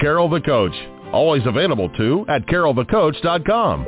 Carol 0.00 0.28
the 0.28 0.40
Coach. 0.40 0.74
Always 1.12 1.42
available 1.46 1.88
too 1.90 2.24
at 2.28 2.46
carolthecoach.com. 2.46 3.86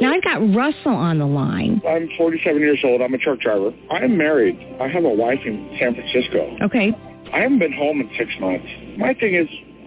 Now 0.00 0.12
I've 0.12 0.24
got 0.24 0.54
Russell 0.54 0.94
on 0.94 1.18
the 1.18 1.26
line. 1.26 1.80
I'm 1.88 2.08
47 2.18 2.60
years 2.60 2.80
old. 2.84 3.00
I'm 3.00 3.14
a 3.14 3.18
truck 3.18 3.38
driver. 3.40 3.72
I'm 3.90 4.16
married. 4.16 4.58
I 4.80 4.88
have 4.88 5.04
a 5.04 5.08
wife 5.08 5.38
in 5.44 5.76
San 5.78 5.94
Francisco. 5.94 6.56
Okay. 6.62 6.92
I 7.32 7.40
haven't 7.40 7.58
been 7.58 7.72
home 7.72 8.00
in 8.00 8.10
six 8.18 8.30
months. 8.40 8.66
My 8.98 9.14
thing 9.14 9.34
is, 9.34 9.48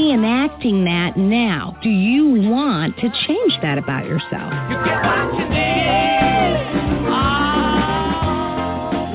reenacting 0.00 0.84
that 0.84 1.16
now. 1.16 1.76
Do 1.82 1.90
you 1.90 2.48
want 2.50 2.96
to 2.96 3.10
change 3.26 3.52
that 3.62 3.78
about 3.78 4.06
yourself? 4.06 4.52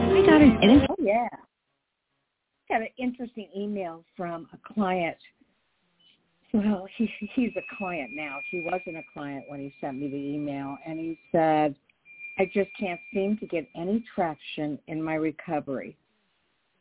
I 0.07 0.23
got 0.25 0.41
an, 0.41 0.57
an 0.61 0.87
Oh 0.89 0.95
yeah. 0.99 1.27
I 1.31 1.37
Got 2.69 2.81
an 2.81 2.87
interesting 2.97 3.49
email 3.55 4.03
from 4.15 4.47
a 4.53 4.73
client. 4.73 5.17
Well, 6.53 6.87
he, 6.97 7.09
he's 7.33 7.51
a 7.57 7.75
client 7.77 8.11
now. 8.13 8.39
He 8.49 8.61
wasn't 8.61 8.97
a 8.97 9.03
client 9.13 9.45
when 9.47 9.59
he 9.59 9.73
sent 9.81 9.99
me 9.99 10.07
the 10.07 10.15
email, 10.15 10.77
and 10.85 10.97
he 10.99 11.17
said, 11.31 11.75
"I 12.39 12.45
just 12.53 12.69
can't 12.79 12.99
seem 13.13 13.37
to 13.39 13.45
get 13.45 13.67
any 13.75 14.03
traction 14.13 14.79
in 14.87 15.01
my 15.03 15.15
recovery. 15.15 15.97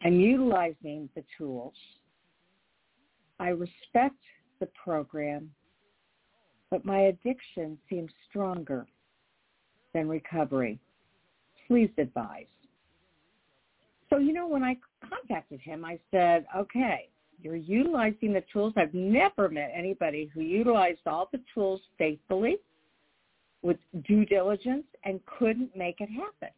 I'm 0.02 0.20
utilizing 0.20 1.08
the 1.14 1.24
tools. 1.36 1.74
I 3.44 3.48
respect 3.48 4.16
the 4.60 4.68
program, 4.82 5.50
but 6.70 6.84
my 6.84 7.00
addiction 7.12 7.78
seems 7.90 8.10
stronger 8.28 8.86
than 9.92 10.08
recovery. 10.08 10.78
Please 11.68 11.90
advise." 11.98 12.46
So, 14.08 14.18
you 14.18 14.32
know, 14.32 14.46
when 14.46 14.62
I 14.62 14.76
contacted 15.08 15.60
him, 15.60 15.84
I 15.84 15.98
said, 16.10 16.46
okay, 16.56 17.08
you're 17.42 17.56
utilizing 17.56 18.32
the 18.32 18.44
tools. 18.52 18.72
I've 18.76 18.94
never 18.94 19.48
met 19.48 19.70
anybody 19.74 20.30
who 20.32 20.40
utilized 20.40 21.06
all 21.06 21.28
the 21.32 21.40
tools 21.52 21.80
faithfully 21.98 22.58
with 23.62 23.78
due 24.06 24.24
diligence 24.24 24.86
and 25.04 25.20
couldn't 25.26 25.74
make 25.76 26.00
it 26.00 26.08
happen. 26.08 26.50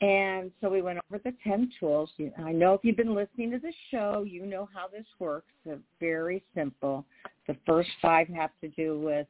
And 0.00 0.52
so 0.60 0.68
we 0.68 0.80
went 0.80 1.00
over 1.10 1.20
the 1.24 1.34
10 1.42 1.72
tools. 1.80 2.10
I 2.38 2.52
know 2.52 2.74
if 2.74 2.80
you've 2.84 2.96
been 2.96 3.14
listening 3.14 3.50
to 3.50 3.58
the 3.58 3.72
show, 3.90 4.24
you 4.26 4.46
know 4.46 4.68
how 4.72 4.86
this 4.86 5.06
works. 5.18 5.50
It's 5.66 5.82
very 5.98 6.44
simple. 6.54 7.04
The 7.48 7.56
first 7.66 7.90
five 8.00 8.28
have 8.28 8.50
to 8.60 8.68
do 8.68 9.00
with 9.00 9.26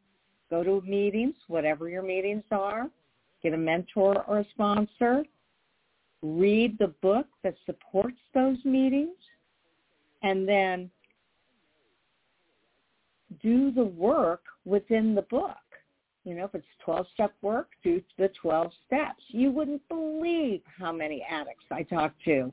go 0.50 0.62
to 0.62 0.82
meetings, 0.86 1.34
whatever 1.46 1.88
your 1.88 2.02
meetings 2.02 2.44
are, 2.50 2.88
get 3.42 3.54
a 3.54 3.56
mentor 3.56 4.24
or 4.26 4.40
a 4.40 4.46
sponsor, 4.50 5.24
read 6.22 6.76
the 6.78 6.88
book 7.00 7.26
that 7.42 7.54
supports 7.64 8.18
those 8.34 8.58
meetings, 8.64 9.16
and 10.22 10.46
then 10.48 10.90
do 13.42 13.70
the 13.70 13.84
work 13.84 14.42
within 14.64 15.14
the 15.14 15.22
book. 15.22 15.56
You 16.24 16.34
know, 16.34 16.44
if 16.44 16.54
it's 16.54 16.66
12-step 16.86 17.32
work, 17.42 17.68
do 17.82 18.02
the 18.18 18.30
12 18.40 18.70
steps. 18.86 19.22
You 19.28 19.50
wouldn't 19.50 19.86
believe 19.88 20.60
how 20.78 20.92
many 20.92 21.24
addicts 21.28 21.64
I 21.70 21.82
talk 21.84 22.12
to 22.26 22.52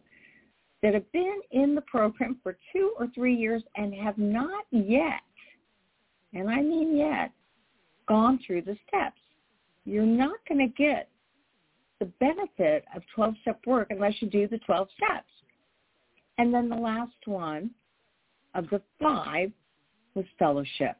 that 0.81 0.93
have 0.93 1.11
been 1.11 1.39
in 1.51 1.75
the 1.75 1.81
program 1.81 2.37
for 2.43 2.57
two 2.71 2.93
or 2.97 3.07
three 3.13 3.35
years 3.35 3.63
and 3.75 3.93
have 3.95 4.17
not 4.17 4.65
yet, 4.71 5.21
and 6.33 6.49
I 6.49 6.61
mean 6.61 6.95
yet, 6.95 7.31
gone 8.07 8.39
through 8.45 8.61
the 8.61 8.77
steps. 8.87 9.19
You're 9.85 10.05
not 10.05 10.37
going 10.47 10.59
to 10.59 10.73
get 10.81 11.09
the 11.99 12.05
benefit 12.19 12.85
of 12.95 13.01
12-step 13.17 13.61
work 13.65 13.87
unless 13.89 14.13
you 14.19 14.29
do 14.29 14.47
the 14.47 14.59
12 14.59 14.87
steps. 14.95 15.29
And 16.37 16.53
then 16.53 16.69
the 16.69 16.75
last 16.75 17.15
one 17.25 17.71
of 18.53 18.69
the 18.69 18.81
five 19.01 19.51
was 20.13 20.25
fellowship. 20.37 20.97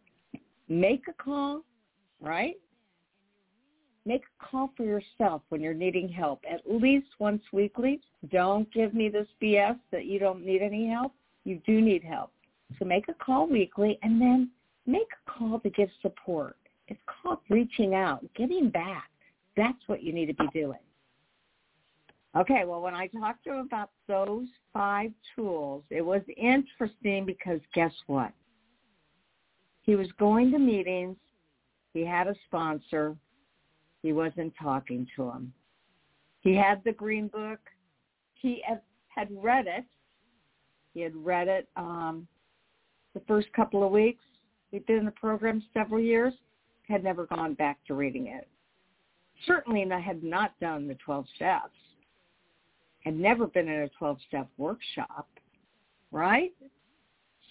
Make 0.69 1.03
a 1.07 1.13
call, 1.23 1.61
right? 2.25 2.55
Make 4.05 4.23
a 4.23 4.45
call 4.45 4.71
for 4.75 4.83
yourself 4.83 5.41
when 5.49 5.61
you're 5.61 5.73
needing 5.73 6.09
help 6.09 6.43
at 6.49 6.61
least 6.69 7.07
once 7.19 7.41
weekly. 7.53 8.01
Don't 8.31 8.71
give 8.73 8.93
me 8.93 9.09
this 9.09 9.27
BS 9.41 9.79
that 9.91 10.05
you 10.05 10.19
don't 10.19 10.45
need 10.45 10.61
any 10.61 10.87
help. 10.89 11.13
You 11.43 11.61
do 11.65 11.81
need 11.81 12.03
help. 12.03 12.31
So 12.77 12.85
make 12.85 13.07
a 13.07 13.13
call 13.13 13.47
weekly 13.47 13.97
and 14.03 14.21
then 14.21 14.49
make 14.85 15.07
a 15.27 15.31
call 15.31 15.59
to 15.59 15.69
give 15.69 15.89
support. 16.01 16.57
It's 16.87 16.99
called 17.05 17.39
reaching 17.49 17.95
out, 17.95 18.23
giving 18.35 18.69
back. 18.69 19.09
That's 19.57 19.77
what 19.87 20.03
you 20.03 20.13
need 20.13 20.27
to 20.27 20.33
be 20.33 20.47
doing. 20.53 20.79
Okay, 22.37 22.63
well, 22.65 22.81
when 22.81 22.93
I 22.93 23.07
talked 23.07 23.45
to 23.45 23.53
him 23.53 23.59
about 23.59 23.91
those 24.07 24.47
five 24.73 25.11
tools, 25.35 25.83
it 25.89 26.01
was 26.01 26.21
interesting 26.35 27.25
because 27.25 27.61
guess 27.73 27.93
what? 28.07 28.33
He 29.83 29.95
was 29.95 30.07
going 30.19 30.51
to 30.51 30.59
meetings. 30.59 31.15
He 31.95 32.05
had 32.05 32.27
a 32.27 32.35
sponsor. 32.45 33.15
He 34.03 34.13
wasn't 34.13 34.53
talking 34.61 35.07
to 35.15 35.23
him. 35.31 35.51
He 36.41 36.53
had 36.53 36.83
the 36.83 36.91
green 36.91 37.27
book. 37.27 37.59
He 38.35 38.61
had 39.07 39.29
read 39.31 39.65
it. 39.65 39.85
He 40.93 41.01
had 41.01 41.15
read 41.15 41.47
it 41.47 41.67
um, 41.75 42.27
the 43.15 43.21
first 43.21 43.51
couple 43.53 43.83
of 43.83 43.91
weeks. 43.91 44.23
He'd 44.69 44.85
been 44.85 44.97
in 44.97 45.05
the 45.05 45.11
program 45.11 45.63
several 45.73 45.99
years. 45.99 46.33
Had 46.87 47.03
never 47.03 47.25
gone 47.25 47.55
back 47.55 47.79
to 47.87 47.95
reading 47.95 48.27
it. 48.27 48.47
Certainly, 49.47 49.91
I 49.91 49.99
had 49.99 50.23
not 50.23 50.59
done 50.59 50.87
the 50.87 50.93
12 50.95 51.25
steps 51.35 51.71
had 53.05 53.15
never 53.15 53.45
been 53.47 53.67
in 53.67 53.83
a 53.83 54.03
12-step 54.03 54.47
workshop, 54.57 55.29
right? 56.11 56.51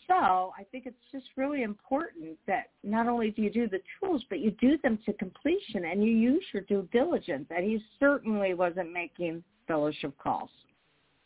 So 0.06 0.52
I 0.58 0.64
think 0.70 0.86
it's 0.86 0.96
just 1.12 1.26
really 1.36 1.62
important 1.62 2.36
that 2.46 2.70
not 2.82 3.06
only 3.06 3.30
do 3.30 3.42
you 3.42 3.50
do 3.50 3.68
the 3.68 3.80
tools, 3.98 4.22
but 4.28 4.40
you 4.40 4.50
do 4.52 4.76
them 4.82 4.98
to 5.06 5.12
completion 5.14 5.86
and 5.86 6.04
you 6.04 6.10
use 6.10 6.44
your 6.52 6.62
due 6.62 6.88
diligence. 6.92 7.46
And 7.50 7.64
he 7.64 7.82
certainly 7.98 8.54
wasn't 8.54 8.92
making 8.92 9.42
fellowship 9.66 10.12
calls. 10.18 10.50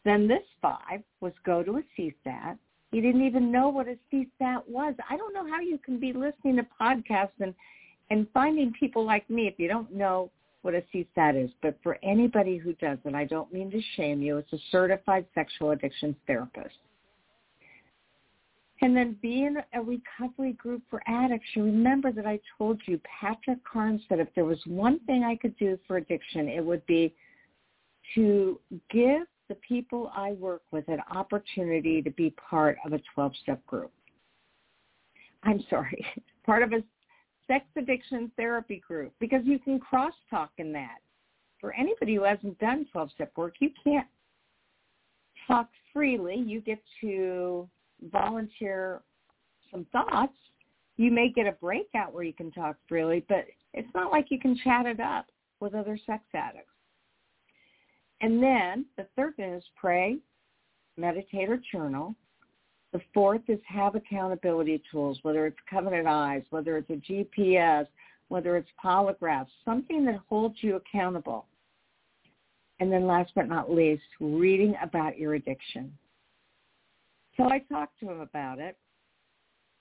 Then 0.04 0.28
this 0.28 0.44
five 0.62 1.02
was 1.20 1.32
go 1.44 1.62
to 1.62 1.78
a 1.78 1.82
CSAT. 1.98 2.56
He 2.92 3.00
didn't 3.00 3.26
even 3.26 3.52
know 3.52 3.68
what 3.68 3.86
a 3.88 3.98
CSAT 4.12 4.62
was. 4.68 4.94
I 5.10 5.16
don't 5.16 5.34
know 5.34 5.46
how 5.48 5.60
you 5.60 5.78
can 5.78 5.98
be 5.98 6.12
listening 6.12 6.56
to 6.56 6.66
podcasts 6.80 7.40
and, 7.40 7.54
and 8.10 8.26
finding 8.32 8.72
people 8.72 9.04
like 9.04 9.28
me 9.28 9.48
if 9.48 9.54
you 9.58 9.68
don't 9.68 9.92
know 9.92 10.30
what 10.62 10.74
a 10.74 10.82
CSAT 10.94 11.44
is, 11.44 11.50
but 11.62 11.78
for 11.82 11.98
anybody 12.02 12.56
who 12.56 12.72
does 12.74 12.98
it, 13.04 13.14
I 13.14 13.24
don't 13.24 13.52
mean 13.52 13.70
to 13.70 13.80
shame 13.96 14.22
you. 14.22 14.38
It's 14.38 14.52
a 14.52 14.58
certified 14.70 15.26
sexual 15.34 15.70
addictions 15.70 16.16
therapist. 16.26 16.76
And 18.80 18.96
then 18.96 19.16
be 19.20 19.44
in 19.44 19.56
a 19.74 19.82
recovery 19.82 20.52
group 20.52 20.82
for 20.88 21.02
addicts. 21.06 21.48
You 21.54 21.64
remember 21.64 22.12
that 22.12 22.26
I 22.26 22.38
told 22.56 22.80
you, 22.86 23.00
Patrick 23.20 23.58
Carnes 23.64 24.00
said 24.08 24.20
if 24.20 24.28
there 24.36 24.44
was 24.44 24.60
one 24.66 25.00
thing 25.00 25.24
I 25.24 25.34
could 25.34 25.56
do 25.58 25.78
for 25.86 25.96
addiction, 25.96 26.48
it 26.48 26.64
would 26.64 26.86
be 26.86 27.12
to 28.14 28.60
give 28.90 29.22
the 29.48 29.56
people 29.56 30.12
I 30.14 30.32
work 30.32 30.62
with 30.70 30.86
an 30.88 31.00
opportunity 31.10 32.02
to 32.02 32.10
be 32.10 32.30
part 32.30 32.76
of 32.84 32.92
a 32.92 33.00
12-step 33.16 33.66
group. 33.66 33.90
I'm 35.42 35.64
sorry, 35.68 36.04
part 36.46 36.62
of 36.62 36.72
a 36.72 36.82
sex 37.46 37.64
addiction 37.76 38.30
therapy 38.36 38.82
group 38.86 39.12
because 39.18 39.42
you 39.44 39.58
can 39.58 39.80
crosstalk 39.80 40.48
in 40.58 40.72
that. 40.72 40.98
For 41.60 41.72
anybody 41.72 42.14
who 42.14 42.22
hasn't 42.22 42.58
done 42.60 42.86
12-step 42.94 43.32
work, 43.36 43.54
you 43.58 43.70
can't 43.82 44.06
talk 45.48 45.68
freely. 45.92 46.36
You 46.36 46.60
get 46.60 46.78
to 47.00 47.68
volunteer 48.10 49.02
some 49.70 49.86
thoughts. 49.92 50.34
You 50.96 51.10
may 51.10 51.30
get 51.30 51.46
a 51.46 51.52
breakout 51.52 52.12
where 52.12 52.24
you 52.24 52.32
can 52.32 52.50
talk 52.50 52.76
freely, 52.88 53.24
but 53.28 53.44
it's 53.74 53.88
not 53.94 54.10
like 54.10 54.26
you 54.30 54.38
can 54.38 54.58
chat 54.64 54.86
it 54.86 55.00
up 55.00 55.26
with 55.60 55.74
other 55.74 55.98
sex 56.06 56.22
addicts. 56.34 56.70
And 58.20 58.42
then 58.42 58.84
the 58.96 59.06
third 59.16 59.36
thing 59.36 59.54
is 59.54 59.64
pray, 59.76 60.18
meditate, 60.96 61.48
or 61.48 61.60
journal. 61.72 62.14
The 62.92 63.00
fourth 63.14 63.42
is 63.48 63.60
have 63.66 63.94
accountability 63.94 64.82
tools, 64.90 65.18
whether 65.22 65.46
it's 65.46 65.58
Covenant 65.70 66.08
Eyes, 66.08 66.42
whether 66.50 66.76
it's 66.78 66.90
a 66.90 67.12
GPS, 67.12 67.86
whether 68.28 68.56
it's 68.56 68.68
polygraphs, 68.82 69.48
something 69.64 70.04
that 70.06 70.20
holds 70.28 70.56
you 70.60 70.76
accountable. 70.76 71.46
And 72.80 72.92
then 72.92 73.06
last 73.06 73.32
but 73.34 73.48
not 73.48 73.72
least, 73.72 74.02
reading 74.20 74.74
about 74.82 75.18
your 75.18 75.34
addiction. 75.34 75.92
So 77.38 77.48
I 77.48 77.60
talked 77.70 77.98
to 78.00 78.10
him 78.10 78.20
about 78.20 78.58
it. 78.58 78.76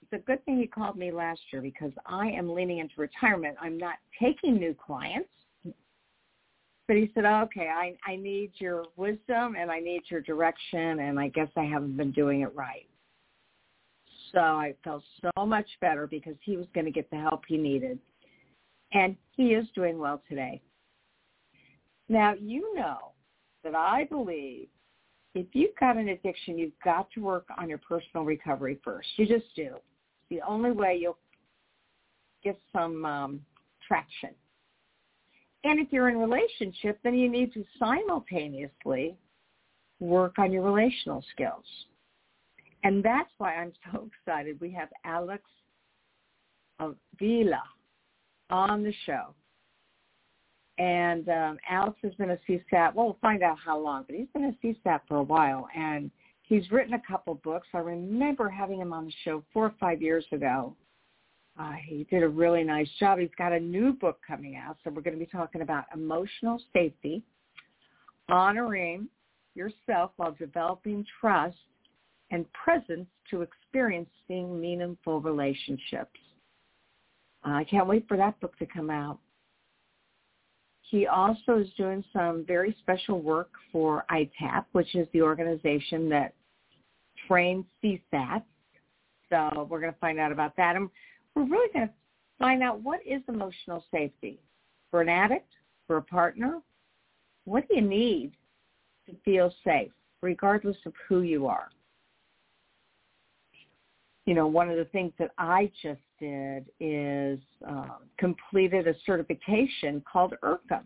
It's 0.03 0.21
a 0.21 0.25
good 0.25 0.43
thing 0.45 0.59
he 0.59 0.67
called 0.67 0.95
me 0.95 1.11
last 1.11 1.41
year 1.51 1.61
because 1.61 1.91
I 2.05 2.27
am 2.27 2.53
leaning 2.53 2.77
into 2.77 2.93
retirement. 2.97 3.57
I'm 3.59 3.77
not 3.77 3.95
taking 4.21 4.55
new 4.55 4.73
clients. 4.73 5.29
But 6.87 6.95
he 6.95 7.11
said, 7.13 7.25
oh, 7.25 7.41
okay, 7.43 7.67
I, 7.67 7.97
I 8.09 8.15
need 8.15 8.51
your 8.59 8.85
wisdom 8.95 9.55
and 9.59 9.69
I 9.69 9.79
need 9.79 10.03
your 10.09 10.21
direction 10.21 10.99
and 10.99 11.19
I 11.19 11.27
guess 11.27 11.49
I 11.57 11.63
haven't 11.63 11.97
been 11.97 12.13
doing 12.13 12.41
it 12.41 12.55
right. 12.55 12.87
So 14.31 14.39
I 14.39 14.73
felt 14.83 15.03
so 15.21 15.45
much 15.45 15.67
better 15.81 16.07
because 16.07 16.35
he 16.43 16.55
was 16.55 16.67
going 16.73 16.85
to 16.85 16.91
get 16.91 17.09
the 17.09 17.17
help 17.17 17.41
he 17.47 17.57
needed. 17.57 17.99
And 18.93 19.17
he 19.31 19.47
is 19.47 19.65
doing 19.75 19.99
well 19.99 20.21
today. 20.29 20.61
Now, 22.07 22.35
you 22.39 22.73
know 22.73 23.11
that 23.65 23.75
I 23.75 24.05
believe 24.05 24.69
if 25.37 25.47
you've 25.53 25.75
got 25.79 25.97
an 25.97 26.09
addiction, 26.09 26.57
you've 26.57 26.71
got 26.83 27.11
to 27.11 27.21
work 27.21 27.45
on 27.57 27.69
your 27.69 27.77
personal 27.77 28.25
recovery 28.25 28.79
first. 28.83 29.07
You 29.17 29.27
just 29.27 29.45
do. 29.55 29.75
The 30.29 30.41
only 30.47 30.71
way 30.71 30.97
you'll 30.99 31.17
get 32.43 32.57
some 32.73 33.05
um, 33.05 33.41
traction. 33.87 34.31
And 35.63 35.79
if 35.79 35.87
you're 35.91 36.09
in 36.09 36.15
a 36.15 36.19
relationship, 36.19 36.99
then 37.03 37.13
you 37.13 37.29
need 37.29 37.53
to 37.53 37.63
simultaneously 37.77 39.15
work 39.99 40.39
on 40.39 40.51
your 40.51 40.63
relational 40.63 41.23
skills. 41.31 41.65
And 42.83 43.03
that's 43.03 43.29
why 43.37 43.55
I'm 43.55 43.73
so 43.91 44.09
excited. 44.27 44.59
We 44.59 44.71
have 44.71 44.89
Alex 45.05 45.43
Avila 46.79 47.63
on 48.49 48.83
the 48.83 48.93
show. 49.05 49.35
And 50.77 51.27
um, 51.29 51.57
Alex 51.69 51.97
has 52.03 52.13
been 52.15 52.31
a 52.31 52.37
CSAT. 52.47 52.93
Well, 52.93 53.05
we'll 53.07 53.17
find 53.21 53.41
out 53.41 53.57
how 53.63 53.79
long, 53.79 54.03
but 54.05 54.15
he's 54.15 54.27
been 54.33 54.45
a 54.45 54.65
CSAT 54.65 55.01
for 55.07 55.17
a 55.17 55.23
while. 55.23 55.67
And 55.75 56.11
he's 56.43 56.69
written 56.71 56.93
a 56.93 57.01
couple 57.07 57.35
books. 57.35 57.67
I 57.73 57.79
remember 57.79 58.47
having 58.49 58.79
him 58.79 58.93
on 58.93 59.05
the 59.05 59.13
show 59.23 59.43
four 59.53 59.65
or 59.65 59.73
five 59.79 60.01
years 60.01 60.25
ago. 60.31 60.75
Uh, 61.59 61.73
he 61.83 62.05
did 62.11 62.21
a 62.21 62.29
really 62.29 62.63
nice 62.63 62.89
job. 62.99 63.17
He's 63.17 63.29
got 63.37 63.51
a 63.51 63.59
new 63.59 63.93
book 63.93 64.19
coming 64.25 64.55
out. 64.55 64.77
So 64.83 64.91
we're 64.91 65.01
going 65.01 65.17
to 65.17 65.19
be 65.19 65.29
talking 65.31 65.61
about 65.61 65.85
emotional 65.93 66.61
safety, 66.71 67.23
honoring 68.29 69.07
yourself 69.55 70.11
while 70.17 70.35
developing 70.37 71.03
trust 71.19 71.57
and 72.29 72.45
presence 72.53 73.07
to 73.31 73.41
experiencing 73.41 74.59
meaningful 74.59 75.19
relationships. 75.21 76.19
Uh, 77.45 77.53
I 77.53 77.63
can't 77.63 77.87
wait 77.87 78.07
for 78.07 78.17
that 78.17 78.39
book 78.39 78.57
to 78.59 78.65
come 78.67 78.89
out. 78.89 79.19
He 80.89 81.05
also 81.05 81.57
is 81.57 81.67
doing 81.77 82.03
some 82.13 82.45
very 82.45 82.75
special 82.79 83.21
work 83.21 83.49
for 83.73 84.05
ITAP, 84.09 84.65
which 84.71 84.95
is 84.95 85.05
the 85.11 85.21
organization 85.21 86.07
that 86.09 86.33
trains 87.27 87.65
CSAT. 87.83 88.41
So 89.29 89.67
we're 89.69 89.81
going 89.81 89.91
to 89.91 89.99
find 89.99 90.17
out 90.17 90.31
about 90.31 90.55
that. 90.55 90.77
And 90.77 90.89
we're 91.35 91.43
really 91.43 91.71
going 91.73 91.89
to 91.89 91.93
find 92.39 92.63
out 92.63 92.81
what 92.81 93.01
is 93.05 93.21
emotional 93.27 93.83
safety 93.91 94.39
for 94.89 95.01
an 95.01 95.09
addict, 95.09 95.51
for 95.87 95.97
a 95.97 96.01
partner. 96.01 96.61
What 97.43 97.67
do 97.67 97.75
you 97.75 97.81
need 97.81 98.31
to 99.07 99.15
feel 99.25 99.53
safe, 99.65 99.91
regardless 100.21 100.77
of 100.85 100.93
who 101.09 101.21
you 101.21 101.47
are? 101.47 101.67
You 104.25 104.35
know, 104.35 104.47
one 104.47 104.69
of 104.69 104.77
the 104.77 104.85
things 104.85 105.11
that 105.19 105.31
I 105.37 105.69
just 105.81 105.99
did 106.19 106.65
is 106.79 107.39
um, 107.67 107.97
completed 108.17 108.87
a 108.87 108.93
certification 109.05 110.03
called 110.11 110.33
IRCM. 110.43 110.83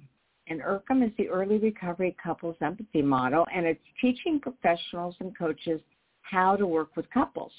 And 0.48 0.62
IRCM 0.62 1.06
is 1.06 1.12
the 1.18 1.30
Early 1.30 1.58
Recovery 1.58 2.16
Couples 2.22 2.56
Empathy 2.62 3.02
Model, 3.02 3.46
and 3.54 3.66
it's 3.66 3.80
teaching 4.02 4.40
professionals 4.40 5.16
and 5.20 5.38
coaches 5.38 5.80
how 6.22 6.56
to 6.56 6.68
work 6.68 6.96
with 6.96 7.10
couples. 7.12 7.54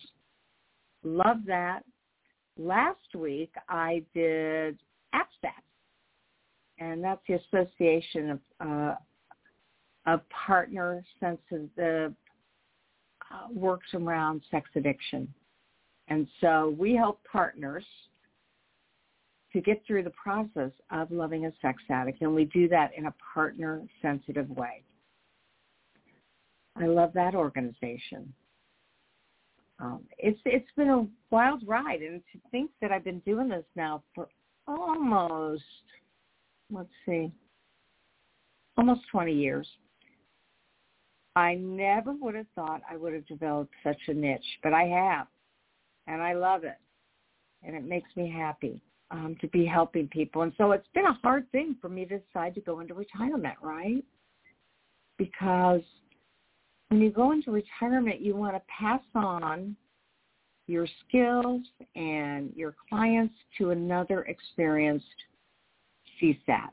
Love 1.02 1.38
that. 1.46 1.84
Last 2.58 3.14
week 3.14 3.52
I 3.68 4.02
did 4.14 4.78
APSAT, 5.14 5.62
and 6.78 7.02
that's 7.02 7.20
the 7.26 7.34
Association 7.34 8.30
of 8.30 8.38
uh, 8.60 8.94
of 10.06 10.20
Partner 10.30 11.04
Sensitive 11.20 12.12
uh, 13.32 13.46
works 13.52 13.86
around 13.94 14.42
sex 14.50 14.68
addiction. 14.74 15.32
And 16.08 16.26
so 16.40 16.74
we 16.78 16.94
help 16.94 17.20
partners 17.30 17.84
to 19.52 19.60
get 19.60 19.82
through 19.86 20.02
the 20.02 20.10
process 20.10 20.72
of 20.90 21.10
loving 21.10 21.46
a 21.46 21.52
sex 21.60 21.82
addict, 21.90 22.22
and 22.22 22.34
we 22.34 22.46
do 22.46 22.68
that 22.68 22.90
in 22.96 23.06
a 23.06 23.14
partner-sensitive 23.34 24.48
way. 24.50 24.82
I 26.76 26.86
love 26.86 27.12
that 27.14 27.34
organization. 27.34 28.32
Um, 29.78 30.04
it's 30.18 30.38
it's 30.44 30.70
been 30.76 30.88
a 30.88 31.06
wild 31.30 31.66
ride, 31.66 32.02
and 32.02 32.22
to 32.32 32.38
think 32.50 32.70
that 32.80 32.92
I've 32.92 33.04
been 33.04 33.18
doing 33.20 33.48
this 33.48 33.64
now 33.76 34.02
for 34.14 34.28
almost 34.66 35.62
let's 36.70 36.88
see, 37.04 37.30
almost 38.76 39.02
20 39.10 39.32
years. 39.32 39.66
I 41.34 41.54
never 41.54 42.12
would 42.12 42.34
have 42.34 42.46
thought 42.54 42.82
I 42.90 42.96
would 42.96 43.12
have 43.14 43.26
developed 43.26 43.72
such 43.82 44.00
a 44.08 44.14
niche, 44.14 44.58
but 44.62 44.72
I 44.72 44.84
have 44.84 45.26
and 46.06 46.22
I 46.22 46.34
love 46.34 46.64
it, 46.64 46.78
and 47.62 47.76
it 47.76 47.84
makes 47.84 48.10
me 48.16 48.30
happy 48.30 48.82
um, 49.10 49.36
to 49.40 49.48
be 49.48 49.64
helping 49.64 50.08
people. 50.08 50.42
And 50.42 50.52
so 50.56 50.72
it's 50.72 50.88
been 50.94 51.06
a 51.06 51.18
hard 51.22 51.50
thing 51.52 51.76
for 51.80 51.88
me 51.88 52.04
to 52.06 52.18
decide 52.18 52.54
to 52.54 52.60
go 52.60 52.80
into 52.80 52.94
retirement, 52.94 53.56
right? 53.62 54.04
Because 55.18 55.82
when 56.88 57.00
you 57.00 57.10
go 57.10 57.32
into 57.32 57.50
retirement, 57.50 58.20
you 58.20 58.34
want 58.34 58.54
to 58.54 58.62
pass 58.80 59.02
on 59.14 59.76
your 60.66 60.86
skills 61.06 61.62
and 61.94 62.52
your 62.54 62.74
clients 62.88 63.34
to 63.58 63.70
another 63.70 64.22
experienced 64.22 65.06
CSAT 66.20 66.70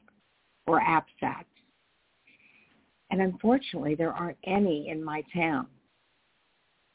or 0.68 0.82
APSAT. 0.82 1.44
And 3.12 3.22
unfortunately, 3.22 3.96
there 3.96 4.14
aren't 4.14 4.38
any 4.46 4.90
in 4.90 5.04
my 5.04 5.24
town. 5.34 5.68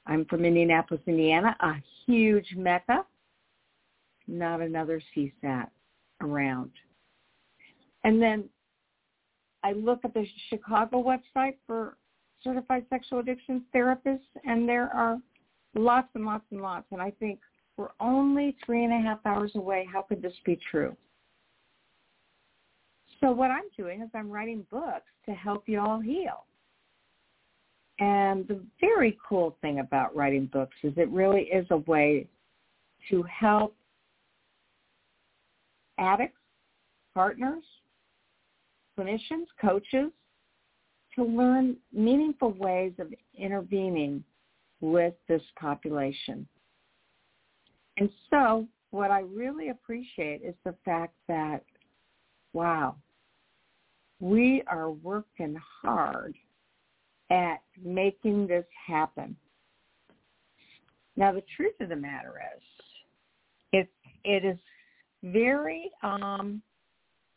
I'm 0.07 0.25
from 0.27 0.45
Indianapolis, 0.45 1.03
Indiana, 1.07 1.57
a 1.61 1.75
huge 2.07 2.55
mecca. 2.57 3.05
Not 4.27 4.61
another 4.61 5.03
CSAT 5.15 5.69
around. 6.21 6.71
And 8.05 8.21
then 8.21 8.45
I 9.63 9.73
look 9.73 10.01
at 10.05 10.15
the 10.15 10.27
Chicago 10.51 11.03
website 11.03 11.57
for 11.67 11.97
certified 12.43 12.85
sexual 12.91 13.21
addictions 13.21 13.63
therapists, 13.75 14.21
and 14.45 14.69
there 14.69 14.95
are 14.95 15.19
lots 15.75 16.09
and 16.15 16.27
lots 16.27 16.45
and 16.51 16.61
lots. 16.61 16.87
And 16.91 17.01
I 17.01 17.11
think 17.13 17.41
we're 17.77 17.89
only 18.01 18.57
three 18.65 18.85
and 18.85 18.93
a 18.93 18.99
half 18.99 19.19
hours 19.25 19.53
away. 19.55 19.87
How 19.91 20.03
could 20.03 20.23
this 20.23 20.35
be 20.45 20.59
true? 20.71 20.97
So 23.21 23.33
what 23.33 23.51
I'm 23.51 23.65
doing 23.77 24.03
is 24.03 24.11
I'm 24.15 24.31
writing 24.31 24.67
books 24.71 25.11
to 25.27 25.33
help 25.33 25.65
you 25.67 25.81
all 25.81 25.99
heal. 25.99 26.45
And 28.01 28.47
the 28.49 28.61
very 28.81 29.17
cool 29.27 29.57
thing 29.61 29.79
about 29.79 30.15
writing 30.17 30.47
books 30.47 30.77
is 30.83 30.93
it 30.97 31.09
really 31.11 31.43
is 31.43 31.67
a 31.71 31.79
way 31.79 32.27
to 33.11 33.23
help 33.23 33.75
addicts, 35.99 36.41
partners, 37.15 37.63
clinicians, 38.99 39.47
coaches 39.61 40.11
to 41.15 41.25
learn 41.25 41.77
meaningful 41.93 42.51
ways 42.53 42.93
of 42.99 43.13
intervening 43.39 44.25
with 44.81 45.15
this 45.29 45.43
population. 45.59 46.47
And 47.97 48.11
so 48.31 48.67
what 48.91 49.13
I 49.13 49.21
really 49.21 49.69
appreciate 49.69 50.43
is 50.43 50.55
the 50.65 50.75
fact 50.85 51.15
that, 51.29 51.63
wow, 52.53 52.97
we 54.21 54.63
are 54.67 54.91
working 54.91 55.57
hard 55.83 56.35
at 57.35 57.61
making 57.83 58.47
this 58.47 58.65
happen. 58.87 59.37
Now, 61.17 61.33
the 61.33 61.43
truth 61.57 61.75
of 61.81 61.89
the 61.89 61.97
matter 61.97 62.41
is, 62.57 62.63
it 63.73 63.89
it 64.25 64.45
is 64.45 64.59
very. 65.23 65.91
Um, 66.03 66.63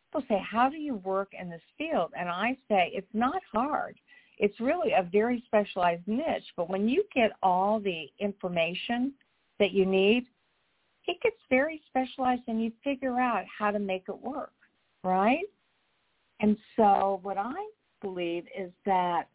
people 0.07 0.25
say, 0.27 0.39
"How 0.39 0.69
do 0.69 0.77
you 0.77 0.95
work 0.95 1.33
in 1.39 1.49
this 1.49 1.61
field?" 1.77 2.11
And 2.17 2.29
I 2.29 2.57
say, 2.67 2.91
it's 2.93 3.13
not 3.13 3.41
hard. 3.51 3.99
It's 4.37 4.59
really 4.59 4.91
a 4.93 5.03
very 5.03 5.43
specialized 5.47 6.07
niche. 6.07 6.53
But 6.55 6.69
when 6.69 6.87
you 6.87 7.03
get 7.13 7.31
all 7.41 7.79
the 7.79 8.11
information 8.19 9.13
that 9.59 9.71
you 9.71 9.85
need, 9.85 10.27
it 11.07 11.17
gets 11.21 11.37
very 11.49 11.81
specialized, 11.87 12.43
and 12.47 12.63
you 12.63 12.71
figure 12.83 13.19
out 13.19 13.45
how 13.45 13.71
to 13.71 13.79
make 13.79 14.05
it 14.09 14.17
work, 14.17 14.53
right? 15.03 15.45
And 16.39 16.57
so, 16.75 17.19
what 17.23 17.37
I 17.37 17.55
believe 18.01 18.45
is 18.57 18.71
that 18.85 19.27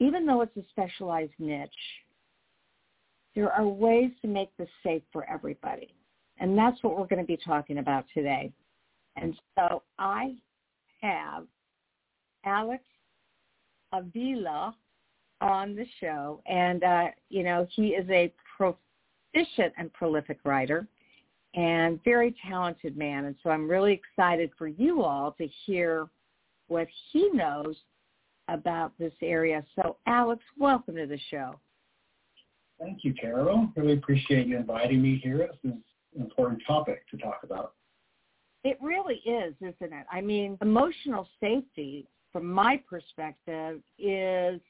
even 0.00 0.26
though 0.26 0.42
it's 0.42 0.56
a 0.56 0.62
specialized 0.70 1.32
niche, 1.38 1.70
there 3.34 3.52
are 3.52 3.66
ways 3.66 4.10
to 4.22 4.28
make 4.28 4.56
this 4.56 4.68
safe 4.82 5.02
for 5.12 5.28
everybody. 5.28 5.94
And 6.38 6.56
that's 6.56 6.82
what 6.82 6.98
we're 6.98 7.06
going 7.06 7.22
to 7.22 7.26
be 7.26 7.36
talking 7.36 7.78
about 7.78 8.04
today. 8.14 8.52
And 9.16 9.34
so 9.56 9.82
I 9.98 10.34
have 11.00 11.44
Alex 12.44 12.82
Avila 13.92 14.74
on 15.40 15.74
the 15.74 15.86
show. 16.00 16.40
And, 16.46 16.84
uh, 16.84 17.06
you 17.28 17.42
know, 17.42 17.66
he 17.70 17.88
is 17.88 18.08
a 18.10 18.32
proficient 18.56 19.72
and 19.76 19.92
prolific 19.92 20.38
writer 20.44 20.86
and 21.54 22.02
very 22.04 22.34
talented 22.48 22.96
man. 22.96 23.24
And 23.24 23.36
so 23.42 23.50
I'm 23.50 23.68
really 23.68 23.92
excited 23.92 24.50
for 24.58 24.68
you 24.68 25.02
all 25.02 25.32
to 25.32 25.46
hear 25.66 26.08
what 26.68 26.86
he 27.12 27.30
knows 27.32 27.76
about 28.48 28.92
this 28.98 29.12
area. 29.22 29.64
So 29.76 29.96
Alex, 30.06 30.42
welcome 30.58 30.96
to 30.96 31.06
the 31.06 31.18
show. 31.30 31.58
Thank 32.80 33.04
you, 33.04 33.12
Carol. 33.14 33.68
Really 33.76 33.94
appreciate 33.94 34.46
you 34.46 34.56
inviting 34.56 35.02
me 35.02 35.20
here. 35.22 35.38
This 35.38 35.72
is 35.72 35.78
an 36.14 36.22
important 36.22 36.62
topic 36.66 37.08
to 37.10 37.16
talk 37.16 37.40
about. 37.42 37.74
It 38.64 38.78
really 38.80 39.16
is, 39.26 39.54
isn't 39.60 39.92
it? 39.92 40.06
I 40.10 40.20
mean, 40.20 40.58
emotional 40.62 41.28
safety, 41.40 42.06
from 42.32 42.46
my 42.46 42.80
perspective, 42.88 43.80
is 43.98 44.60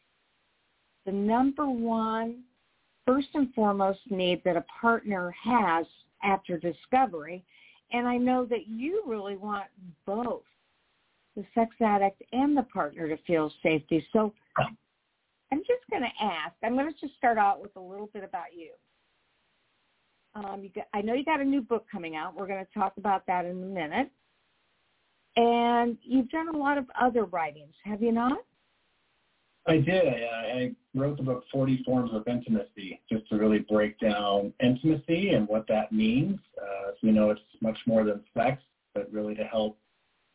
the 1.07 1.13
number 1.13 1.67
one, 1.67 2.43
first 3.07 3.29
and 3.35 3.53
foremost 3.55 4.01
need 4.11 4.43
that 4.45 4.57
a 4.57 4.65
partner 4.81 5.35
has 5.43 5.87
after 6.23 6.59
discovery. 6.59 7.45
And 7.93 8.07
I 8.07 8.19
know 8.19 8.45
that 8.47 8.69
you 8.69 9.03
really 9.07 9.37
want 9.37 9.65
both 10.05 10.43
the 11.39 11.45
sex 11.55 11.71
addict 11.81 12.21
and 12.33 12.57
the 12.57 12.65
partner 12.65 13.09
to 13.09 13.17
feel 13.23 13.53
safety. 13.63 14.05
So 14.13 14.35
I'm 14.59 15.61
just 15.61 15.89
going 15.89 16.03
to 16.03 16.25
ask. 16.25 16.55
I'm 16.65 16.75
going 16.75 16.93
to 16.93 17.01
just 17.01 17.17
start 17.17 17.39
out 17.39 17.63
with 17.63 17.71
a 17.77 17.81
little 17.81 18.11
bit 18.13 18.25
about 18.25 18.53
you. 18.55 18.71
Um, 20.35 20.63
you 20.65 20.71
got, 20.75 20.87
I 20.93 21.01
know 21.01 21.15
you 21.15 21.25
got 21.25 21.41
a 21.41 21.45
new 21.45 21.63
book 21.63 21.87
coming 21.91 22.17
out. 22.17 22.37
We're 22.37 22.49
going 22.49 22.65
to 22.65 22.79
talk 22.79 22.95
about 22.99 23.25
that 23.29 23.45
in 23.45 23.53
a 23.53 23.67
minute. 23.67 24.11
And 25.37 25.97
you've 26.03 26.29
done 26.31 26.49
a 26.49 26.57
lot 26.57 26.77
of 26.77 26.87
other 27.01 27.25
writings, 27.25 27.75
have 27.85 28.03
you 28.03 28.11
not? 28.11 28.39
I 29.69 29.77
did. 29.77 30.09
I, 30.09 30.11
I 30.11 30.71
wrote 30.95 31.19
the 31.19 31.23
book 31.23 31.45
40 31.53 31.85
Forms 31.85 32.11
of 32.13 32.27
Intimacy 32.27 33.01
just 33.11 33.29
to 33.29 33.37
really 33.37 33.61
break 33.61 33.99
down 34.01 34.53
intimacy 34.61 35.31
and 35.31 35.47
what 35.47 35.69
that 35.69 35.93
means. 35.93 36.41
Uh, 36.61 36.91
so 36.91 36.99
we 37.05 37.13
know 37.13 37.31
it's 37.31 37.41
much 37.61 37.79
more 37.87 38.03
than 38.03 38.25
sex, 38.37 38.61
but 38.95 39.13
really 39.13 39.37
to 39.37 39.45
help 39.45 39.79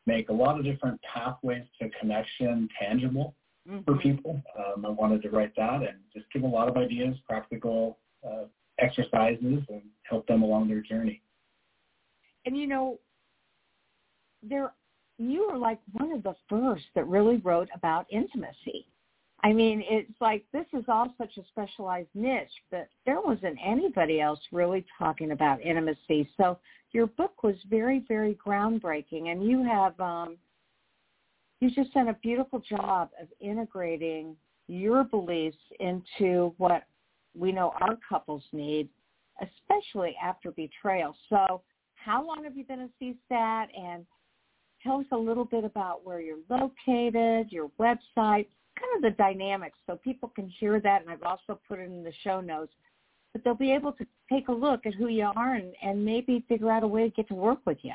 make 0.06 0.30
a 0.30 0.34
lot 0.34 0.58
of 0.58 0.66
different 0.66 1.00
pathways 1.02 1.64
to 1.82 1.90
connection 2.00 2.68
tangible 2.80 3.36
mm-hmm. 3.70 3.84
for 3.84 3.98
people. 4.00 4.42
Um, 4.58 4.86
I 4.86 4.90
wanted 4.90 5.22
to 5.24 5.30
write 5.30 5.56
that 5.58 5.82
and 5.82 5.98
just 6.14 6.26
give 6.34 6.44
a 6.44 6.48
lot 6.48 6.68
of 6.68 6.78
ideas, 6.78 7.16
practical 7.28 8.00
uh, 8.26 8.46
exercises, 8.80 9.64
and 9.70 9.82
help 10.04 10.28
them 10.28 10.44
along 10.44 10.68
their 10.68 10.82
journey. 10.82 11.22
And 12.46 12.58
you 12.58 12.68
know, 12.68 13.00
there 14.42 14.74
you 15.18 15.48
were 15.50 15.58
like 15.58 15.80
one 15.94 16.12
of 16.12 16.24
the 16.24 16.36
first 16.50 16.84
that 16.96 17.08
really 17.08 17.38
wrote 17.38 17.70
about 17.76 18.06
intimacy. 18.12 18.88
I 19.44 19.52
mean, 19.52 19.84
it's 19.86 20.10
like 20.22 20.46
this 20.54 20.66
is 20.74 20.86
all 20.88 21.14
such 21.18 21.38
a 21.38 21.42
specialized 21.52 22.08
niche, 22.14 22.48
but 22.72 22.88
there 23.06 23.20
wasn't 23.20 23.58
anybody 23.64 24.22
else 24.22 24.40
really 24.54 24.86
talking 24.98 25.32
about 25.32 25.62
intimacy. 25.62 26.30
So 26.38 26.58
your 26.94 27.08
book 27.08 27.44
was 27.44 27.56
very, 27.70 28.06
very 28.08 28.36
groundbreaking, 28.46 29.28
and 29.28 29.44
you 29.44 29.62
have 29.64 30.00
um, 30.00 30.38
you 31.60 31.70
just 31.72 31.94
done 31.94 32.08
a 32.08 32.14
beautiful 32.14 32.60
job 32.60 33.10
of 33.22 33.28
integrating 33.42 34.38
your 34.68 35.04
beliefs 35.04 35.58
into 35.82 36.54
what 36.58 36.84
we 37.38 37.52
know 37.52 37.74
our 37.82 37.98
couples 38.08 38.44
need, 38.54 38.88
especially 39.42 40.16
after 40.24 40.52
betrayal. 40.52 41.16
So, 41.30 41.62
how 41.96 42.26
long 42.26 42.46
have 42.46 42.56
you 42.56 42.64
been 42.64 42.82
a 42.82 43.04
CSAT? 43.04 43.68
And 43.78 44.06
tell 44.84 45.00
us 45.00 45.06
a 45.12 45.18
little 45.18 45.46
bit 45.46 45.66
about 45.66 46.06
where 46.06 46.22
you're 46.22 46.38
located, 46.50 47.52
your 47.52 47.70
website, 47.80 48.48
kind 48.80 48.96
of 48.96 49.02
the 49.02 49.16
dynamics 49.18 49.78
so 49.88 49.96
people 49.96 50.30
can 50.30 50.48
hear 50.60 50.80
that. 50.80 51.02
And 51.02 51.10
I've 51.10 51.24
also 51.24 51.60
put 51.68 51.80
it 51.80 51.84
in 51.84 52.04
the 52.04 52.14
show 52.24 52.42
notes. 52.42 52.74
But 53.32 53.44
they'll 53.44 53.56
be 53.56 53.72
able 53.72 53.94
to 53.94 54.06
take 54.32 54.48
a 54.48 54.52
look 54.52 54.86
at 54.86 54.94
who 54.94 55.08
you 55.08 55.30
are 55.36 55.56
and, 55.56 55.74
and 55.82 56.04
maybe 56.04 56.46
figure 56.48 56.72
out 56.72 56.84
a 56.84 56.88
way 56.88 57.04
to 57.04 57.10
get 57.10 57.28
to 57.30 57.34
work 57.34 57.60
with 57.66 57.80
you. 57.82 57.94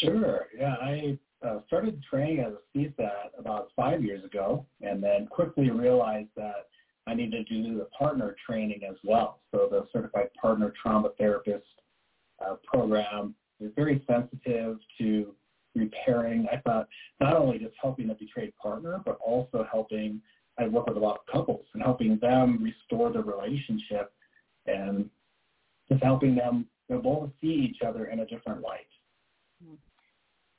Sure. 0.00 0.46
Yeah, 0.56 0.76
I 0.80 1.18
uh, 1.44 1.58
started 1.66 2.02
training 2.08 2.40
as 2.40 2.52
a 2.52 2.78
CSAT 2.78 3.38
about 3.38 3.70
five 3.74 4.02
years 4.02 4.24
ago, 4.24 4.64
and 4.80 5.02
then 5.02 5.26
quickly 5.26 5.70
realized 5.70 6.28
that 6.36 6.68
I 7.06 7.14
needed 7.14 7.46
to 7.48 7.62
do 7.62 7.78
the 7.78 7.86
partner 7.86 8.36
training 8.46 8.82
as 8.88 8.96
well. 9.02 9.40
So 9.50 9.66
the 9.70 9.86
Certified 9.92 10.28
Partner 10.40 10.72
Trauma 10.80 11.10
Therapist 11.18 11.66
uh, 12.44 12.56
program 12.64 13.34
is 13.60 13.72
very 13.74 14.04
sensitive 14.06 14.78
to 14.98 15.34
repairing. 15.78 16.46
I 16.52 16.56
thought 16.58 16.88
not 17.20 17.36
only 17.36 17.58
just 17.58 17.74
helping 17.80 18.08
the 18.08 18.14
betrayed 18.14 18.52
partner, 18.56 19.00
but 19.04 19.18
also 19.24 19.66
helping. 19.70 20.20
I 20.58 20.66
work 20.66 20.88
with 20.88 20.96
a 20.96 21.00
lot 21.00 21.20
of 21.20 21.32
couples 21.32 21.66
and 21.72 21.82
helping 21.82 22.18
them 22.18 22.62
restore 22.62 23.12
the 23.12 23.22
relationship, 23.22 24.12
and 24.66 25.08
just 25.88 26.02
helping 26.02 26.34
them 26.34 26.66
you 26.88 26.96
know, 26.96 27.02
both 27.02 27.30
see 27.40 27.70
each 27.70 27.82
other 27.86 28.06
in 28.06 28.20
a 28.20 28.26
different 28.26 28.60
light. 28.60 28.86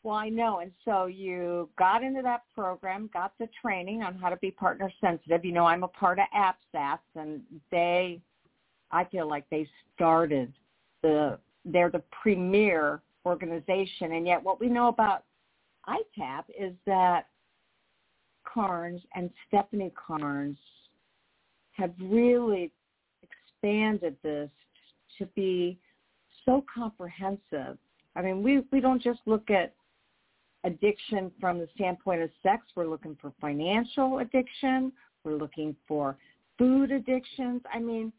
Well, 0.03 0.15
I 0.15 0.29
know. 0.29 0.59
And 0.59 0.71
so 0.85 1.07
you 1.07 1.69
got 1.77 2.03
into 2.03 2.21
that 2.21 2.43
program, 2.55 3.09
got 3.13 3.33
the 3.37 3.49
training 3.61 4.01
on 4.01 4.15
how 4.15 4.29
to 4.29 4.37
be 4.37 4.51
partner 4.51 4.91
sensitive. 5.01 5.43
You 5.43 5.51
know, 5.51 5.65
I'm 5.65 5.83
a 5.83 5.89
part 5.89 6.19
of 6.19 6.25
APSATS 6.35 6.99
and 7.15 7.41
they, 7.69 8.21
I 8.91 9.03
feel 9.05 9.27
like 9.27 9.43
they 9.49 9.67
started 9.95 10.53
the, 11.01 11.37
they're 11.65 11.91
the 11.91 12.03
premier 12.21 13.01
organization. 13.29 14.13
And 14.13 14.27
yet 14.27 14.43
what 14.43 14.59
we 14.59 14.67
know 14.67 14.87
about 14.87 15.23
ITAP 15.87 16.43
is 16.59 16.73
that 16.85 17.27
Carnes 18.43 19.01
and 19.15 19.29
Stephanie 19.47 19.93
Carnes 19.95 20.57
have 21.71 21.93
really 22.01 22.71
expanded 23.21 24.15
this 24.23 24.49
to 25.17 25.25
be 25.27 25.77
so 26.45 26.63
comprehensive. 26.73 27.77
I 28.15 28.21
mean, 28.21 28.43
we, 28.43 28.63
we 28.71 28.81
don't 28.81 29.01
just 29.01 29.19
look 29.25 29.49
at 29.49 29.73
addiction 30.63 31.31
from 31.39 31.59
the 31.59 31.67
standpoint 31.75 32.21
of 32.21 32.29
sex. 32.43 32.63
We're 32.75 32.87
looking 32.87 33.17
for 33.21 33.31
financial 33.39 34.19
addiction. 34.19 34.91
We're 35.23 35.37
looking 35.37 35.75
for 35.87 36.17
food 36.57 36.91
addictions. 36.91 37.61
I 37.73 37.79
mean, 37.79 38.11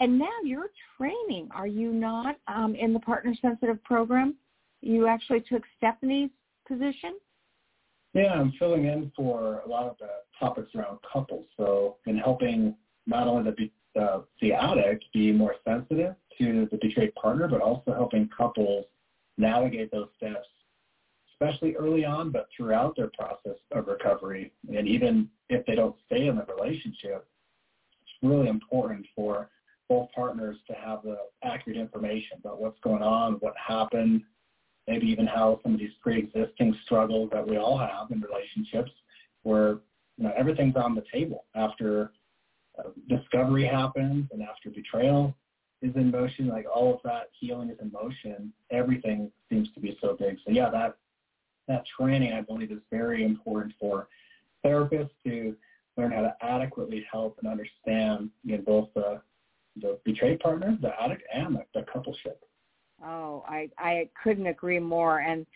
and 0.00 0.18
now 0.18 0.32
you're 0.42 0.70
training, 0.96 1.48
are 1.54 1.66
you 1.66 1.92
not, 1.92 2.36
um, 2.48 2.74
in 2.74 2.92
the 2.92 3.00
partner 3.00 3.34
sensitive 3.40 3.82
program? 3.84 4.34
You 4.80 5.06
actually 5.06 5.40
took 5.40 5.62
Stephanie's 5.76 6.30
position? 6.66 7.18
Yeah, 8.12 8.32
I'm 8.32 8.52
filling 8.58 8.84
in 8.84 9.10
for 9.16 9.60
a 9.64 9.68
lot 9.68 9.86
of 9.86 9.96
the 9.98 10.08
topics 10.38 10.70
around 10.74 10.98
couples. 11.10 11.46
So 11.56 11.96
in 12.06 12.16
helping 12.16 12.76
not 13.06 13.26
only 13.26 13.50
the, 13.94 14.00
uh, 14.00 14.22
the 14.40 14.52
addict 14.52 15.04
be 15.12 15.32
more 15.32 15.56
sensitive 15.66 16.14
to 16.38 16.68
the 16.70 16.78
betrayed 16.80 17.14
partner, 17.14 17.48
but 17.48 17.60
also 17.60 17.92
helping 17.92 18.28
couples 18.36 18.86
navigate 19.36 19.90
those 19.90 20.08
steps 20.16 20.46
especially 21.34 21.74
early 21.76 22.04
on, 22.04 22.30
but 22.30 22.48
throughout 22.56 22.96
their 22.96 23.10
process 23.16 23.58
of 23.72 23.86
recovery. 23.86 24.52
And 24.74 24.86
even 24.86 25.28
if 25.48 25.64
they 25.66 25.74
don't 25.74 25.96
stay 26.06 26.26
in 26.28 26.36
the 26.36 26.44
relationship, 26.44 27.26
it's 28.02 28.12
really 28.22 28.48
important 28.48 29.06
for 29.14 29.50
both 29.88 30.08
partners 30.14 30.56
to 30.66 30.74
have 30.74 31.02
the 31.02 31.16
accurate 31.42 31.78
information 31.78 32.38
about 32.38 32.60
what's 32.60 32.78
going 32.80 33.02
on, 33.02 33.34
what 33.34 33.54
happened, 33.56 34.22
maybe 34.86 35.06
even 35.06 35.26
how 35.26 35.60
some 35.62 35.74
of 35.74 35.80
these 35.80 35.92
pre-existing 36.02 36.76
struggles 36.84 37.30
that 37.32 37.46
we 37.46 37.56
all 37.56 37.78
have 37.78 38.10
in 38.10 38.20
relationships 38.20 38.90
where 39.42 39.78
you 40.16 40.24
know, 40.24 40.32
everything's 40.36 40.76
on 40.76 40.94
the 40.94 41.04
table 41.12 41.44
after 41.54 42.12
uh, 42.78 42.90
discovery 43.08 43.66
happens 43.66 44.26
and 44.32 44.42
after 44.42 44.70
betrayal. 44.70 45.34
is 45.82 45.94
in 45.96 46.10
motion. 46.10 46.48
Like 46.48 46.66
all 46.72 46.94
of 46.94 47.00
that 47.04 47.30
healing 47.38 47.70
is 47.70 47.78
in 47.80 47.90
motion. 47.92 48.52
Everything 48.70 49.30
seems 49.50 49.68
to 49.74 49.80
be 49.80 49.96
so 50.00 50.16
big. 50.18 50.36
So 50.46 50.52
yeah, 50.52 50.70
that 50.70 50.96
that 51.68 51.84
training 51.98 52.32
I 52.32 52.42
believe 52.42 52.70
is 52.70 52.80
very 52.90 53.24
important 53.24 53.74
for 53.80 54.08
therapists 54.64 55.10
to 55.26 55.56
learn 55.96 56.12
how 56.12 56.22
to 56.22 56.34
adequately 56.42 57.06
help 57.10 57.38
and 57.40 57.50
understand 57.50 58.30
you 58.42 58.56
know, 58.56 58.62
both 58.62 58.88
the 58.94 59.20
the 59.80 59.98
betrayed 60.04 60.40
partner, 60.40 60.78
the 60.80 60.90
addict, 61.00 61.22
and 61.32 61.56
the, 61.56 61.64
the 61.74 61.80
coupleship. 61.82 62.36
Oh, 63.04 63.44
I 63.48 63.70
I 63.78 64.08
couldn't 64.22 64.46
agree 64.46 64.78
more. 64.78 65.20
And 65.20 65.46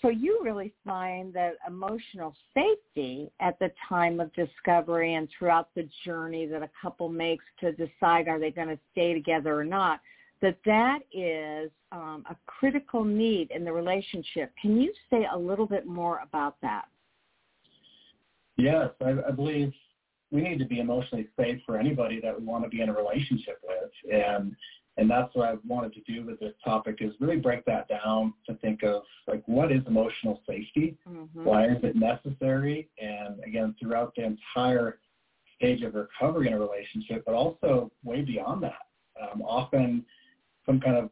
so 0.00 0.08
you 0.08 0.40
really 0.42 0.72
find 0.84 1.32
that 1.34 1.54
emotional 1.66 2.34
safety 2.52 3.30
at 3.40 3.58
the 3.58 3.70
time 3.88 4.20
of 4.20 4.32
discovery 4.34 5.14
and 5.14 5.28
throughout 5.36 5.68
the 5.74 5.88
journey 6.04 6.46
that 6.46 6.62
a 6.62 6.70
couple 6.80 7.08
makes 7.08 7.44
to 7.60 7.72
decide 7.72 8.28
are 8.28 8.38
they 8.38 8.50
going 8.50 8.68
to 8.68 8.78
stay 8.92 9.14
together 9.14 9.58
or 9.58 9.64
not, 9.64 10.00
that 10.42 10.58
that 10.66 10.98
is 11.12 11.70
um, 11.90 12.24
a 12.28 12.36
critical 12.46 13.02
need 13.02 13.50
in 13.50 13.64
the 13.64 13.72
relationship. 13.72 14.52
Can 14.60 14.78
you 14.78 14.92
say 15.08 15.26
a 15.32 15.38
little 15.38 15.66
bit 15.66 15.86
more 15.86 16.20
about 16.22 16.56
that? 16.60 16.84
Yes, 18.56 18.90
I, 19.04 19.14
I 19.26 19.30
believe 19.30 19.72
we 20.34 20.40
need 20.40 20.58
to 20.58 20.64
be 20.64 20.80
emotionally 20.80 21.28
safe 21.38 21.60
for 21.64 21.78
anybody 21.78 22.20
that 22.20 22.38
we 22.38 22.44
want 22.44 22.64
to 22.64 22.68
be 22.68 22.80
in 22.80 22.88
a 22.88 22.92
relationship 22.92 23.60
with, 23.62 24.12
and 24.12 24.54
and 24.96 25.08
that's 25.10 25.34
what 25.34 25.48
I 25.48 25.54
wanted 25.66 25.92
to 25.94 26.00
do 26.00 26.24
with 26.24 26.38
this 26.40 26.52
topic 26.64 26.98
is 27.00 27.12
really 27.20 27.36
break 27.36 27.64
that 27.64 27.88
down 27.88 28.34
to 28.46 28.54
think 28.56 28.82
of 28.82 29.02
like 29.28 29.42
what 29.46 29.70
is 29.70 29.80
emotional 29.86 30.40
safety, 30.48 30.96
mm-hmm. 31.08 31.44
why 31.44 31.66
is 31.66 31.78
it 31.84 31.94
necessary, 31.94 32.88
and 32.98 33.42
again 33.46 33.76
throughout 33.80 34.12
the 34.16 34.24
entire 34.24 34.98
stage 35.54 35.82
of 35.82 35.94
recovery 35.94 36.48
in 36.48 36.52
a 36.52 36.58
relationship, 36.58 37.22
but 37.24 37.34
also 37.34 37.92
way 38.02 38.22
beyond 38.22 38.64
that. 38.64 38.82
Um, 39.22 39.40
often, 39.42 40.04
some 40.66 40.80
kind 40.80 40.96
of 40.96 41.10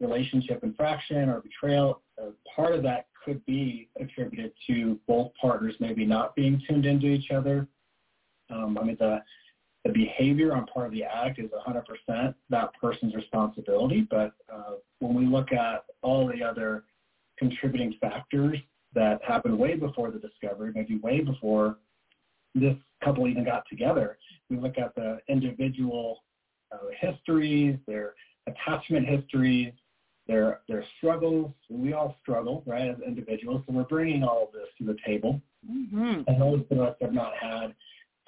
relationship 0.00 0.64
infraction 0.64 1.28
or 1.28 1.42
betrayal, 1.42 2.00
uh, 2.20 2.30
part 2.56 2.72
of 2.72 2.82
that 2.84 3.08
could 3.24 3.44
be 3.44 3.90
attributed 4.00 4.52
to 4.66 4.98
both 5.06 5.32
partners 5.38 5.74
maybe 5.80 6.06
not 6.06 6.34
being 6.34 6.62
tuned 6.66 6.86
into 6.86 7.06
each 7.06 7.30
other. 7.30 7.68
Um, 8.54 8.78
I 8.78 8.84
mean, 8.84 8.96
the 8.98 9.22
the 9.84 9.92
behavior 9.92 10.54
on 10.54 10.64
part 10.66 10.86
of 10.86 10.92
the 10.92 11.04
act 11.04 11.38
is 11.38 11.50
100% 11.50 12.34
that 12.48 12.70
person's 12.80 13.14
responsibility. 13.14 14.06
But 14.08 14.32
uh, 14.52 14.76
when 15.00 15.14
we 15.14 15.26
look 15.26 15.52
at 15.52 15.84
all 16.00 16.26
the 16.26 16.42
other 16.42 16.84
contributing 17.38 17.94
factors 18.00 18.58
that 18.94 19.22
happened 19.22 19.58
way 19.58 19.74
before 19.74 20.10
the 20.10 20.18
discovery, 20.18 20.72
maybe 20.74 20.96
way 20.96 21.20
before 21.20 21.76
this 22.54 22.76
couple 23.02 23.28
even 23.28 23.44
got 23.44 23.64
together, 23.68 24.16
we 24.48 24.56
look 24.56 24.78
at 24.78 24.94
the 24.94 25.18
individual 25.28 26.24
uh, 26.72 26.78
histories, 26.98 27.76
their 27.86 28.14
attachment 28.46 29.06
histories, 29.06 29.72
their 30.26 30.60
their 30.68 30.84
struggles. 30.96 31.52
We 31.68 31.92
all 31.92 32.16
struggle, 32.22 32.62
right, 32.66 32.88
as 32.88 32.96
individuals. 33.06 33.62
So 33.66 33.74
we're 33.74 33.84
bringing 33.84 34.22
all 34.22 34.44
of 34.44 34.52
this 34.52 34.68
to 34.78 34.84
the 34.84 34.96
table. 35.04 35.42
Mm-hmm. 35.70 36.22
And 36.26 36.40
those 36.40 36.64
of 36.70 36.78
us 36.78 36.96
have 37.02 37.12
not 37.12 37.32
had 37.38 37.74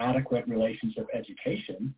adequate 0.00 0.46
relationship 0.46 1.06
education. 1.14 1.94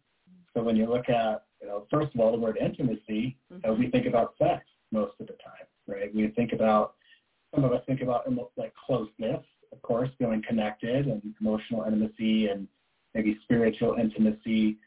So 0.54 0.62
when 0.62 0.76
you 0.76 0.86
look 0.86 1.08
at, 1.08 1.44
you 1.60 1.68
know, 1.68 1.86
first 1.90 2.14
of 2.14 2.20
all, 2.20 2.32
the 2.32 2.38
word 2.38 2.58
intimacy, 2.60 3.36
mm-hmm. 3.52 3.70
uh, 3.70 3.74
we 3.74 3.90
think 3.90 4.06
about 4.06 4.34
sex 4.38 4.64
most 4.92 5.12
of 5.20 5.26
the 5.26 5.34
time, 5.34 5.66
right? 5.86 6.14
We 6.14 6.28
think 6.28 6.52
about, 6.52 6.94
some 7.54 7.64
of 7.64 7.72
us 7.72 7.82
think 7.86 8.02
about 8.02 8.30
like 8.56 8.72
closeness, 8.74 9.44
of 9.72 9.82
course, 9.82 10.10
feeling 10.18 10.42
connected 10.46 11.06
and 11.06 11.22
emotional 11.40 11.84
intimacy 11.84 12.48
and 12.48 12.68
maybe 13.14 13.38
spiritual 13.42 13.94
intimacy, 13.94 14.78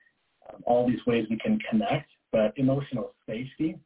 um, 0.49 0.61
all 0.65 0.87
these 0.87 1.05
ways 1.05 1.25
we 1.29 1.37
can 1.37 1.59
connect. 1.69 2.09
But 2.31 2.53
emotional 2.57 3.13
safety, 3.27 3.77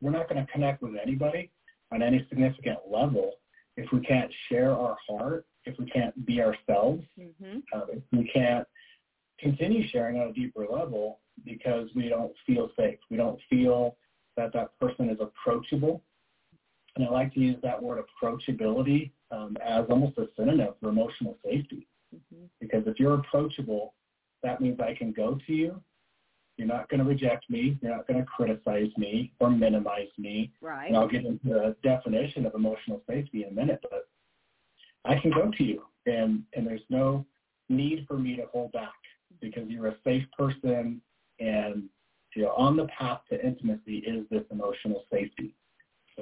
we're 0.00 0.10
not 0.10 0.28
going 0.28 0.44
to 0.44 0.52
connect 0.52 0.82
with 0.82 0.94
anybody 1.00 1.50
on 1.92 2.02
any 2.02 2.26
significant 2.28 2.78
level 2.90 3.34
if 3.76 3.90
we 3.92 4.00
can't 4.00 4.30
share 4.48 4.72
our 4.72 4.96
heart, 5.08 5.46
if 5.64 5.78
we 5.78 5.86
can't 5.86 6.26
be 6.26 6.40
ourselves, 6.42 7.04
mm-hmm. 7.18 7.58
uh, 7.72 7.86
if 7.92 8.02
we 8.12 8.30
can't 8.32 8.66
continue 9.38 9.86
sharing 9.88 10.20
on 10.20 10.28
a 10.28 10.32
deeper 10.32 10.66
level 10.66 11.20
because 11.44 11.88
we 11.94 12.08
don't 12.08 12.32
feel 12.46 12.70
safe. 12.78 12.98
We 13.10 13.16
don't 13.16 13.40
feel 13.48 13.96
that 14.36 14.52
that 14.52 14.78
person 14.78 15.08
is 15.08 15.18
approachable. 15.20 16.02
And 16.96 17.06
I 17.06 17.10
like 17.10 17.32
to 17.34 17.40
use 17.40 17.56
that 17.62 17.82
word 17.82 18.04
approachability 18.22 19.12
um, 19.30 19.56
as 19.64 19.84
almost 19.88 20.18
a 20.18 20.26
synonym 20.36 20.74
for 20.80 20.90
emotional 20.90 21.38
safety. 21.44 21.88
Mm-hmm. 22.14 22.44
Because 22.60 22.82
if 22.86 23.00
you're 23.00 23.14
approachable, 23.14 23.94
that 24.42 24.60
means 24.60 24.78
I 24.80 24.94
can 24.94 25.12
go 25.12 25.38
to 25.46 25.52
you. 25.52 25.80
You're 26.62 26.78
not 26.78 26.88
going 26.88 27.00
to 27.00 27.04
reject 27.04 27.50
me. 27.50 27.76
You're 27.82 27.96
not 27.96 28.06
going 28.06 28.20
to 28.20 28.24
criticize 28.24 28.90
me 28.96 29.32
or 29.40 29.50
minimize 29.50 30.06
me. 30.16 30.52
Right. 30.60 30.86
And 30.86 30.96
I'll 30.96 31.08
get 31.08 31.24
into 31.24 31.48
the 31.48 31.74
definition 31.82 32.46
of 32.46 32.54
emotional 32.54 33.02
safety 33.10 33.42
in 33.42 33.48
a 33.48 33.52
minute, 33.52 33.80
but 33.90 34.08
I 35.04 35.18
can 35.18 35.32
go 35.32 35.50
to 35.50 35.64
you, 35.64 35.82
and 36.06 36.44
and 36.54 36.64
there's 36.64 36.84
no 36.88 37.26
need 37.68 38.04
for 38.06 38.16
me 38.16 38.36
to 38.36 38.44
hold 38.52 38.70
back 38.70 38.94
because 39.40 39.64
you're 39.68 39.88
a 39.88 39.96
safe 40.04 40.22
person 40.38 41.00
and 41.40 41.88
you 42.36 42.42
know, 42.42 42.52
on 42.56 42.76
the 42.76 42.86
path 42.86 43.22
to 43.30 43.44
intimacy 43.44 44.04
is 44.06 44.24
this 44.30 44.44
emotional 44.52 45.04
safety. 45.12 45.56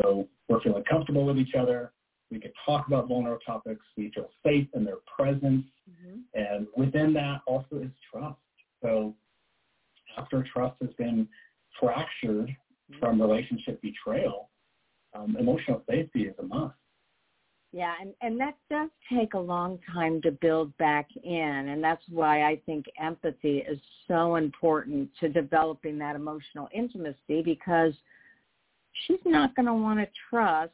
So 0.01 0.27
we're 0.49 0.63
feeling 0.63 0.85
comfortable 0.85 1.27
with 1.27 1.37
each 1.37 1.55
other. 1.55 1.93
We 2.31 2.41
can 2.41 2.53
talk 2.65 2.87
about 2.87 3.09
vulnerable 3.09 3.41
topics. 3.45 3.85
We 3.95 4.11
feel 4.15 4.31
safe 4.43 4.69
in 4.73 4.87
their 4.87 4.99
presence. 5.15 5.67
Mm-hmm. 5.91 6.21
And 6.35 6.67
within 6.75 7.13
that 7.13 7.43
also 7.47 7.77
is 7.77 7.91
trust. 8.11 8.39
So 8.83 9.15
after 10.17 10.45
trust 10.53 10.77
has 10.81 10.91
been 10.99 11.29
fractured 11.79 12.49
mm-hmm. 12.49 12.99
from 12.99 13.21
relationship 13.21 13.81
betrayal, 13.83 14.51
um, 15.15 15.37
emotional 15.39 15.83
safety 15.89 16.25
is 16.25 16.35
a 16.39 16.43
must. 16.43 16.75
Yeah, 17.73 17.95
and, 18.01 18.15
and 18.21 18.41
that 18.41 18.57
does 18.69 18.91
take 19.13 19.35
a 19.35 19.39
long 19.39 19.79
time 19.93 20.21
to 20.23 20.33
build 20.33 20.77
back 20.79 21.09
in, 21.23 21.69
and 21.69 21.83
that's 21.83 22.03
why 22.09 22.43
I 22.43 22.61
think 22.67 22.87
empathy 23.01 23.59
is 23.59 23.79
so 24.09 24.37
important 24.37 25.09
to 25.21 25.29
developing 25.29 25.97
that 25.99 26.17
emotional 26.17 26.69
intimacy 26.75 27.43
because 27.45 27.95
she's 29.07 29.21
not 29.25 29.55
going 29.55 29.67
to 29.67 29.75
want 29.75 30.01
to 30.01 30.09
trust, 30.29 30.73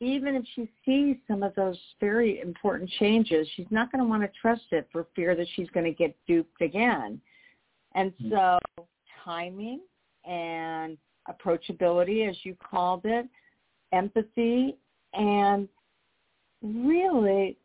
even 0.00 0.34
if 0.34 0.44
she 0.56 0.68
sees 0.84 1.16
some 1.28 1.44
of 1.44 1.54
those 1.54 1.78
very 2.00 2.40
important 2.40 2.90
changes, 2.98 3.46
she's 3.54 3.70
not 3.70 3.92
going 3.92 4.02
to 4.02 4.08
want 4.08 4.22
to 4.22 4.30
trust 4.40 4.64
it 4.72 4.88
for 4.90 5.06
fear 5.14 5.36
that 5.36 5.46
she's 5.54 5.70
going 5.70 5.86
to 5.86 5.92
get 5.92 6.16
duped 6.26 6.60
again. 6.60 7.20
And 7.94 8.12
hmm. 8.20 8.30
so 8.30 8.58
timing 9.24 9.80
and 10.24 10.98
approachability, 11.28 12.28
as 12.28 12.36
you 12.42 12.56
called 12.56 13.02
it, 13.04 13.26
empathy, 13.92 14.76
and 15.12 15.68
really 16.62 17.56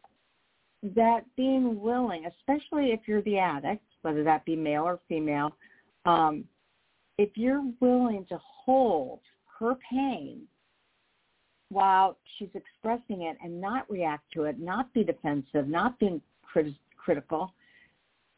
that 0.83 1.21
being 1.35 1.79
willing, 1.79 2.25
especially 2.25 2.91
if 2.91 3.01
you're 3.05 3.21
the 3.23 3.37
addict, 3.37 3.83
whether 4.01 4.23
that 4.23 4.45
be 4.45 4.55
male 4.55 4.83
or 4.83 4.99
female, 5.07 5.51
um, 6.05 6.45
if 7.17 7.29
you're 7.35 7.65
willing 7.81 8.25
to 8.29 8.39
hold 8.41 9.19
her 9.59 9.75
pain 9.91 10.41
while 11.69 12.17
she's 12.37 12.49
expressing 12.53 13.23
it 13.23 13.37
and 13.43 13.59
not 13.59 13.89
react 13.89 14.23
to 14.33 14.43
it, 14.43 14.59
not 14.59 14.91
be 14.93 15.03
defensive, 15.03 15.67
not 15.67 15.99
being 15.99 16.21
crit- 16.41 16.73
critical, 16.97 17.53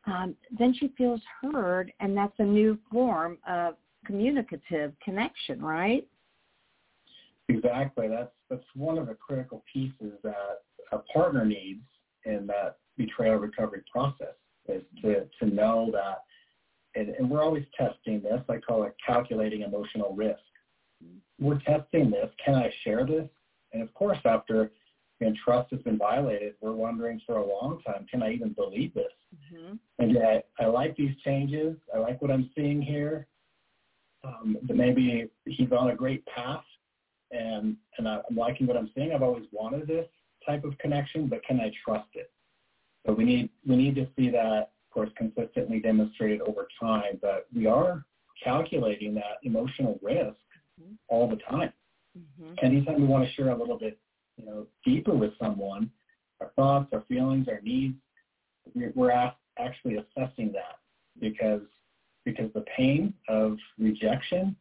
um, 0.06 0.36
then 0.58 0.74
she 0.74 0.92
feels 0.98 1.22
heard, 1.42 1.92
and 2.00 2.16
that's 2.18 2.34
a 2.40 2.44
new 2.44 2.78
form 2.92 3.38
of 3.48 3.76
communicative 4.06 4.94
connection, 5.04 5.62
right? 5.62 6.08
Exactly. 7.50 8.08
That's 8.08 8.32
that's 8.50 8.64
one 8.76 8.98
of 8.98 9.08
the 9.08 9.14
critical 9.14 9.64
pieces 9.72 10.14
that 10.24 10.62
a 10.92 11.00
partner 11.14 11.46
needs 11.46 11.84
in 12.26 12.48
that 12.48 12.78
betrayal 12.98 13.38
recovery 13.38 13.84
process 13.92 14.36
is 14.68 14.84
to, 15.02 15.28
to 15.40 15.54
know 15.54 15.90
that, 15.94 16.24
and, 16.96 17.10
and 17.10 17.30
we're 17.30 17.42
always 17.42 17.66
testing 17.78 18.22
this. 18.22 18.42
I 18.50 18.58
call 18.58 18.84
it 18.84 18.96
calculating 19.06 19.62
emotional 19.62 20.14
risk. 20.16 20.40
We're 21.40 21.60
testing 21.60 22.12
this. 22.12 22.30
Can 22.44 22.56
I 22.56 22.72
share 22.84 23.06
this? 23.06 23.28
And 23.74 23.82
of 23.82 23.94
course, 23.94 24.20
after 24.26 24.72
and 25.22 25.36
trust 25.36 25.72
has 25.72 25.82
been 25.82 25.98
violated, 25.98 26.56
we're 26.62 26.74
wondering 26.74 27.22
for 27.26 27.38
a 27.38 27.46
long 27.46 27.82
time, 27.86 28.06
can 28.10 28.24
I 28.24 28.32
even 28.32 28.54
believe 28.54 28.94
this? 28.94 29.12
Mm-hmm. 29.54 29.76
And 30.00 30.12
yet, 30.12 30.48
I 30.60 30.66
like 30.66 30.96
these 30.96 31.16
changes. 31.24 31.78
I 31.94 32.00
like 32.00 32.22
what 32.22 32.32
I'm 32.32 32.50
seeing 32.56 32.82
here. 32.82 33.28
Um, 34.24 34.58
that 34.68 34.78
maybe 34.78 35.28
he's 35.46 35.72
on 35.72 35.90
a 35.90 35.96
great 35.96 36.24
path 36.28 36.64
and 37.32 37.76
and 37.98 38.08
I'm 38.08 38.22
liking 38.36 38.68
what 38.68 38.78
I'm 38.78 38.92
seeing. 38.96 39.14
I've 39.14 39.24
always 39.24 39.46
wanted 39.52 39.88
this 39.88 40.08
type 40.46 40.64
of 40.64 40.78
connection, 40.78 41.28
but 41.28 41.44
can 41.44 41.60
I 41.60 41.72
trust 41.84 42.10
it? 42.14 42.32
So 43.06 43.14
we 43.14 43.24
need 43.24 43.50
we 43.66 43.76
need 43.76 43.96
to 43.96 44.08
see 44.18 44.30
that, 44.30 44.72
of 44.88 44.94
course, 44.94 45.10
consistently 45.18 45.80
demonstrated 45.80 46.42
over 46.42 46.68
time. 46.80 47.20
But 47.22 47.48
we 47.56 47.66
are 47.66 48.06
calculating 48.44 49.14
that 49.16 49.38
emotional 49.44 50.00
risk 50.02 50.38
mm-hmm. 50.80 50.94
all 51.10 51.30
the 51.30 51.38
time. 51.38 51.74
Mm-hmm. 52.18 52.54
Anytime 52.64 53.02
we 53.02 53.08
want 53.08 53.26
to 53.26 53.34
share 53.34 53.50
a 53.50 53.58
little 53.58 53.78
bit, 53.78 53.98
you 54.38 54.46
know, 54.46 54.68
deeper 54.86 55.14
with 55.14 55.32
someone, 55.40 55.92
our 56.40 56.52
thoughts, 56.56 56.90
our 56.94 57.04
feelings, 57.08 57.48
our 57.48 57.62
needs, 57.62 57.96
we're, 58.96 59.12
actually 59.60 59.98
assessing 59.98 60.52
that 60.52 60.80
because 61.20 61.62
because 62.24 62.50
the 62.54 62.64
pain 62.76 63.14
of 63.28 63.58
rejection, 63.78 64.56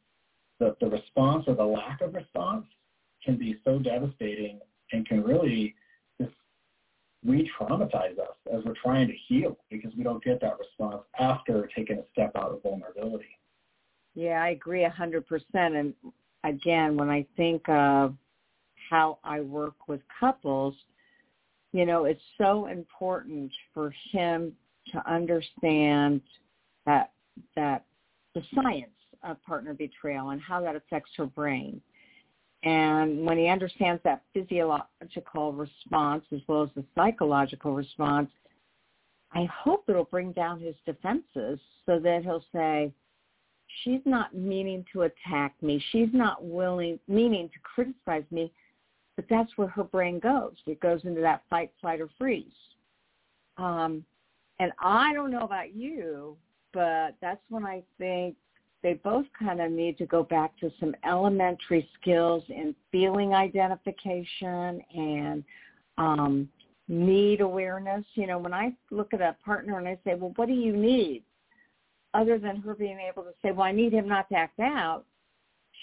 the, 0.58 0.76
the 0.80 0.86
response 0.86 1.44
or 1.46 1.54
the 1.54 1.64
lack 1.64 2.00
of 2.00 2.12
response 2.14 2.66
can 3.24 3.36
be 3.36 3.56
so 3.64 3.78
devastating 3.78 4.60
and 4.92 5.06
can 5.06 5.22
really 5.22 5.74
just 6.20 6.32
re-traumatize 7.24 8.18
us 8.18 8.36
as 8.52 8.64
we're 8.64 8.74
trying 8.82 9.06
to 9.06 9.14
heal 9.28 9.56
because 9.70 9.92
we 9.96 10.02
don't 10.02 10.22
get 10.24 10.40
that 10.40 10.58
response 10.58 11.02
after 11.18 11.68
taking 11.74 11.98
a 11.98 12.04
step 12.12 12.32
out 12.34 12.50
of 12.50 12.62
vulnerability. 12.62 13.38
Yeah, 14.14 14.42
I 14.42 14.50
agree 14.50 14.84
a 14.84 14.90
hundred 14.90 15.26
percent. 15.26 15.76
And 15.76 15.94
again, 16.44 16.96
when 16.96 17.10
I 17.10 17.24
think 17.36 17.68
of 17.68 18.16
how 18.90 19.18
I 19.22 19.40
work 19.40 19.88
with 19.88 20.00
couples, 20.18 20.74
you 21.72 21.86
know, 21.86 22.04
it's 22.04 22.20
so 22.36 22.66
important 22.66 23.52
for 23.72 23.94
him 24.12 24.52
to 24.92 25.10
understand 25.10 26.20
that 26.84 27.12
that 27.54 27.84
the 28.34 28.42
science 28.54 28.90
of 29.22 29.42
partner 29.44 29.72
betrayal 29.74 30.30
and 30.30 30.40
how 30.40 30.60
that 30.60 30.74
affects 30.74 31.10
her 31.16 31.26
brain. 31.26 31.80
And 32.62 33.24
when 33.24 33.38
he 33.38 33.48
understands 33.48 34.02
that 34.04 34.22
physiological 34.34 35.52
response 35.52 36.24
as 36.32 36.40
well 36.46 36.64
as 36.64 36.70
the 36.74 36.84
psychological 36.94 37.72
response, 37.72 38.30
I 39.32 39.44
hope 39.44 39.84
it'll 39.88 40.04
bring 40.04 40.32
down 40.32 40.60
his 40.60 40.74
defenses 40.84 41.60
so 41.86 41.98
that 42.00 42.22
he'll 42.22 42.44
say, 42.52 42.92
she's 43.84 44.00
not 44.04 44.34
meaning 44.34 44.84
to 44.92 45.02
attack 45.02 45.54
me. 45.62 45.82
She's 45.92 46.08
not 46.12 46.44
willing, 46.44 46.98
meaning 47.08 47.48
to 47.48 47.58
criticize 47.62 48.24
me, 48.30 48.52
but 49.20 49.28
that's 49.28 49.50
where 49.56 49.68
her 49.68 49.84
brain 49.84 50.18
goes. 50.18 50.54
It 50.66 50.80
goes 50.80 51.02
into 51.04 51.20
that 51.20 51.42
fight, 51.50 51.70
flight, 51.78 52.00
or 52.00 52.08
freeze. 52.16 52.46
Um, 53.58 54.02
and 54.58 54.72
I 54.78 55.12
don't 55.12 55.30
know 55.30 55.42
about 55.42 55.74
you, 55.74 56.38
but 56.72 57.16
that's 57.20 57.42
when 57.50 57.66
I 57.66 57.82
think 57.98 58.34
they 58.82 58.94
both 58.94 59.26
kind 59.38 59.60
of 59.60 59.70
need 59.70 59.98
to 59.98 60.06
go 60.06 60.22
back 60.22 60.58
to 60.60 60.72
some 60.80 60.94
elementary 61.06 61.86
skills 62.00 62.42
in 62.48 62.74
feeling 62.90 63.34
identification 63.34 64.80
and 64.96 65.44
um, 65.98 66.48
need 66.88 67.42
awareness. 67.42 68.06
You 68.14 68.26
know, 68.26 68.38
when 68.38 68.54
I 68.54 68.72
look 68.90 69.12
at 69.12 69.20
a 69.20 69.36
partner 69.44 69.76
and 69.76 69.86
I 69.86 69.98
say, 70.02 70.14
well, 70.14 70.32
what 70.36 70.48
do 70.48 70.54
you 70.54 70.74
need? 70.74 71.24
Other 72.14 72.38
than 72.38 72.56
her 72.62 72.74
being 72.74 72.98
able 73.00 73.24
to 73.24 73.34
say, 73.42 73.50
well, 73.50 73.66
I 73.66 73.72
need 73.72 73.92
him 73.92 74.08
not 74.08 74.30
to 74.30 74.36
act 74.36 74.60
out, 74.60 75.04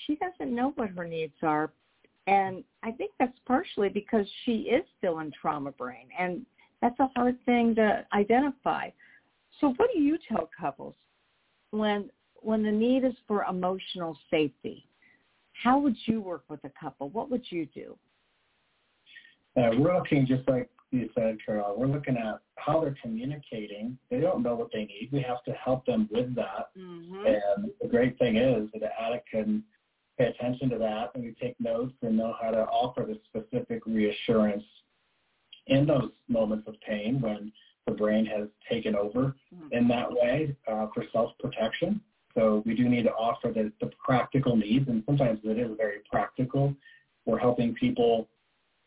she 0.08 0.16
doesn't 0.16 0.56
know 0.56 0.74
what 0.76 0.90
her 0.90 1.06
needs 1.06 1.36
are. 1.44 1.70
And 2.28 2.64
I 2.84 2.92
think 2.92 3.12
that's 3.18 3.38
partially 3.46 3.90
because 3.90 4.26
she 4.44 4.70
is 4.70 4.84
still 4.98 5.20
in 5.20 5.32
trauma 5.32 5.72
brain. 5.72 6.10
And 6.18 6.46
that's 6.82 7.00
a 7.00 7.10
hard 7.16 7.38
thing 7.46 7.74
to 7.76 8.06
identify. 8.14 8.90
So 9.60 9.74
what 9.78 9.90
do 9.94 10.00
you 10.00 10.18
tell 10.28 10.50
couples 10.60 10.96
when 11.72 12.10
when 12.42 12.62
the 12.62 12.72
need 12.72 13.04
is 13.04 13.16
for 13.28 13.46
emotional 13.46 14.18
safety? 14.30 14.88
How 15.64 15.80
would 15.80 15.96
you 16.06 16.22
work 16.22 16.44
with 16.50 16.64
a 16.66 16.72
couple? 16.80 17.10
What 17.10 17.32
would 17.32 17.44
you 17.50 17.66
do? 17.74 17.98
Uh, 19.58 19.72
we're 19.80 19.98
looking 19.98 20.28
just 20.28 20.48
like 20.48 20.70
you 20.92 21.10
said, 21.16 21.38
Carol. 21.44 21.76
We're 21.76 21.88
looking 21.88 22.16
at 22.16 22.40
how 22.56 22.80
they're 22.80 22.96
communicating. 23.02 23.98
They 24.12 24.20
don't 24.20 24.44
know 24.44 24.54
what 24.54 24.70
they 24.72 24.86
need. 24.86 25.10
We 25.12 25.22
have 25.22 25.44
to 25.46 25.52
help 25.54 25.86
them 25.86 26.08
with 26.12 26.36
that. 26.36 26.70
Mm-hmm. 26.78 27.26
And 27.26 27.72
the 27.82 27.88
great 27.88 28.20
thing 28.20 28.38
is 28.38 28.70
that 28.74 28.82
the 28.82 29.02
addict 29.02 29.30
can 29.32 29.64
pay 30.18 30.26
attention 30.26 30.70
to 30.70 30.78
that 30.78 31.12
and 31.14 31.24
we 31.24 31.36
take 31.40 31.60
notes 31.60 31.94
and 32.02 32.18
know 32.18 32.36
how 32.42 32.52
to 32.52 32.66
offer 32.66 33.06
the 33.08 33.20
specific 33.30 33.86
reassurance 33.86 34.64
in 35.68 35.86
those 35.86 36.12
moments 36.28 36.68
of 36.68 36.76
pain 36.82 37.22
when 37.22 37.52
the 37.86 37.94
brain 37.94 38.26
has 38.26 38.48
taken 38.70 38.96
over 38.96 39.36
mm-hmm. 39.54 39.68
in 39.72 39.88
that 39.88 40.12
way 40.12 40.56
uh, 40.68 40.88
for 40.94 41.06
self-protection. 41.12 42.02
So 42.36 42.62
we 42.66 42.76
do 42.76 42.88
need 42.88 43.04
to 43.04 43.14
offer 43.14 43.52
the, 43.52 43.72
the 43.82 43.90
practical 44.04 44.56
needs, 44.56 44.88
and 44.90 45.04
sometimes 45.06 45.40
it 45.44 45.58
is 45.58 45.72
very 45.76 46.00
practical. 46.10 46.76
We're 47.26 47.40
helping 47.40 47.74
people 47.74 48.28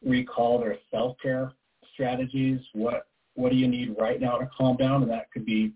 recall 0.05 0.61
their 0.61 0.79
self-care 0.91 1.53
strategies. 1.93 2.61
What 2.73 3.07
what 3.35 3.51
do 3.51 3.57
you 3.57 3.69
need 3.69 3.97
right 3.99 4.21
now 4.21 4.37
to 4.39 4.49
calm 4.57 4.77
down? 4.77 5.03
And 5.03 5.11
that 5.11 5.31
could 5.33 5.47
be 5.47 5.73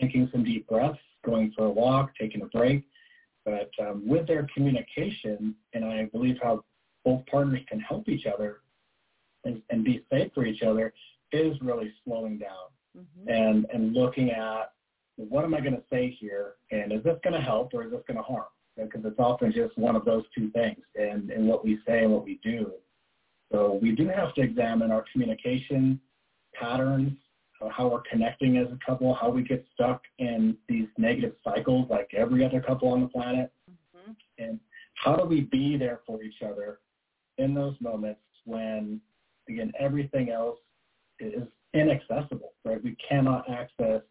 taking 0.00 0.28
some 0.32 0.44
deep 0.44 0.66
breaths, 0.68 0.98
going 1.24 1.52
for 1.56 1.66
a 1.66 1.70
walk, 1.70 2.12
taking 2.18 2.42
a 2.42 2.46
break. 2.46 2.84
But 3.44 3.70
um, 3.80 4.06
with 4.06 4.26
their 4.26 4.46
communication, 4.54 5.54
and 5.72 5.84
I 5.84 6.04
believe 6.06 6.36
how 6.42 6.64
both 7.04 7.24
partners 7.26 7.60
can 7.68 7.80
help 7.80 8.08
each 8.08 8.26
other 8.26 8.60
and, 9.44 9.62
and 9.70 9.84
be 9.84 10.04
safe 10.12 10.32
for 10.34 10.44
each 10.44 10.62
other 10.62 10.92
is 11.32 11.56
really 11.62 11.92
slowing 12.04 12.38
down 12.38 12.68
mm-hmm. 12.96 13.28
and, 13.28 13.66
and 13.72 13.94
looking 13.94 14.30
at 14.30 14.72
what 15.16 15.44
am 15.44 15.54
I 15.54 15.60
going 15.60 15.76
to 15.76 15.82
say 15.90 16.16
here 16.18 16.54
and 16.70 16.92
is 16.92 17.02
this 17.02 17.18
going 17.22 17.34
to 17.34 17.40
help 17.40 17.72
or 17.74 17.84
is 17.84 17.90
this 17.90 18.02
going 18.06 18.16
to 18.16 18.22
harm? 18.22 18.46
Because 18.76 19.02
it's 19.04 19.18
often 19.18 19.52
just 19.52 19.76
one 19.76 19.96
of 19.96 20.04
those 20.04 20.24
two 20.34 20.50
things 20.50 20.78
and, 20.94 21.30
and 21.30 21.46
what 21.46 21.64
we 21.64 21.78
say 21.86 22.04
and 22.04 22.12
what 22.12 22.24
we 22.24 22.40
do. 22.42 22.72
So 23.52 23.78
we 23.82 23.92
do 23.92 24.08
have 24.08 24.32
to 24.34 24.42
examine 24.42 24.90
our 24.90 25.04
communication 25.12 26.00
patterns, 26.54 27.12
how 27.68 27.88
we're 27.88 28.02
connecting 28.10 28.56
as 28.56 28.68
a 28.68 28.78
couple, 28.84 29.12
how 29.14 29.28
we 29.28 29.42
get 29.42 29.64
stuck 29.74 30.02
in 30.18 30.56
these 30.68 30.88
negative 30.96 31.34
cycles 31.44 31.86
like 31.90 32.10
every 32.16 32.44
other 32.44 32.60
couple 32.60 32.88
on 32.88 33.02
the 33.02 33.08
planet, 33.08 33.52
mm-hmm. 33.70 34.12
and 34.38 34.58
how 34.94 35.14
do 35.16 35.24
we 35.24 35.42
be 35.42 35.76
there 35.76 36.00
for 36.06 36.22
each 36.22 36.42
other 36.42 36.80
in 37.38 37.54
those 37.54 37.74
moments 37.80 38.20
when 38.44 39.00
again, 39.50 39.72
everything 39.78 40.30
else 40.30 40.58
is 41.18 41.42
inaccessible, 41.74 42.52
right? 42.64 42.82
We 42.82 42.96
cannot 43.06 43.50
access 43.50 44.02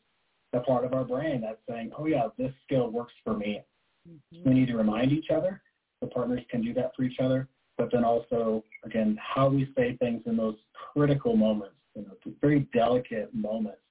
the 0.54 0.60
part 0.62 0.86
of 0.86 0.94
our 0.94 1.04
brain 1.04 1.42
that's 1.42 1.60
saying, 1.68 1.92
oh 1.98 2.06
yeah, 2.06 2.28
this 2.38 2.52
skill 2.66 2.90
works 2.90 3.14
for 3.24 3.36
me. 3.36 3.62
Mm-hmm. 4.08 4.50
We 4.50 4.56
need 4.56 4.68
to 4.68 4.78
remind 4.78 5.12
each 5.12 5.30
other. 5.30 5.62
The 6.02 6.08
partners 6.08 6.42
can 6.50 6.62
do 6.62 6.74
that 6.74 6.92
for 6.96 7.04
each 7.04 7.20
other. 7.20 7.48
But 7.78 7.92
then 7.92 8.04
also, 8.04 8.64
again, 8.84 9.18
how 9.22 9.48
we 9.50 9.72
say 9.78 9.96
things 9.98 10.24
in 10.26 10.36
those 10.38 10.58
critical 10.94 11.36
moments, 11.36 11.76
you 12.00 12.08
know, 12.08 12.34
very 12.42 12.62
delicate 12.74 13.34
moments, 13.34 13.82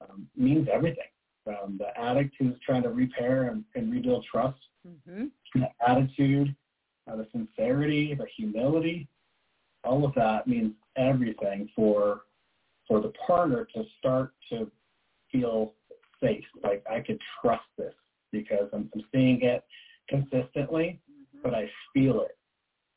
um, 0.00 0.26
means 0.36 0.68
everything. 0.72 1.04
Um, 1.46 1.78
the 1.78 1.98
addict 1.98 2.34
who's 2.38 2.56
trying 2.64 2.82
to 2.82 2.90
repair 2.90 3.44
and, 3.44 3.64
and 3.76 3.92
rebuild 3.92 4.26
trust, 4.30 4.58
mm-hmm. 4.86 5.26
the 5.54 5.68
attitude, 5.86 6.54
uh, 7.10 7.16
the 7.16 7.26
sincerity, 7.32 8.14
the 8.14 8.26
humility, 8.36 9.08
all 9.84 10.04
of 10.04 10.12
that 10.14 10.48
means 10.48 10.72
everything 10.96 11.68
for 11.74 12.22
for 12.88 13.00
the 13.00 13.12
partner 13.26 13.66
to 13.74 13.84
start 13.98 14.32
to 14.50 14.70
feel 15.30 15.74
safe. 16.22 16.44
Like 16.62 16.84
I 16.90 17.00
could 17.00 17.20
trust 17.40 17.64
this 17.78 17.94
because 18.32 18.68
I'm, 18.72 18.90
I'm 18.94 19.02
seeing 19.12 19.42
it 19.42 19.64
consistently, 20.08 21.00
mm-hmm. 21.10 21.38
but 21.42 21.54
I 21.54 21.70
feel 21.94 22.22
it 22.22 22.36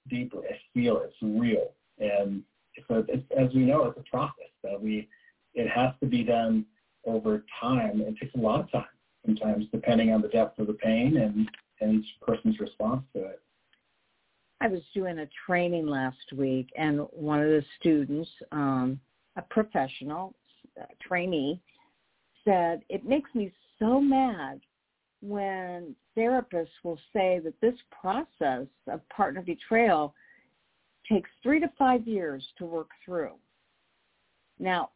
deeply. 0.09 0.41
I 0.49 0.57
feel 0.73 0.97
it. 0.97 1.11
it's 1.11 1.39
real, 1.39 1.73
and 1.99 2.43
so 2.87 3.05
it's, 3.07 3.23
as 3.37 3.53
we 3.53 3.61
know, 3.61 3.85
it's 3.85 3.99
a 3.99 4.09
process 4.09 4.51
that 4.63 4.81
we 4.81 5.07
it 5.53 5.67
has 5.69 5.91
to 5.99 6.05
be 6.05 6.23
done 6.23 6.65
over 7.05 7.43
time. 7.59 8.01
It 8.01 8.15
takes 8.19 8.35
a 8.35 8.39
lot 8.39 8.59
of 8.61 8.71
time 8.71 8.85
sometimes, 9.25 9.65
depending 9.71 10.13
on 10.13 10.21
the 10.21 10.27
depth 10.27 10.59
of 10.59 10.67
the 10.67 10.73
pain 10.73 11.17
and 11.17 11.49
and 11.81 12.03
each 12.03 12.09
person's 12.21 12.59
response 12.59 13.03
to 13.13 13.23
it. 13.23 13.41
I 14.61 14.67
was 14.67 14.81
doing 14.93 15.19
a 15.19 15.29
training 15.45 15.87
last 15.87 16.33
week, 16.35 16.69
and 16.77 17.07
one 17.11 17.41
of 17.41 17.47
the 17.47 17.63
students, 17.79 18.29
um, 18.51 18.99
a 19.37 19.41
professional 19.43 20.35
a 20.77 20.85
trainee, 21.01 21.61
said, 22.45 22.81
it 22.89 23.05
makes 23.05 23.33
me 23.33 23.51
so 23.79 23.99
mad 23.99 24.61
when 25.21 25.95
therapists 26.17 26.67
will 26.83 26.99
say 27.13 27.39
that 27.43 27.59
this 27.61 27.75
process 28.01 28.67
of 28.87 29.07
partner 29.09 29.41
betrayal 29.41 30.13
takes 31.11 31.29
three 31.43 31.59
to 31.59 31.71
five 31.77 32.07
years 32.07 32.43
to 32.57 32.65
work 32.65 32.89
through. 33.05 33.33
Now, 34.59 34.91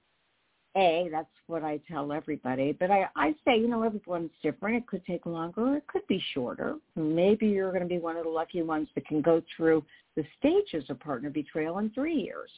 a, 0.76 1.08
that's 1.12 1.28
what 1.47 1.63
I 1.63 1.80
tell 1.88 2.12
everybody. 2.12 2.71
But 2.71 2.89
I, 2.89 3.08
I 3.15 3.32
say, 3.45 3.58
you 3.58 3.67
know, 3.67 3.84
everyone's 3.84 4.32
different. 4.41 4.78
It 4.78 4.88
could 4.88 5.06
take 5.06 5.26
longer. 5.26 5.78
It 5.78 5.88
could 5.88 6.06
be 6.08 6.23
shorter. 6.34 6.78
Maybe 6.95 7.47
you're 7.47 7.71
going 7.71 7.84
to 7.84 7.88
be 7.88 7.99
one 7.99 8.17
of 8.17 8.23
the 8.23 8.30
lucky 8.30 8.62
ones 8.63 8.88
that 8.95 9.06
can 9.06 9.21
go 9.21 9.41
through 9.56 9.84
the 10.15 10.23
stages 10.39 10.89
of 10.89 10.99
partner 10.99 11.30
betrayal 11.30 11.78
in 11.78 11.91
three 11.91 12.15
years. 12.15 12.49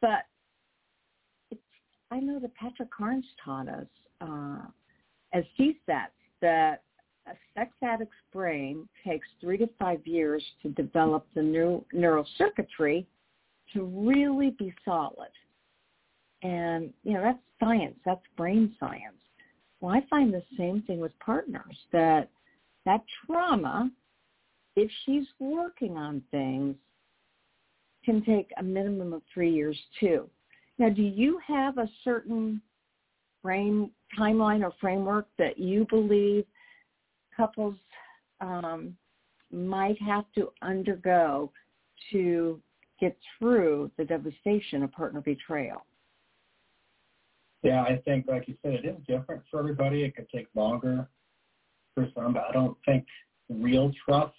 But 0.00 0.24
it's, 1.50 1.60
I 2.10 2.20
know 2.20 2.38
that 2.38 2.54
Patrick 2.54 2.90
Carnes 2.90 3.26
taught 3.44 3.68
us, 3.68 3.86
uh, 4.20 4.60
as 5.34 5.44
said, 5.84 6.08
that 6.40 6.82
a 7.30 7.36
sex 7.54 7.72
addict's 7.82 8.14
brain 8.32 8.88
takes 9.06 9.26
three 9.40 9.58
to 9.58 9.68
five 9.78 10.06
years 10.06 10.42
to 10.62 10.68
develop 10.70 11.26
the 11.34 11.42
new 11.42 11.84
neural 11.92 12.26
circuitry 12.36 13.06
to 13.72 13.84
really 13.84 14.50
be 14.58 14.72
solid. 14.84 15.30
And, 16.42 16.92
you 17.04 17.14
know, 17.14 17.22
that's 17.22 17.38
science. 17.60 17.96
That's 18.04 18.22
brain 18.36 18.74
science. 18.78 19.16
Well, 19.80 19.94
I 19.94 20.04
find 20.08 20.32
the 20.32 20.42
same 20.56 20.82
thing 20.82 21.00
with 21.00 21.12
partners, 21.18 21.76
that 21.92 22.30
that 22.84 23.02
trauma, 23.26 23.90
if 24.76 24.90
she's 25.04 25.26
working 25.38 25.96
on 25.96 26.22
things, 26.30 26.76
can 28.04 28.24
take 28.24 28.50
a 28.58 28.62
minimum 28.62 29.12
of 29.12 29.22
three 29.32 29.52
years 29.52 29.78
too. 30.00 30.28
Now, 30.78 30.88
do 30.88 31.02
you 31.02 31.38
have 31.46 31.78
a 31.78 31.88
certain 32.04 32.62
frame 33.42 33.90
timeline 34.18 34.62
or 34.62 34.72
framework 34.80 35.26
that 35.38 35.58
you 35.58 35.86
believe 35.90 36.44
couples 37.38 37.76
um, 38.42 38.94
might 39.50 39.96
have 40.02 40.24
to 40.34 40.50
undergo 40.60 41.50
to 42.12 42.60
get 43.00 43.16
through 43.38 43.90
the 43.96 44.04
devastation 44.04 44.82
of 44.82 44.92
partner 44.92 45.22
betrayal? 45.22 45.86
Yeah, 47.62 47.82
I 47.82 48.00
think, 48.04 48.26
like 48.28 48.46
you 48.46 48.56
said, 48.62 48.74
it 48.74 48.84
is 48.84 48.96
different 49.06 49.42
for 49.50 49.60
everybody. 49.60 50.04
It 50.04 50.14
could 50.14 50.28
take 50.28 50.48
longer 50.54 51.08
for 51.94 52.08
some, 52.14 52.34
but 52.34 52.44
I 52.48 52.52
don't 52.52 52.76
think 52.84 53.06
real 53.48 53.90
trust 54.04 54.34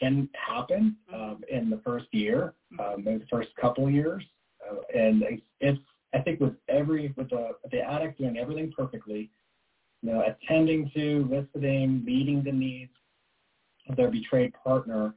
can 0.00 0.28
happen 0.34 0.96
um, 1.12 1.42
in 1.50 1.70
the 1.70 1.80
first 1.84 2.06
year, 2.12 2.54
um, 2.78 3.06
in 3.08 3.18
the 3.18 3.26
first 3.30 3.48
couple 3.60 3.90
years. 3.90 4.22
Uh, 4.68 4.76
and 4.96 5.24
it's, 5.60 5.78
I 6.14 6.20
think 6.20 6.40
with 6.40 6.54
every, 6.68 7.12
with 7.16 7.30
the, 7.30 7.50
the 7.72 7.80
addict 7.80 8.18
doing 8.18 8.38
everything 8.38 8.72
perfectly, 8.76 9.30
you 10.02 10.12
know, 10.12 10.22
attending 10.22 10.90
to, 10.94 11.28
listening, 11.30 12.04
meeting 12.04 12.42
the 12.42 12.52
needs 12.52 12.92
of 13.88 13.96
their 13.96 14.10
betrayed 14.10 14.52
partner, 14.62 15.14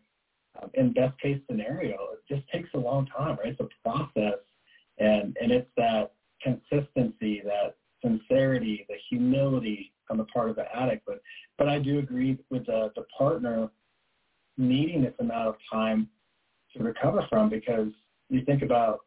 um, 0.62 0.70
in 0.74 0.91
best 0.91 1.20
case 1.20 1.39
scenario, 1.50 1.96
it 2.13 2.34
just 2.34 2.48
takes 2.50 2.70
a 2.74 2.78
long 2.78 3.06
time, 3.06 3.38
right? 3.44 3.56
It's 3.58 3.60
a 3.60 3.67
process. 3.88 4.39
And, 4.98 5.36
and 5.41 5.52
it's 5.52 5.70
that 5.78 6.13
consistency, 6.41 7.41
that 7.46 7.76
sincerity, 8.04 8.86
the 8.89 8.96
humility 9.10 9.94
on 10.10 10.17
the 10.17 10.26
part 10.26 10.50
of 10.50 10.56
the 10.56 10.65
addict. 10.76 11.04
But, 11.06 11.22
but 11.58 11.70
I 11.70 11.80
do 11.80 12.00
agree 12.00 12.38
with 12.50 12.65
the, 12.65 12.91
the 12.96 13.06
partner 13.17 13.70
needing 14.58 15.02
this 15.02 15.13
amount 15.20 15.48
of 15.48 15.56
time 15.72 16.10
to 16.76 16.84
recover 16.84 17.26
from 17.30 17.50
because 17.50 17.88
you 18.30 18.44
think 18.46 18.62
about 18.62 19.00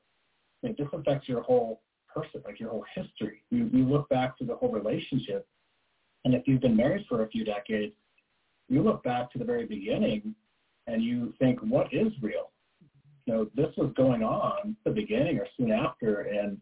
like, 0.62 0.76
this 0.76 0.88
affects 0.92 1.28
your 1.28 1.42
whole 1.42 1.82
person, 2.12 2.42
like 2.44 2.58
your 2.58 2.70
whole 2.70 2.84
history. 2.94 3.42
You, 3.50 3.68
you 3.72 3.84
look 3.84 4.08
back 4.08 4.38
to 4.38 4.44
the 4.44 4.54
whole 4.54 4.70
relationship, 4.70 5.46
and 6.24 6.34
if 6.34 6.46
you've 6.46 6.60
been 6.60 6.76
married 6.76 7.04
for 7.08 7.22
a 7.22 7.28
few 7.28 7.44
decades, 7.44 7.94
you 8.68 8.82
look 8.82 9.02
back 9.04 9.30
to 9.32 9.38
the 9.38 9.44
very 9.44 9.66
beginning 9.66 10.34
and 10.86 11.02
you 11.02 11.34
think, 11.38 11.60
what 11.60 11.92
is 11.92 12.12
real? 12.22 12.50
You 13.26 13.34
know, 13.34 13.50
this 13.54 13.74
was 13.76 13.92
going 13.96 14.22
on 14.22 14.76
at 14.78 14.84
the 14.84 14.90
beginning 14.90 15.38
or 15.38 15.46
soon 15.56 15.70
after, 15.70 16.22
and 16.22 16.60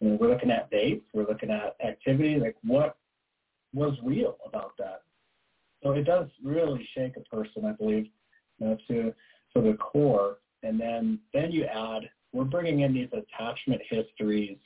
you 0.00 0.10
know, 0.10 0.18
we're 0.20 0.28
looking 0.28 0.50
at 0.50 0.70
dates, 0.70 1.04
we're 1.12 1.26
looking 1.26 1.50
at 1.50 1.76
activity, 1.84 2.38
like 2.38 2.56
what 2.62 2.96
was 3.74 3.94
real 4.02 4.38
about 4.46 4.72
that? 4.78 5.02
So 5.82 5.92
it 5.92 6.04
does 6.04 6.28
really 6.42 6.88
shake 6.94 7.16
a 7.16 7.34
person, 7.34 7.64
I 7.64 7.72
believe, 7.72 8.08
you 8.58 8.66
know, 8.66 8.78
to 8.88 9.14
to 9.54 9.62
the 9.62 9.74
core. 9.74 10.38
And 10.62 10.80
then 10.80 11.20
then 11.32 11.52
you 11.52 11.64
add, 11.64 12.08
we're 12.32 12.44
bringing 12.44 12.80
in 12.80 12.94
these 12.94 13.08
attachment 13.12 13.80
histories, 13.88 14.58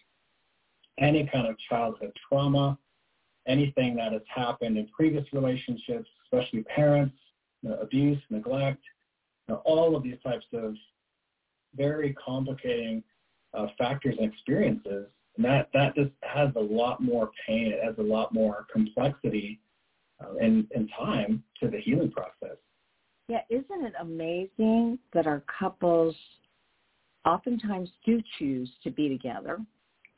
any 0.99 1.29
kind 1.33 1.47
of 1.47 1.57
childhood 1.69 2.13
trauma, 2.29 2.79
anything 3.47 3.97
that 3.97 4.13
has 4.13 4.23
happened 4.33 4.79
in 4.79 4.87
previous 4.89 5.25
relationships, 5.33 6.09
especially 6.25 6.63
parents, 6.65 7.17
you 7.63 7.71
know, 7.71 7.77
abuse, 7.77 8.19
neglect, 8.31 8.83
you 9.49 9.55
know, 9.55 9.63
all 9.65 9.97
of 9.97 10.03
these 10.03 10.19
types 10.25 10.47
of 10.53 10.75
very 11.75 12.15
complicating 12.15 13.03
uh, 13.55 13.67
factors 13.79 14.17
and 14.19 14.33
experiences. 14.33 15.07
And 15.37 15.45
that, 15.45 15.69
that 15.73 15.95
just 15.95 16.11
has 16.23 16.51
a 16.57 16.61
lot 16.61 17.03
more 17.03 17.31
pain. 17.47 17.73
It 17.73 17.83
has 17.83 17.95
a 17.99 18.03
lot 18.03 18.35
more 18.35 18.67
complexity 18.73 19.61
uh, 20.21 20.35
and, 20.41 20.67
and 20.75 20.91
time 20.99 21.43
to 21.61 21.69
the 21.69 21.79
healing 21.79 22.11
process. 22.11 22.57
Yeah, 23.29 23.41
isn't 23.49 23.85
it 23.85 23.95
amazing 24.01 24.99
that 25.15 25.27
our 25.27 25.43
couples 25.59 26.15
oftentimes 27.25 27.89
do 28.05 28.21
choose 28.39 28.71
to 28.83 28.91
be 28.91 29.09
together 29.09 29.59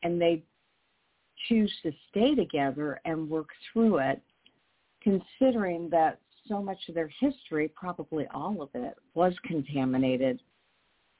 and 0.03 0.21
they 0.21 0.43
choose 1.49 1.73
to 1.83 1.93
stay 2.11 2.35
together 2.35 3.01
and 3.05 3.29
work 3.29 3.49
through 3.73 3.99
it, 3.99 4.21
considering 5.03 5.89
that 5.91 6.19
so 6.49 6.63
much 6.63 6.79
of 6.89 6.95
their 6.95 7.11
history, 7.21 7.69
probably 7.75 8.27
all 8.35 8.61
of 8.63 8.69
it, 8.75 8.95
was 9.15 9.35
contaminated. 9.45 10.41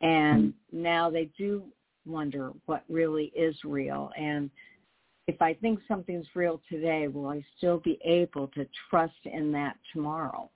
And 0.01 0.53
now 0.73 1.11
they 1.11 1.31
do 1.39 1.65
wonder 2.07 2.53
what 2.67 2.85
really 2.89 3.33
is 3.35 3.57
real. 3.65 4.11
And 4.19 4.51
if 5.27 5.41
I 5.41 5.55
think 5.55 5.81
something's 5.89 6.27
real 6.35 6.61
today, 6.69 7.09
will 7.09 7.29
I 7.29 7.43
still 7.57 7.79
be 7.79 7.99
able 8.05 8.49
to 8.49 8.67
trust 8.91 9.15
in 9.25 9.51
that 9.53 9.77
tomorrow? 9.93 10.51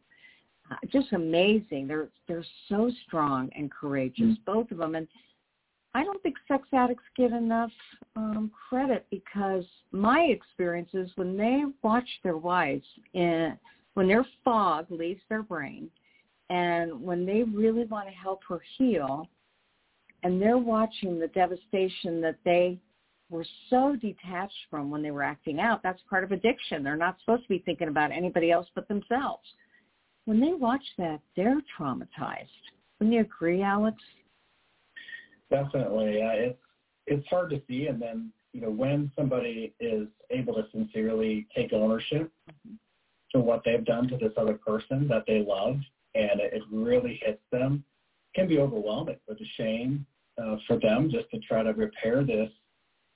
Uh, 0.70 0.76
just 0.92 1.12
amazing. 1.12 1.86
They're 1.86 2.08
they're 2.26 2.44
so 2.68 2.90
strong 3.06 3.48
and 3.56 3.70
courageous, 3.70 4.26
mm-hmm. 4.26 4.52
both 4.52 4.70
of 4.70 4.78
them. 4.78 4.94
And 4.94 5.08
I 5.94 6.04
don't 6.04 6.22
think 6.22 6.36
sex 6.46 6.68
addicts 6.72 7.04
get 7.16 7.32
enough 7.32 7.70
um, 8.14 8.50
credit 8.68 9.06
because 9.10 9.64
my 9.90 10.20
experience 10.20 10.90
is 10.92 11.10
when 11.16 11.36
they 11.36 11.64
watch 11.82 12.08
their 12.22 12.36
wives, 12.36 12.84
in, 13.14 13.58
when 13.94 14.06
their 14.06 14.26
fog 14.44 14.86
leaves 14.90 15.22
their 15.28 15.42
brain, 15.42 15.90
and 16.50 17.02
when 17.02 17.26
they 17.26 17.42
really 17.42 17.84
want 17.84 18.06
to 18.08 18.14
help 18.14 18.40
her 18.48 18.60
heal, 18.76 19.28
and 20.22 20.40
they're 20.40 20.58
watching 20.58 21.18
the 21.18 21.28
devastation 21.28 22.20
that 22.20 22.36
they 22.44 22.78
were 23.30 23.46
so 23.68 23.96
detached 24.00 24.54
from 24.70 24.90
when 24.90 25.02
they 25.02 25.10
were 25.10 25.22
acting 25.22 25.60
out. 25.60 25.82
That's 25.82 26.00
part 26.08 26.24
of 26.24 26.32
addiction. 26.32 26.82
They're 26.82 26.96
not 26.96 27.18
supposed 27.20 27.42
to 27.42 27.48
be 27.48 27.62
thinking 27.64 27.88
about 27.88 28.10
anybody 28.10 28.50
else 28.50 28.66
but 28.74 28.88
themselves. 28.88 29.46
When 30.24 30.40
they 30.40 30.52
watch 30.52 30.84
that, 30.98 31.20
they're 31.36 31.60
traumatized. 31.78 32.48
Wouldn't 32.98 33.14
you 33.14 33.20
agree, 33.20 33.62
Alex? 33.62 33.96
Definitely. 35.50 36.22
Uh, 36.22 36.32
it's 36.32 36.58
it's 37.06 37.26
hard 37.28 37.50
to 37.50 37.62
see, 37.66 37.86
and 37.86 38.00
then 38.00 38.32
you 38.52 38.60
know 38.60 38.70
when 38.70 39.10
somebody 39.16 39.74
is 39.80 40.08
able 40.30 40.54
to 40.54 40.66
sincerely 40.72 41.46
take 41.54 41.72
ownership 41.72 42.30
to 43.32 43.40
what 43.40 43.62
they've 43.64 43.84
done 43.84 44.08
to 44.08 44.16
this 44.16 44.32
other 44.36 44.54
person 44.54 45.08
that 45.08 45.24
they 45.26 45.40
love, 45.40 45.76
and 46.14 46.40
it, 46.40 46.52
it 46.52 46.62
really 46.70 47.20
hits 47.22 47.42
them, 47.52 47.84
it 48.34 48.38
can 48.38 48.48
be 48.48 48.58
overwhelming 48.58 49.18
with 49.26 49.38
the 49.38 49.46
shame 49.56 50.06
uh, 50.42 50.56
for 50.66 50.78
them 50.78 51.10
just 51.10 51.30
to 51.30 51.38
try 51.40 51.62
to 51.62 51.72
repair 51.72 52.24
this. 52.24 52.50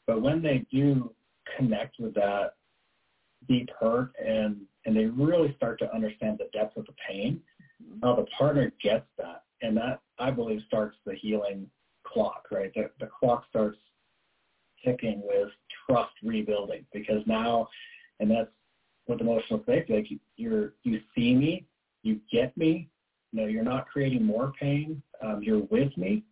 But 0.07 0.23
when 0.23 0.43
they 0.43 0.67
do 0.71 1.15
connect 1.57 1.99
with 1.99 2.15
that 2.15 2.55
deep 3.49 3.69
hurt 3.79 4.13
and 4.25 4.63
and 4.85 4.97
they 4.97 5.07
really 5.07 5.55
start 5.57 5.79
to 5.79 5.95
understand 5.95 6.39
the 6.39 6.49
depth 6.59 6.77
of 6.77 6.87
the 6.87 6.95
pain, 7.09 7.41
mm-hmm. 7.83 8.05
uh, 8.05 8.17
the 8.17 8.27
partner 8.37 8.73
gets 8.83 9.07
that, 9.19 9.45
and 9.61 9.77
that 9.77 10.01
I 10.19 10.31
believe 10.31 10.61
starts 10.67 10.97
the 11.05 11.15
healing 11.15 11.69
clock, 12.13 12.47
right? 12.51 12.73
The, 12.75 12.91
the 13.01 13.07
clock 13.07 13.45
starts 13.49 13.79
ticking 14.85 15.23
with 15.25 15.49
trust 15.87 16.13
rebuilding 16.23 16.85
because 16.93 17.23
now, 17.27 17.69
and 18.21 18.31
that's 18.31 18.51
with 19.07 19.21
emotional 19.21 19.63
safety, 19.67 19.95
like 19.95 20.11
you, 20.11 20.19
you're, 20.37 20.75
you 20.83 21.01
see 21.15 21.35
me, 21.35 21.67
you 22.03 22.21
get 22.31 22.57
me, 22.57 22.89
you 23.33 23.41
know, 23.41 23.47
you're 23.47 23.65
not 23.65 23.89
creating 23.89 24.25
more 24.25 24.53
pain, 24.61 25.03
um, 25.23 25.43
you're 25.43 25.65
with 25.71 25.97
me, 25.97 26.23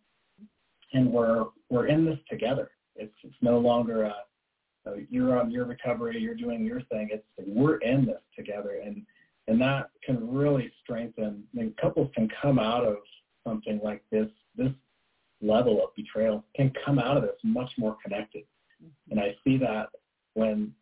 and 0.93 1.11
we're, 1.11 1.45
we're 1.69 1.87
in 1.87 2.05
this 2.05 2.19
together. 2.29 2.71
It's, 2.95 3.13
it's 3.23 3.35
no 3.41 3.57
longer 3.57 4.03
a, 4.03 4.15
a, 4.85 4.95
you're 5.09 5.39
on 5.39 5.51
your 5.51 5.65
recovery, 5.65 6.19
you're 6.19 6.35
doing 6.35 6.65
your 6.65 6.81
thing. 6.83 7.09
It's 7.11 7.23
we're 7.45 7.77
in 7.77 8.05
this 8.05 8.21
together, 8.35 8.81
and 8.83 9.05
and 9.47 9.59
that 9.61 9.89
can 10.05 10.31
really 10.31 10.71
strengthen. 10.83 11.43
I 11.53 11.57
mean, 11.57 11.73
couples 11.81 12.11
can 12.15 12.29
come 12.41 12.59
out 12.59 12.85
of 12.85 12.97
something 13.45 13.79
like 13.83 14.03
this 14.11 14.27
this 14.55 14.71
level 15.41 15.83
of 15.83 15.95
betrayal 15.95 16.43
can 16.55 16.71
come 16.85 16.99
out 16.99 17.17
of 17.17 17.23
this 17.23 17.37
much 17.43 17.71
more 17.77 17.97
connected. 18.03 18.43
Mm-hmm. 18.81 19.11
And 19.11 19.19
I 19.19 19.35
see 19.43 19.57
that 19.57 19.89
when 20.33 20.73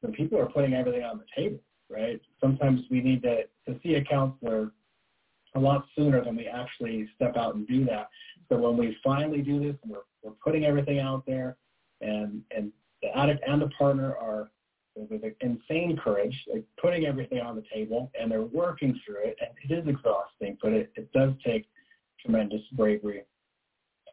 when 0.00 0.12
people 0.12 0.38
are 0.38 0.46
putting 0.46 0.74
everything 0.74 1.04
on 1.04 1.18
the 1.18 1.24
table, 1.34 1.60
right? 1.88 2.20
Sometimes 2.40 2.80
we 2.90 3.00
need 3.00 3.22
to, 3.22 3.44
to 3.68 3.78
see 3.82 3.94
a 3.94 4.04
counselor 4.04 4.72
a 5.54 5.60
lot 5.60 5.86
sooner 5.96 6.24
than 6.24 6.36
we 6.36 6.46
actually 6.46 7.08
step 7.14 7.36
out 7.36 7.54
and 7.54 7.68
do 7.68 7.84
that. 7.84 8.08
So 8.48 8.58
when 8.58 8.76
we 8.76 8.96
finally 9.04 9.42
do 9.42 9.60
this, 9.60 9.76
we're, 9.86 10.00
we're 10.22 10.32
putting 10.44 10.64
everything 10.64 10.98
out 10.98 11.24
there 11.26 11.56
and, 12.00 12.42
and 12.56 12.72
the 13.02 13.16
addict 13.16 13.44
and 13.46 13.62
the 13.62 13.68
partner 13.68 14.16
are 14.16 14.50
with 14.96 15.22
insane 15.40 15.96
courage, 16.02 16.36
like 16.52 16.64
putting 16.80 17.06
everything 17.06 17.40
on 17.40 17.56
the 17.56 17.64
table 17.72 18.10
and 18.18 18.30
they're 18.30 18.42
working 18.42 18.98
through 19.06 19.24
it. 19.24 19.38
And 19.40 19.50
it 19.70 19.82
is 19.82 19.88
exhausting, 19.88 20.58
but 20.60 20.72
it, 20.72 20.92
it 20.96 21.12
does 21.12 21.32
take 21.44 21.66
tremendous 22.20 22.62
bravery 22.72 23.22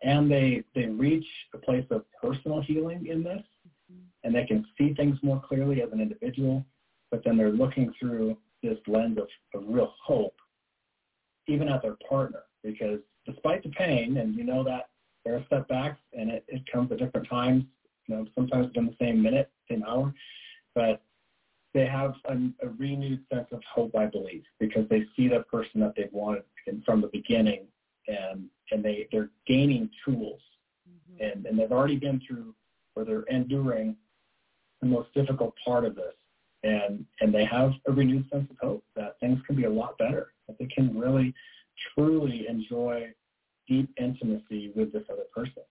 and 0.01 0.31
they 0.31 0.63
they 0.75 0.85
reach 0.85 1.25
a 1.53 1.57
place 1.57 1.85
of 1.91 2.03
personal 2.21 2.61
healing 2.61 3.05
in 3.07 3.23
this 3.23 3.41
mm-hmm. 3.91 4.01
and 4.23 4.33
they 4.33 4.45
can 4.45 4.65
see 4.77 4.93
things 4.93 5.17
more 5.21 5.41
clearly 5.47 5.81
as 5.81 5.91
an 5.91 6.01
individual 6.01 6.65
but 7.11 7.23
then 7.23 7.37
they're 7.37 7.51
looking 7.51 7.91
through 7.99 8.37
this 8.61 8.77
lens 8.87 9.17
of, 9.17 9.27
of 9.53 9.67
real 9.67 9.93
hope 10.03 10.35
even 11.47 11.67
at 11.67 11.81
their 11.81 11.97
partner 12.07 12.43
because 12.63 12.99
despite 13.25 13.63
the 13.63 13.69
pain 13.69 14.17
and 14.17 14.35
you 14.35 14.43
know 14.43 14.63
that 14.63 14.89
there 15.25 15.35
are 15.35 15.45
setbacks 15.49 15.99
and 16.13 16.29
it, 16.29 16.43
it 16.47 16.61
comes 16.71 16.91
at 16.91 16.99
different 16.99 17.27
times 17.27 17.63
you 18.07 18.15
know 18.15 18.25
sometimes 18.35 18.67
within 18.67 18.85
the 18.85 18.95
same 19.05 19.21
minute 19.21 19.51
same 19.69 19.83
hour 19.83 20.13
but 20.75 21.01
they 21.73 21.85
have 21.85 22.15
a, 22.25 22.33
a 22.65 22.69
renewed 22.77 23.23
sense 23.31 23.47
of 23.51 23.61
hope 23.63 23.95
i 23.95 24.05
believe 24.05 24.43
because 24.59 24.87
they 24.89 25.03
see 25.15 25.27
the 25.27 25.41
person 25.51 25.79
that 25.79 25.93
they've 25.95 26.13
wanted 26.13 26.43
from 26.85 27.01
the 27.01 27.07
beginning 27.07 27.65
and 28.07 28.45
and 28.71 28.83
they 28.83 29.07
they're 29.11 29.29
gaining 29.47 29.89
tools 30.05 30.41
mm-hmm. 30.87 31.23
and 31.23 31.45
and 31.45 31.59
they've 31.59 31.71
already 31.71 31.97
been 31.97 32.21
through 32.27 32.53
or 32.95 33.05
they're 33.05 33.23
enduring 33.23 33.95
the 34.81 34.87
most 34.87 35.13
difficult 35.13 35.53
part 35.63 35.85
of 35.85 35.95
this. 35.95 36.13
And, 36.63 37.05
and 37.21 37.33
they 37.33 37.45
have 37.45 37.71
a 37.87 37.91
renewed 37.91 38.29
sense 38.31 38.49
of 38.51 38.57
hope 38.61 38.83
that 38.95 39.19
things 39.19 39.39
can 39.47 39.55
be 39.55 39.63
a 39.63 39.69
lot 39.69 39.97
better, 39.97 40.33
that 40.47 40.57
they 40.59 40.65
can 40.65 40.97
really, 40.97 41.33
truly 41.95 42.47
enjoy 42.49 43.13
deep 43.67 43.89
intimacy 43.97 44.71
with 44.75 44.91
this 44.91 45.03
other 45.11 45.23
person. 45.33 45.63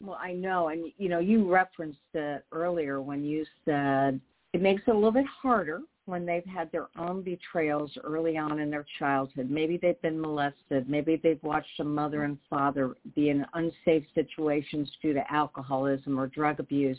Well, 0.00 0.18
I 0.20 0.32
know, 0.32 0.68
and 0.68 0.92
you 0.98 1.08
know, 1.08 1.18
you 1.18 1.50
referenced 1.50 1.98
it 2.12 2.44
earlier 2.52 3.00
when 3.00 3.24
you 3.24 3.44
said 3.64 4.20
it 4.52 4.60
makes 4.60 4.82
it 4.86 4.90
a 4.90 4.94
little 4.94 5.12
bit 5.12 5.26
harder 5.26 5.80
when 6.06 6.26
they've 6.26 6.44
had 6.44 6.70
their 6.70 6.88
own 6.98 7.22
betrayals 7.22 7.96
early 8.04 8.36
on 8.36 8.58
in 8.58 8.70
their 8.70 8.84
childhood. 8.98 9.50
Maybe 9.50 9.78
they've 9.78 10.00
been 10.02 10.20
molested. 10.20 10.88
Maybe 10.88 11.16
they've 11.22 11.42
watched 11.42 11.80
a 11.80 11.84
mother 11.84 12.24
and 12.24 12.38
father 12.50 12.94
be 13.14 13.30
in 13.30 13.46
unsafe 13.54 14.04
situations 14.14 14.90
due 15.00 15.14
to 15.14 15.32
alcoholism 15.32 16.18
or 16.18 16.26
drug 16.26 16.60
abuse. 16.60 16.98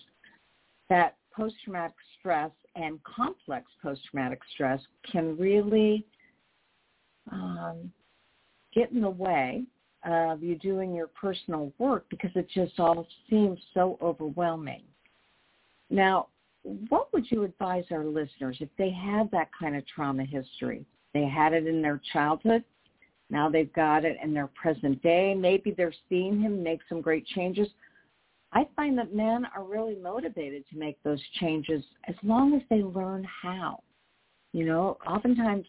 That 0.89 1.17
post-traumatic 1.31 1.95
stress 2.19 2.51
and 2.75 2.99
complex 3.03 3.67
post-traumatic 3.81 4.39
stress 4.53 4.81
can 5.11 5.37
really 5.37 6.05
um, 7.31 7.91
get 8.73 8.91
in 8.91 9.01
the 9.01 9.09
way 9.09 9.63
of 10.03 10.43
you 10.43 10.55
doing 10.55 10.93
your 10.93 11.07
personal 11.07 11.71
work 11.79 12.05
because 12.09 12.31
it 12.35 12.47
just 12.53 12.79
all 12.79 13.07
seems 13.29 13.59
so 13.73 13.97
overwhelming. 14.01 14.83
Now, 15.89 16.27
what 16.89 17.13
would 17.13 17.29
you 17.29 17.43
advise 17.43 17.85
our 17.91 18.05
listeners 18.05 18.57
if 18.59 18.69
they 18.77 18.89
have 18.89 19.29
that 19.31 19.49
kind 19.57 19.75
of 19.75 19.85
trauma 19.87 20.25
history? 20.25 20.85
They 21.13 21.25
had 21.25 21.53
it 21.53 21.67
in 21.67 21.81
their 21.81 22.01
childhood. 22.11 22.63
Now 23.29 23.49
they've 23.49 23.71
got 23.73 24.03
it 24.03 24.17
in 24.23 24.33
their 24.33 24.47
present 24.47 25.01
day. 25.01 25.33
Maybe 25.35 25.71
they're 25.71 25.93
seeing 26.09 26.41
him 26.41 26.63
make 26.63 26.79
some 26.89 27.01
great 27.01 27.25
changes. 27.27 27.67
I 28.51 28.67
find 28.75 28.97
that 28.97 29.13
men 29.13 29.45
are 29.55 29.63
really 29.63 29.95
motivated 29.95 30.63
to 30.69 30.77
make 30.77 31.01
those 31.03 31.21
changes 31.39 31.83
as 32.07 32.15
long 32.23 32.55
as 32.55 32.61
they 32.69 32.81
learn 32.81 33.25
how. 33.25 33.83
You 34.53 34.65
know, 34.65 34.97
oftentimes 35.05 35.65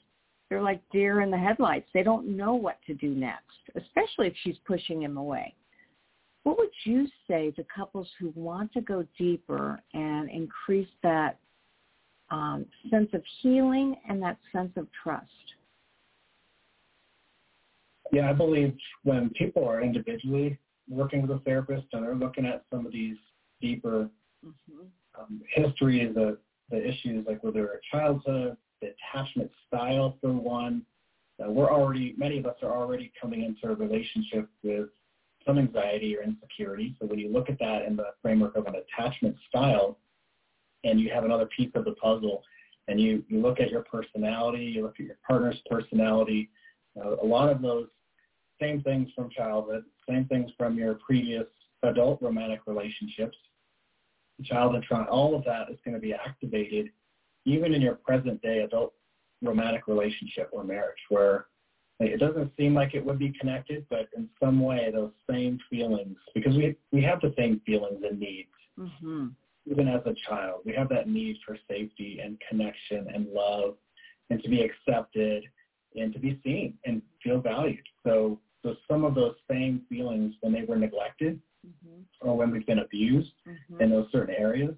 they're 0.48 0.62
like 0.62 0.80
deer 0.92 1.20
in 1.20 1.30
the 1.30 1.38
headlights. 1.38 1.88
They 1.92 2.04
don't 2.04 2.36
know 2.36 2.54
what 2.54 2.78
to 2.86 2.94
do 2.94 3.10
next, 3.10 3.58
especially 3.74 4.28
if 4.28 4.34
she's 4.42 4.56
pushing 4.64 5.02
him 5.02 5.16
away. 5.16 5.54
What 6.46 6.58
would 6.58 6.70
you 6.84 7.08
say 7.26 7.50
to 7.56 7.64
couples 7.64 8.08
who 8.20 8.32
want 8.36 8.72
to 8.74 8.80
go 8.80 9.04
deeper 9.18 9.80
and 9.94 10.30
increase 10.30 10.86
that 11.02 11.40
um, 12.30 12.66
sense 12.88 13.08
of 13.14 13.22
healing 13.42 13.96
and 14.08 14.22
that 14.22 14.38
sense 14.52 14.70
of 14.76 14.86
trust? 15.02 15.26
Yeah, 18.12 18.30
I 18.30 18.32
believe 18.32 18.76
when 19.02 19.30
people 19.30 19.68
are 19.68 19.82
individually 19.82 20.56
working 20.88 21.22
with 21.22 21.32
a 21.32 21.40
therapist 21.40 21.88
and 21.92 22.04
they're 22.04 22.14
looking 22.14 22.46
at 22.46 22.62
some 22.70 22.86
of 22.86 22.92
these 22.92 23.16
deeper 23.60 24.08
mm-hmm. 24.46 24.86
um, 25.20 25.42
histories 25.52 26.14
of 26.16 26.38
the 26.70 26.80
issues, 26.80 27.26
like 27.26 27.42
whether 27.42 27.66
a 27.66 27.78
childhood, 27.90 28.56
the 28.80 28.92
attachment 29.12 29.50
style 29.66 30.16
for 30.20 30.32
one. 30.32 30.82
Uh, 31.44 31.50
we're 31.50 31.72
already, 31.72 32.14
many 32.16 32.38
of 32.38 32.46
us 32.46 32.54
are 32.62 32.70
already 32.70 33.10
coming 33.20 33.42
into 33.42 33.66
a 33.66 33.74
relationship 33.74 34.48
with 34.62 34.90
some 35.46 35.58
anxiety 35.58 36.16
or 36.16 36.22
insecurity. 36.22 36.96
So 37.00 37.06
when 37.06 37.18
you 37.18 37.32
look 37.32 37.48
at 37.48 37.58
that 37.60 37.82
in 37.86 37.96
the 37.96 38.08
framework 38.22 38.56
of 38.56 38.66
an 38.66 38.74
attachment 38.74 39.36
style, 39.48 39.98
and 40.84 41.00
you 41.00 41.10
have 41.10 41.24
another 41.24 41.46
piece 41.46 41.70
of 41.74 41.84
the 41.84 41.92
puzzle, 41.92 42.42
and 42.88 43.00
you, 43.00 43.24
you 43.28 43.40
look 43.40 43.60
at 43.60 43.70
your 43.70 43.82
personality, 43.82 44.64
you 44.64 44.82
look 44.82 45.00
at 45.00 45.06
your 45.06 45.18
partner's 45.26 45.60
personality, 45.68 46.50
uh, 47.02 47.16
a 47.22 47.26
lot 47.26 47.48
of 47.48 47.60
those 47.60 47.88
same 48.60 48.82
things 48.82 49.08
from 49.14 49.28
childhood, 49.30 49.84
same 50.08 50.26
things 50.26 50.50
from 50.56 50.76
your 50.76 50.94
previous 50.94 51.46
adult 51.82 52.22
romantic 52.22 52.60
relationships, 52.66 53.36
childhood 54.44 54.84
trauma, 54.86 55.06
all 55.06 55.34
of 55.34 55.44
that 55.44 55.70
is 55.70 55.78
going 55.84 55.94
to 55.94 56.00
be 56.00 56.12
activated 56.12 56.90
even 57.44 57.72
in 57.72 57.80
your 57.80 57.94
present 57.94 58.40
day 58.42 58.60
adult 58.60 58.92
romantic 59.42 59.86
relationship 59.86 60.48
or 60.52 60.64
marriage 60.64 60.98
where 61.08 61.46
it 62.00 62.20
doesn't 62.20 62.52
seem 62.56 62.74
like 62.74 62.94
it 62.94 63.04
would 63.04 63.18
be 63.18 63.34
connected, 63.40 63.86
but 63.88 64.08
in 64.16 64.28
some 64.38 64.60
way 64.60 64.90
those 64.92 65.12
same 65.30 65.58
feelings, 65.70 66.16
because 66.34 66.54
we 66.54 66.76
we 66.92 67.02
have 67.02 67.20
the 67.20 67.34
same 67.38 67.60
feelings 67.64 68.02
and 68.08 68.20
needs. 68.20 68.48
Mm-hmm. 68.78 69.28
Even 69.68 69.88
as 69.88 70.02
a 70.04 70.14
child, 70.28 70.60
we 70.64 70.72
have 70.74 70.88
that 70.90 71.08
need 71.08 71.38
for 71.44 71.56
safety 71.68 72.20
and 72.22 72.40
connection 72.48 73.08
and 73.12 73.28
love, 73.32 73.76
and 74.30 74.42
to 74.42 74.48
be 74.48 74.62
accepted 74.62 75.44
and 75.96 76.12
to 76.12 76.18
be 76.18 76.38
seen 76.44 76.74
and 76.84 77.00
feel 77.22 77.40
valued. 77.40 77.82
So, 78.04 78.38
so 78.62 78.76
some 78.88 79.04
of 79.04 79.14
those 79.14 79.34
same 79.50 79.82
feelings 79.88 80.34
when 80.40 80.52
they 80.52 80.62
were 80.62 80.76
neglected 80.76 81.40
mm-hmm. 81.66 82.02
or 82.20 82.36
when 82.36 82.50
we've 82.50 82.66
been 82.66 82.80
abused 82.80 83.32
mm-hmm. 83.48 83.80
in 83.80 83.90
those 83.90 84.06
certain 84.12 84.34
areas, 84.34 84.74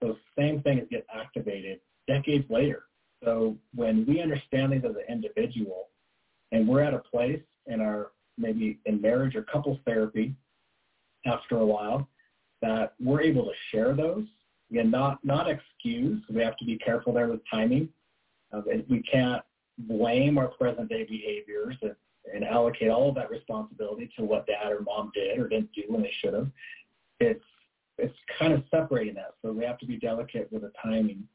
those 0.00 0.16
same 0.38 0.62
things 0.62 0.86
get 0.90 1.06
activated 1.12 1.80
decades 2.06 2.44
later. 2.50 2.84
So 3.24 3.56
when 3.74 4.04
we 4.06 4.20
understand 4.20 4.72
these 4.72 4.84
as 4.84 4.94
an 4.94 5.02
individual 5.08 5.88
and 6.52 6.66
we're 6.66 6.82
at 6.82 6.94
a 6.94 6.98
place 6.98 7.42
in 7.66 7.80
our 7.80 8.12
maybe 8.36 8.78
in 8.86 9.00
marriage 9.00 9.34
or 9.34 9.42
couples 9.42 9.78
therapy 9.84 10.34
after 11.26 11.58
a 11.58 11.66
while 11.66 12.08
that 12.62 12.94
we're 13.00 13.20
able 13.20 13.44
to 13.44 13.52
share 13.70 13.94
those. 13.94 14.24
Again, 14.70 14.90
not 14.90 15.24
not 15.24 15.48
excuse. 15.48 16.22
We 16.30 16.42
have 16.42 16.56
to 16.58 16.64
be 16.64 16.76
careful 16.78 17.12
there 17.12 17.28
with 17.28 17.40
timing. 17.50 17.88
Uh, 18.52 18.62
we 18.88 19.02
can't 19.02 19.42
blame 19.78 20.38
our 20.38 20.48
present 20.48 20.88
day 20.88 21.04
behaviors 21.04 21.76
and, 21.82 21.94
and 22.34 22.44
allocate 22.44 22.88
all 22.88 23.10
of 23.10 23.14
that 23.14 23.30
responsibility 23.30 24.10
to 24.16 24.24
what 24.24 24.46
dad 24.46 24.72
or 24.72 24.80
mom 24.80 25.10
did 25.14 25.38
or 25.38 25.48
didn't 25.48 25.72
do 25.72 25.82
when 25.88 26.02
they 26.02 26.12
should 26.20 26.34
have. 26.34 26.48
It's 27.20 27.44
it's 27.98 28.16
kind 28.38 28.52
of 28.52 28.62
separating 28.70 29.14
that. 29.14 29.34
So 29.42 29.52
we 29.52 29.64
have 29.64 29.78
to 29.78 29.86
be 29.86 29.96
delicate 29.96 30.52
with 30.52 30.62
the 30.62 30.72
timing 30.82 31.26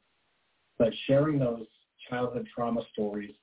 but 0.78 0.94
sharing 1.08 1.40
those 1.40 1.66
childhood 2.10 2.48
trauma 2.54 2.82
stories 2.92 3.34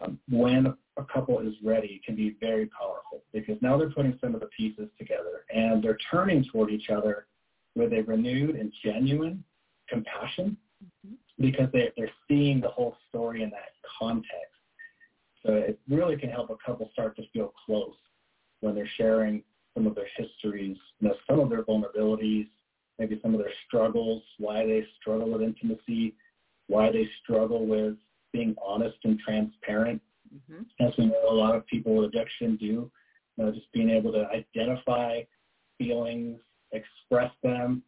um, 0.00 0.18
when 0.28 0.66
a 0.96 1.04
couple 1.04 1.40
is 1.40 1.54
ready 1.62 2.00
can 2.04 2.14
be 2.14 2.36
very 2.40 2.66
powerful 2.66 3.22
because 3.32 3.56
now 3.60 3.76
they're 3.76 3.90
putting 3.90 4.18
some 4.20 4.34
of 4.34 4.40
the 4.40 4.48
pieces 4.56 4.88
together 4.98 5.44
and 5.54 5.82
they're 5.82 5.98
turning 6.10 6.44
toward 6.44 6.70
each 6.70 6.90
other 6.90 7.26
with 7.74 7.92
a 7.92 8.02
renewed 8.02 8.56
and 8.56 8.72
genuine 8.84 9.42
compassion 9.88 10.56
mm-hmm. 10.84 11.14
because 11.40 11.68
they, 11.72 11.90
they're 11.96 12.10
seeing 12.28 12.60
the 12.60 12.68
whole 12.68 12.96
story 13.08 13.42
in 13.42 13.50
that 13.50 13.70
context. 13.98 14.34
So 15.44 15.54
it 15.54 15.78
really 15.88 16.16
can 16.16 16.30
help 16.30 16.50
a 16.50 16.56
couple 16.64 16.90
start 16.92 17.16
to 17.16 17.22
feel 17.32 17.52
close 17.64 17.94
when 18.60 18.74
they're 18.74 18.90
sharing 18.96 19.42
some 19.74 19.86
of 19.86 19.94
their 19.94 20.08
histories, 20.16 20.76
you 21.00 21.08
know, 21.08 21.14
some 21.28 21.38
of 21.38 21.48
their 21.48 21.62
vulnerabilities, 21.62 22.48
maybe 22.98 23.20
some 23.22 23.34
of 23.34 23.40
their 23.40 23.52
struggles, 23.66 24.22
why 24.38 24.66
they 24.66 24.84
struggle 25.00 25.30
with 25.30 25.42
intimacy, 25.42 26.14
why 26.66 26.90
they 26.90 27.08
struggle 27.22 27.66
with 27.66 27.94
being 28.32 28.54
honest 28.64 28.96
and 29.04 29.18
transparent. 29.18 30.00
Mm-hmm. 30.34 30.86
As 30.86 30.92
we 30.98 31.06
know, 31.06 31.28
a 31.30 31.32
lot 31.32 31.54
of 31.54 31.66
people 31.66 31.94
with 31.96 32.14
addiction 32.14 32.56
do. 32.56 32.66
You 32.66 32.90
know, 33.36 33.52
just 33.52 33.70
being 33.72 33.90
able 33.90 34.12
to 34.12 34.26
identify 34.28 35.22
feelings, 35.78 36.40
express 36.72 37.30
them, 37.42 37.82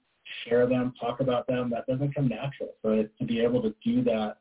share 0.44 0.66
them, 0.66 0.94
talk 1.00 1.20
about 1.20 1.46
them, 1.46 1.70
that 1.70 1.86
doesn't 1.86 2.14
come 2.14 2.28
natural. 2.28 2.70
So 2.82 3.04
to 3.18 3.24
be 3.24 3.40
able 3.40 3.60
to 3.62 3.74
do 3.84 4.02
that 4.04 4.38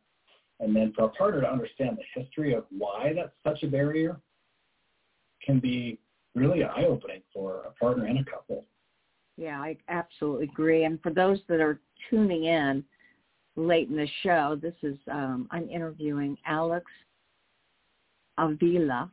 and 0.59 0.75
then 0.75 0.93
for 0.95 1.05
a 1.05 1.09
partner 1.09 1.41
to 1.41 1.51
understand 1.51 1.97
the 1.97 2.21
history 2.21 2.53
of 2.53 2.65
why 2.69 3.13
that's 3.15 3.33
such 3.45 3.63
a 3.63 3.67
barrier 3.67 4.19
can 5.43 5.59
be 5.59 5.99
really 6.35 6.63
eye-opening 6.63 7.21
for 7.33 7.63
a 7.63 7.71
partner 7.71 8.05
and 8.05 8.19
a 8.19 8.23
couple. 8.23 8.65
Yeah, 9.38 9.59
I 9.59 9.77
absolutely 9.88 10.45
agree. 10.45 10.83
And 10.83 11.01
for 11.01 11.12
those 11.12 11.39
that 11.47 11.62
are 11.62 11.79
tuning 12.09 12.45
in, 12.45 12.83
late 13.59 13.89
in 13.89 13.95
the 13.95 14.07
show, 14.23 14.57
this 14.61 14.73
is 14.81 14.97
um, 15.11 15.47
I'm 15.51 15.69
interviewing 15.69 16.37
Alex 16.45 16.85
Avila, 18.37 19.09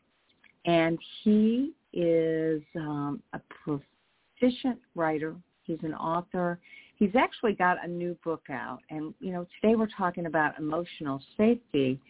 and 0.64 0.98
he 1.22 1.72
is 1.92 2.62
um, 2.76 3.22
a 3.32 3.40
proficient 3.64 4.78
writer. 4.94 5.35
He's 5.64 5.78
an 5.82 5.94
author. 5.94 6.59
He's 6.97 7.14
actually 7.18 7.53
got 7.53 7.84
a 7.84 7.88
new 7.88 8.16
book 8.24 8.44
out, 8.51 8.80
and 8.90 9.12
you 9.20 9.32
know 9.32 9.47
today 9.61 9.74
we're 9.74 9.88
talking 9.97 10.26
about 10.26 10.59
emotional 10.59 11.20
safety, 11.36 12.01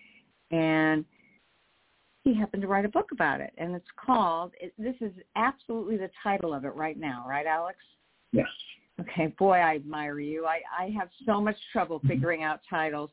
and 0.51 1.05
he 2.23 2.35
happened 2.35 2.63
to 2.63 2.69
write 2.69 2.85
a 2.85 2.89
book 2.89 3.11
about 3.13 3.41
it, 3.41 3.53
and 3.57 3.75
it's 3.75 3.87
called. 4.05 4.53
It, 4.61 4.73
this 4.79 4.97
is 5.01 5.13
absolutely 5.37 5.97
the 5.97 6.11
title 6.23 6.53
of 6.53 6.65
it 6.65 6.75
right 6.75 6.99
now, 6.99 7.25
right, 7.29 7.47
Alex? 7.47 7.79
Yes. 8.33 8.47
Okay, 9.01 9.35
boy, 9.39 9.59
I 9.59 9.75
admire 9.75 10.21
you. 10.21 10.47
I, 10.47 10.61
I 10.79 10.91
have 10.91 11.09
so 11.27 11.41
much 11.41 11.57
trouble 11.73 11.99
mm-hmm. 11.99 12.09
figuring 12.09 12.43
out 12.43 12.61
titles. 12.69 13.11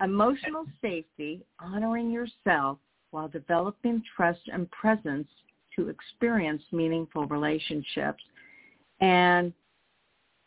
Emotional 0.00 0.64
safety, 0.80 1.42
honoring 1.60 2.10
yourself 2.10 2.78
while 3.10 3.28
developing 3.28 4.02
trust 4.16 4.40
and 4.52 4.70
presence 4.70 5.28
to 5.74 5.88
experience 5.88 6.62
meaningful 6.72 7.26
relationships. 7.26 8.22
And 9.00 9.52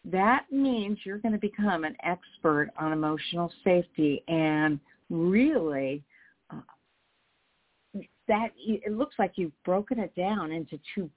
that 0.06 0.46
means 0.52 1.00
you're 1.04 1.20
going 1.20 1.34
to 1.34 1.40
become 1.40 1.84
an 1.84 1.96
expert 2.04 2.70
on 2.80 2.92
emotional 2.92 3.52
safety 3.64 4.24
and 4.28 4.80
really 5.10 6.04
uh, 6.50 6.62
that 8.28 8.50
it 8.58 8.92
looks 8.94 9.16
like 9.20 9.34
you've 9.36 9.64
broken 9.64 10.00
it 10.00 10.16
down 10.16 10.52
into 10.52 10.80
two 10.96 11.10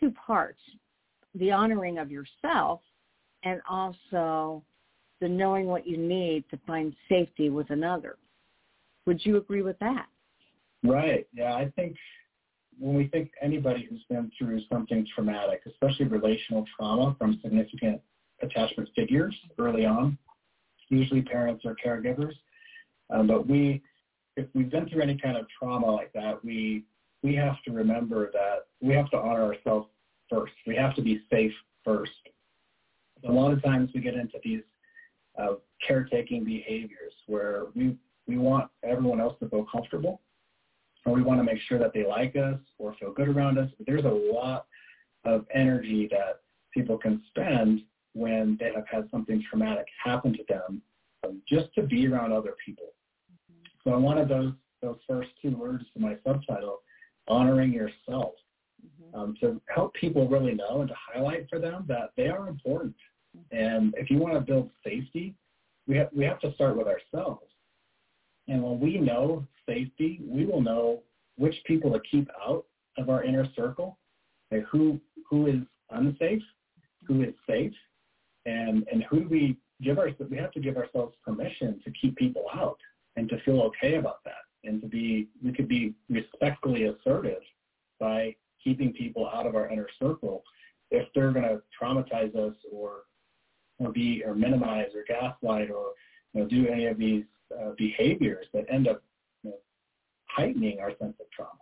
two 0.00 0.10
parts 0.12 0.60
the 1.38 1.52
honoring 1.52 1.98
of 1.98 2.10
yourself 2.10 2.80
and 3.44 3.60
also 3.68 4.62
the 5.20 5.28
knowing 5.28 5.66
what 5.66 5.86
you 5.86 5.96
need 5.96 6.44
to 6.50 6.58
find 6.66 6.94
safety 7.08 7.50
with 7.50 7.70
another. 7.70 8.16
Would 9.06 9.24
you 9.24 9.36
agree 9.36 9.62
with 9.62 9.78
that? 9.80 10.06
Right. 10.84 11.26
Yeah, 11.32 11.54
I 11.54 11.70
think 11.76 11.96
when 12.78 12.94
we 12.94 13.08
think 13.08 13.30
anybody 13.42 13.86
who's 13.88 14.04
been 14.08 14.30
through 14.38 14.60
something 14.70 15.06
traumatic, 15.14 15.62
especially 15.66 16.06
relational 16.06 16.64
trauma 16.76 17.16
from 17.18 17.40
significant 17.42 18.00
attachment 18.42 18.88
figures 18.94 19.34
early 19.58 19.84
on, 19.84 20.16
usually 20.88 21.22
parents 21.22 21.64
or 21.64 21.74
caregivers, 21.84 22.34
um, 23.10 23.26
but 23.26 23.48
we, 23.48 23.82
if 24.36 24.46
we've 24.54 24.70
been 24.70 24.88
through 24.88 25.02
any 25.02 25.18
kind 25.18 25.36
of 25.36 25.46
trauma 25.58 25.90
like 25.90 26.12
that, 26.12 26.44
we 26.44 26.84
we 27.22 27.34
have 27.34 27.60
to 27.64 27.72
remember 27.72 28.30
that 28.32 28.66
we 28.80 28.94
have 28.94 29.10
to 29.10 29.16
honor 29.16 29.42
ourselves 29.42 29.88
first. 30.30 30.52
We 30.66 30.76
have 30.76 30.94
to 30.96 31.02
be 31.02 31.22
safe 31.30 31.52
first. 31.84 32.12
A 33.26 33.32
lot 33.32 33.52
of 33.52 33.62
times 33.62 33.90
we 33.94 34.00
get 34.00 34.14
into 34.14 34.38
these 34.44 34.62
uh, 35.38 35.54
caretaking 35.86 36.44
behaviors 36.44 37.12
where 37.26 37.66
we 37.74 37.96
we 38.26 38.36
want 38.36 38.70
everyone 38.82 39.20
else 39.20 39.34
to 39.40 39.48
feel 39.48 39.64
comfortable, 39.64 40.20
or 41.06 41.14
we 41.14 41.22
want 41.22 41.40
to 41.40 41.44
make 41.44 41.60
sure 41.62 41.78
that 41.78 41.92
they 41.94 42.04
like 42.06 42.36
us 42.36 42.58
or 42.76 42.94
feel 43.00 43.12
good 43.12 43.28
around 43.28 43.58
us. 43.58 43.70
But 43.78 43.86
there's 43.86 44.04
a 44.04 44.08
lot 44.08 44.66
of 45.24 45.46
energy 45.52 46.08
that 46.10 46.40
people 46.72 46.98
can 46.98 47.22
spend 47.28 47.82
when 48.12 48.56
they 48.60 48.72
have 48.74 48.86
had 48.90 49.08
something 49.10 49.42
traumatic 49.48 49.86
happen 50.04 50.32
to 50.34 50.44
them 50.48 50.82
um, 51.24 51.42
just 51.48 51.72
to 51.74 51.82
be 51.82 52.06
around 52.06 52.32
other 52.32 52.54
people. 52.64 52.92
So 53.84 53.92
I 53.92 53.96
wanted 53.96 54.28
those 54.28 54.52
those 54.82 54.98
first 55.08 55.30
two 55.42 55.56
words 55.56 55.84
to 55.94 56.00
my 56.00 56.16
subtitle, 56.24 56.82
honoring 57.26 57.72
yourself, 57.72 57.94
mm-hmm. 58.06 58.47
Um, 59.14 59.34
to 59.40 59.60
help 59.74 59.94
people 59.94 60.28
really 60.28 60.54
know 60.54 60.80
and 60.80 60.88
to 60.88 60.94
highlight 61.12 61.48
for 61.48 61.58
them 61.58 61.84
that 61.88 62.10
they 62.16 62.28
are 62.28 62.48
important. 62.48 62.94
And 63.52 63.94
if 63.96 64.10
you 64.10 64.18
want 64.18 64.34
to 64.34 64.40
build 64.40 64.70
safety, 64.84 65.34
we 65.86 65.96
have, 65.96 66.08
we 66.14 66.24
have 66.24 66.40
to 66.40 66.52
start 66.54 66.76
with 66.76 66.86
ourselves. 66.86 67.42
And 68.48 68.62
when 68.62 68.80
we 68.80 68.98
know 68.98 69.46
safety, 69.66 70.20
we 70.24 70.46
will 70.46 70.60
know 70.60 71.02
which 71.36 71.56
people 71.66 71.92
to 71.92 72.00
keep 72.10 72.28
out 72.46 72.64
of 72.96 73.10
our 73.10 73.22
inner 73.22 73.46
circle, 73.54 73.98
like 74.50 74.64
who 74.70 75.00
who 75.28 75.46
is 75.46 75.60
unsafe, 75.90 76.42
who 77.06 77.22
is 77.22 77.34
safe, 77.48 77.74
and 78.46 78.86
and 78.90 79.04
who 79.04 79.20
do 79.20 79.28
we 79.28 79.56
give 79.82 79.98
our 79.98 80.10
we 80.30 80.36
have 80.36 80.52
to 80.52 80.60
give 80.60 80.76
ourselves 80.76 81.14
permission 81.24 81.80
to 81.84 81.90
keep 81.92 82.16
people 82.16 82.44
out 82.54 82.78
and 83.16 83.28
to 83.28 83.38
feel 83.40 83.60
okay 83.60 83.96
about 83.96 84.24
that 84.24 84.44
and 84.64 84.80
to 84.80 84.88
be 84.88 85.28
we 85.44 85.52
could 85.52 85.68
be 85.68 85.94
respectfully 86.08 86.84
assertive 86.84 87.42
by 88.00 88.34
keeping 88.68 88.92
people 88.92 89.28
out 89.32 89.46
of 89.46 89.54
our 89.54 89.68
inner 89.70 89.88
circle 89.98 90.44
if 90.90 91.08
they're 91.14 91.32
going 91.32 91.44
to 91.44 91.62
traumatize 91.80 92.34
us 92.36 92.54
or 92.70 93.04
or 93.78 93.92
be 93.92 94.22
or 94.26 94.34
minimize 94.34 94.88
or 94.94 95.04
gaslight 95.06 95.70
or 95.70 95.92
you 96.34 96.42
know, 96.42 96.48
do 96.48 96.66
any 96.68 96.86
of 96.86 96.98
these 96.98 97.24
uh, 97.58 97.70
behaviors 97.78 98.46
that 98.52 98.66
end 98.70 98.88
up 98.88 99.02
you 99.42 99.50
know, 99.50 99.56
heightening 100.26 100.80
our 100.80 100.90
sense 100.98 101.14
of 101.20 101.30
trauma. 101.34 101.52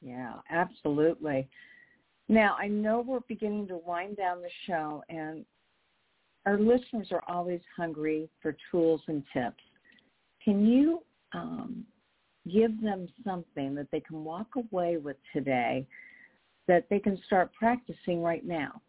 Yeah, 0.00 0.34
absolutely. 0.50 1.48
Now, 2.28 2.56
I 2.58 2.66
know 2.68 3.04
we're 3.06 3.20
beginning 3.28 3.68
to 3.68 3.76
wind 3.76 4.16
down 4.16 4.40
the 4.40 4.48
show, 4.66 5.04
and 5.10 5.44
our 6.46 6.58
listeners 6.58 7.08
are 7.10 7.22
always 7.28 7.60
hungry 7.76 8.28
for 8.40 8.56
tools 8.70 9.02
and 9.06 9.22
tips. 9.32 9.62
Can 10.42 10.66
you 10.66 11.02
um, 11.34 11.84
give 12.50 12.80
them 12.82 13.06
something 13.24 13.74
that 13.74 13.88
they 13.92 14.00
can 14.00 14.24
walk 14.24 14.48
away 14.56 14.96
with 14.96 15.16
today 15.32 15.86
that 16.68 16.86
they 16.90 16.98
can 16.98 17.20
start 17.26 17.52
practicing 17.52 18.22
right 18.22 18.44
now? 18.44 18.80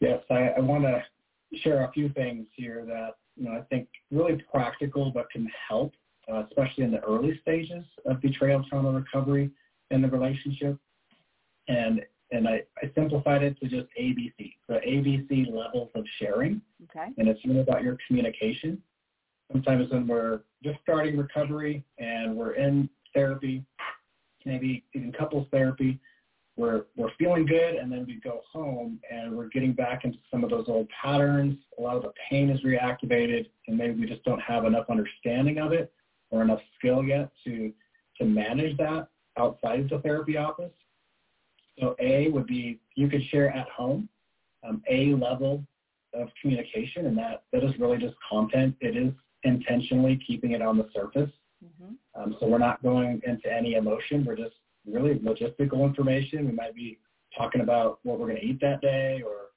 Yes, 0.00 0.20
I, 0.30 0.50
I 0.56 0.60
want 0.60 0.84
to 0.84 1.02
share 1.58 1.84
a 1.84 1.92
few 1.92 2.08
things 2.10 2.46
here 2.54 2.84
that 2.86 3.16
you 3.36 3.44
know 3.44 3.52
I 3.52 3.62
think 3.62 3.88
really 4.10 4.42
practical 4.52 5.10
but 5.10 5.30
can 5.30 5.48
help, 5.68 5.94
uh, 6.32 6.44
especially 6.48 6.84
in 6.84 6.90
the 6.90 7.00
early 7.00 7.38
stages 7.42 7.84
of 8.06 8.20
betrayal 8.20 8.64
trauma 8.68 8.92
recovery 8.92 9.50
in 9.90 10.02
the 10.02 10.08
relationship. 10.08 10.78
And 11.68 12.02
and 12.32 12.46
I, 12.48 12.62
I 12.82 12.90
simplified 12.94 13.42
it 13.42 13.58
to 13.60 13.68
just 13.68 13.88
ABC. 14.00 14.54
So 14.68 14.74
ABC 14.86 15.52
levels 15.52 15.90
of 15.94 16.04
sharing. 16.18 16.60
Okay. 16.84 17.08
And 17.18 17.28
it's 17.28 17.44
really 17.44 17.60
about 17.60 17.82
your 17.82 17.98
communication. 18.06 18.80
Sometimes 19.50 19.90
when 19.90 20.06
we're 20.06 20.42
just 20.62 20.78
starting 20.82 21.16
recovery 21.16 21.84
and 21.98 22.36
we're 22.36 22.52
in 22.52 22.88
therapy, 23.14 23.64
maybe 24.44 24.84
even 24.94 25.12
couples 25.12 25.46
therapy, 25.50 25.98
we're 26.56 26.84
we're 26.96 27.10
feeling 27.18 27.46
good 27.46 27.76
and 27.76 27.90
then 27.90 28.04
we 28.06 28.20
go 28.20 28.42
home 28.52 29.00
and 29.10 29.34
we're 29.34 29.48
getting 29.48 29.72
back 29.72 30.04
into 30.04 30.18
some 30.30 30.44
of 30.44 30.50
those 30.50 30.66
old 30.68 30.88
patterns. 30.88 31.56
A 31.78 31.82
lot 31.82 31.96
of 31.96 32.02
the 32.02 32.12
pain 32.28 32.50
is 32.50 32.60
reactivated 32.60 33.46
and 33.66 33.78
maybe 33.78 34.00
we 34.00 34.06
just 34.06 34.24
don't 34.24 34.40
have 34.40 34.64
enough 34.64 34.86
understanding 34.90 35.58
of 35.58 35.72
it 35.72 35.92
or 36.30 36.42
enough 36.42 36.60
skill 36.78 37.02
yet 37.02 37.30
to 37.44 37.72
to 38.18 38.24
manage 38.24 38.76
that 38.76 39.08
outside 39.38 39.80
of 39.80 39.88
the 39.88 39.98
therapy 40.00 40.36
office. 40.36 40.72
So 41.78 41.96
A 41.98 42.28
would 42.28 42.46
be 42.46 42.78
you 42.94 43.08
could 43.08 43.24
share 43.30 43.50
at 43.50 43.68
home, 43.68 44.08
um, 44.62 44.82
A 44.90 45.14
level 45.14 45.64
of 46.12 46.28
communication, 46.40 47.06
and 47.06 47.16
that, 47.16 47.44
that 47.52 47.64
is 47.64 47.78
really 47.78 47.98
just 47.98 48.14
content. 48.28 48.76
It 48.80 48.96
is 48.96 49.12
intentionally 49.44 50.20
keeping 50.26 50.52
it 50.52 50.60
on 50.60 50.76
the 50.76 50.88
surface. 50.94 51.30
Mm-hmm. 51.64 52.20
Um, 52.20 52.36
so 52.40 52.46
we're 52.46 52.58
not 52.58 52.82
going 52.82 53.20
into 53.26 53.52
any 53.52 53.74
emotion. 53.74 54.24
We're 54.24 54.36
just 54.36 54.56
really 54.86 55.14
logistical 55.16 55.84
information. 55.84 56.46
We 56.46 56.52
might 56.52 56.74
be 56.74 56.98
talking 57.36 57.60
about 57.60 58.00
what 58.02 58.18
we're 58.18 58.28
going 58.28 58.40
to 58.40 58.46
eat 58.46 58.60
that 58.60 58.80
day 58.80 59.22
or 59.24 59.50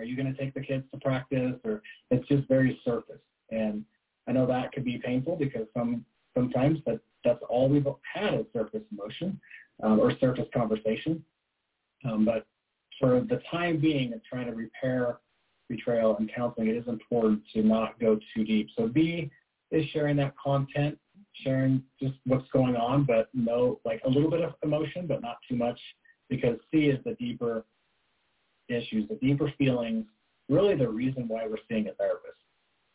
are 0.00 0.04
you 0.04 0.16
going 0.16 0.32
to 0.32 0.38
take 0.38 0.54
the 0.54 0.60
kids 0.60 0.84
to 0.92 1.00
practice 1.00 1.54
or 1.64 1.82
it's 2.10 2.26
just 2.28 2.46
very 2.48 2.80
surface. 2.84 3.20
And 3.50 3.84
I 4.28 4.32
know 4.32 4.46
that 4.46 4.72
could 4.72 4.84
be 4.84 4.98
painful 4.98 5.36
because 5.36 5.66
some 5.74 6.04
sometimes 6.34 6.80
that 6.86 7.00
that's 7.24 7.42
all 7.48 7.68
we've 7.68 7.86
had 8.14 8.34
is 8.34 8.46
surface 8.52 8.82
emotion 8.92 9.40
um, 9.82 9.98
or 9.98 10.16
surface 10.18 10.46
conversation. 10.54 11.24
Um, 12.04 12.24
but 12.24 12.46
for 13.00 13.20
the 13.20 13.40
time 13.50 13.78
being 13.78 14.12
of 14.12 14.22
trying 14.24 14.46
to 14.46 14.52
repair 14.52 15.18
betrayal 15.68 16.16
and 16.16 16.30
counseling, 16.32 16.68
it 16.68 16.76
is 16.76 16.86
important 16.86 17.42
to 17.54 17.62
not 17.62 17.98
go 17.98 18.18
too 18.34 18.44
deep. 18.44 18.68
So 18.76 18.86
B 18.86 19.30
is 19.70 19.84
sharing 19.86 20.16
that 20.16 20.34
content, 20.36 20.98
sharing 21.42 21.82
just 22.00 22.14
what's 22.24 22.48
going 22.50 22.76
on, 22.76 23.04
but 23.04 23.28
no, 23.34 23.80
like 23.84 24.00
a 24.04 24.08
little 24.08 24.30
bit 24.30 24.42
of 24.42 24.54
emotion, 24.62 25.06
but 25.06 25.22
not 25.22 25.38
too 25.48 25.56
much, 25.56 25.78
because 26.28 26.58
C 26.70 26.86
is 26.86 26.98
the 27.04 27.14
deeper 27.14 27.64
issues, 28.68 29.08
the 29.08 29.16
deeper 29.16 29.52
feelings, 29.58 30.04
really 30.48 30.74
the 30.74 30.88
reason 30.88 31.28
why 31.28 31.46
we're 31.46 31.58
seeing 31.68 31.88
a 31.88 31.92
therapist. 31.92 32.38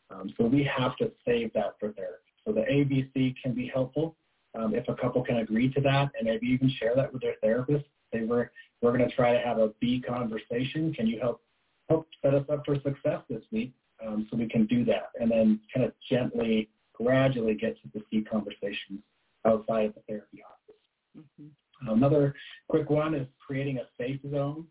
Um, 0.09 0.33
so 0.37 0.45
we 0.45 0.63
have 0.63 0.95
to 0.97 1.11
save 1.25 1.53
that 1.53 1.75
for 1.79 1.91
therapy. 1.93 2.17
So 2.45 2.53
the 2.53 2.61
ABC 2.61 3.35
can 3.41 3.53
be 3.53 3.67
helpful 3.73 4.15
um, 4.55 4.75
if 4.75 4.87
a 4.87 4.95
couple 4.95 5.23
can 5.23 5.37
agree 5.37 5.71
to 5.73 5.81
that 5.81 6.11
and 6.17 6.25
maybe 6.27 6.47
even 6.47 6.69
share 6.79 6.95
that 6.95 7.13
with 7.13 7.21
their 7.21 7.35
therapist. 7.41 7.85
They 8.11 8.21
were 8.21 8.51
we're 8.81 8.97
going 8.97 9.07
to 9.07 9.15
try 9.15 9.31
to 9.31 9.39
have 9.39 9.59
a 9.59 9.69
B 9.79 10.01
conversation. 10.01 10.93
Can 10.93 11.07
you 11.07 11.19
help 11.19 11.41
help 11.87 12.07
set 12.21 12.33
us 12.33 12.45
up 12.51 12.63
for 12.65 12.75
success 12.75 13.21
this 13.29 13.43
week 13.51 13.73
um, 14.05 14.27
so 14.29 14.37
we 14.37 14.47
can 14.47 14.65
do 14.65 14.83
that, 14.85 15.11
and 15.19 15.29
then 15.29 15.59
kind 15.73 15.85
of 15.85 15.93
gently, 16.09 16.69
gradually 16.93 17.55
get 17.55 17.75
to 17.81 17.89
the 17.93 18.01
C 18.09 18.23
conversations 18.23 18.99
outside 19.45 19.85
of 19.85 19.95
the 19.95 20.01
therapy 20.07 20.41
office. 20.43 20.81
Mm-hmm. 21.17 21.89
Another 21.89 22.35
quick 22.67 22.89
one 22.89 23.15
is 23.15 23.27
creating 23.45 23.79
a 23.79 23.87
safe 23.97 24.19
zone, 24.31 24.65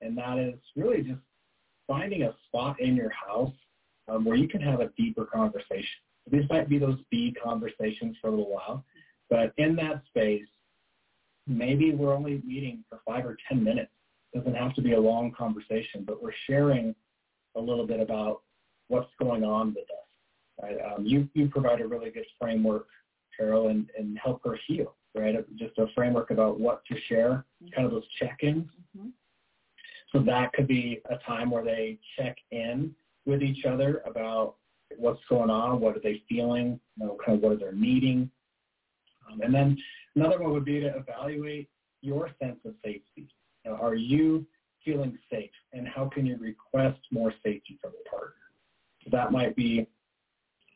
and 0.00 0.16
that 0.18 0.38
is 0.38 0.58
really 0.74 1.02
just 1.02 1.20
finding 1.86 2.24
a 2.24 2.34
spot 2.46 2.80
in 2.80 2.96
your 2.96 3.10
house 3.10 3.52
um, 4.08 4.24
where 4.24 4.36
you 4.36 4.48
can 4.48 4.60
have 4.60 4.80
a 4.80 4.90
deeper 4.96 5.24
conversation. 5.24 6.00
These 6.30 6.48
might 6.50 6.68
be 6.68 6.78
those 6.78 6.98
B 7.10 7.36
conversations 7.42 8.16
for 8.20 8.28
a 8.28 8.30
little 8.30 8.50
while, 8.50 8.84
but 9.30 9.52
in 9.58 9.76
that 9.76 10.02
space, 10.08 10.46
maybe 11.46 11.92
we're 11.92 12.14
only 12.14 12.42
meeting 12.44 12.84
for 12.88 13.00
five 13.06 13.24
or 13.24 13.36
10 13.48 13.62
minutes. 13.62 13.90
It 14.32 14.38
doesn't 14.38 14.56
have 14.56 14.74
to 14.74 14.82
be 14.82 14.94
a 14.94 15.00
long 15.00 15.32
conversation, 15.32 16.04
but 16.04 16.22
we're 16.22 16.32
sharing 16.46 16.94
a 17.54 17.60
little 17.60 17.86
bit 17.86 18.00
about 18.00 18.42
what's 18.88 19.10
going 19.20 19.44
on 19.44 19.68
with 19.68 19.84
us. 19.84 20.05
Right? 20.62 20.76
Um, 20.80 21.04
you, 21.04 21.28
you 21.34 21.48
provide 21.48 21.80
a 21.80 21.86
really 21.86 22.10
good 22.10 22.26
framework, 22.40 22.86
Carol, 23.36 23.68
and, 23.68 23.90
and 23.98 24.18
help 24.22 24.42
her 24.44 24.58
heal, 24.66 24.94
right? 25.14 25.34
Just 25.56 25.78
a 25.78 25.86
framework 25.94 26.30
about 26.30 26.58
what 26.58 26.84
to 26.86 26.96
share, 27.08 27.44
kind 27.74 27.86
of 27.86 27.92
those 27.92 28.08
check-ins. 28.18 28.68
Mm-hmm. 28.96 29.08
So 30.12 30.22
that 30.22 30.52
could 30.52 30.66
be 30.66 31.00
a 31.10 31.16
time 31.26 31.50
where 31.50 31.64
they 31.64 31.98
check 32.18 32.36
in 32.50 32.94
with 33.26 33.42
each 33.42 33.64
other 33.66 34.02
about 34.06 34.54
what's 34.96 35.20
going 35.28 35.50
on, 35.50 35.80
what 35.80 35.96
are 35.96 36.00
they 36.00 36.22
feeling, 36.28 36.80
you 36.96 37.06
know, 37.06 37.18
kind 37.24 37.36
of 37.36 37.42
what 37.42 37.52
are 37.52 37.70
they 37.70 37.76
needing. 37.76 38.30
Um, 39.30 39.40
and 39.42 39.54
then 39.54 39.76
Another 40.16 40.40
one 40.40 40.52
would 40.52 40.64
be 40.64 40.80
to 40.80 40.96
evaluate 40.96 41.68
your 42.00 42.30
sense 42.42 42.58
of 42.64 42.72
safety. 42.82 43.28
You 43.64 43.70
know, 43.70 43.76
are 43.76 43.94
you 43.94 44.46
feeling 44.82 45.18
safe, 45.30 45.50
and 45.74 45.86
how 45.86 46.06
can 46.08 46.24
you 46.24 46.38
request 46.38 47.00
more 47.10 47.32
safety 47.44 47.78
from 47.82 47.92
the 47.92 48.10
partner? 48.10 48.34
So 49.04 49.10
that 49.12 49.30
might 49.30 49.54
be 49.54 49.86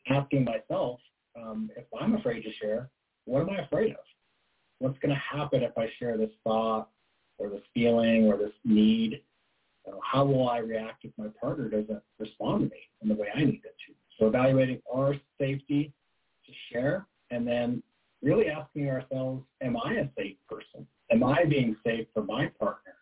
asking 0.09 0.45
myself, 0.45 0.99
um, 1.39 1.69
if 1.75 1.85
I'm 1.99 2.15
afraid 2.15 2.43
to 2.43 2.51
share, 2.53 2.89
what 3.25 3.41
am 3.41 3.49
I 3.49 3.63
afraid 3.63 3.91
of? 3.91 4.03
What's 4.79 4.97
going 4.99 5.13
to 5.13 5.37
happen 5.37 5.63
if 5.63 5.77
I 5.77 5.87
share 5.99 6.17
this 6.17 6.31
thought 6.43 6.89
or 7.37 7.49
this 7.49 7.61
feeling 7.73 8.25
or 8.25 8.37
this 8.37 8.53
need? 8.65 9.21
Uh, 9.87 9.97
how 10.03 10.25
will 10.25 10.49
I 10.49 10.57
react 10.57 11.05
if 11.05 11.11
my 11.17 11.27
partner 11.39 11.69
doesn't 11.69 12.01
respond 12.19 12.61
to 12.61 12.75
me 12.75 12.81
in 13.01 13.09
the 13.09 13.15
way 13.15 13.27
I 13.33 13.39
need 13.39 13.61
them 13.63 13.73
to? 13.87 13.93
So 14.19 14.27
evaluating 14.27 14.81
our 14.93 15.15
safety 15.39 15.93
to 16.45 16.51
share 16.71 17.05
and 17.29 17.47
then 17.47 17.81
really 18.21 18.49
asking 18.49 18.89
ourselves, 18.89 19.43
am 19.61 19.77
I 19.77 19.93
a 19.93 20.09
safe 20.17 20.37
person? 20.47 20.85
Am 21.11 21.23
I 21.23 21.45
being 21.45 21.75
safe 21.85 22.07
for 22.13 22.23
my 22.23 22.47
partner? 22.59 22.95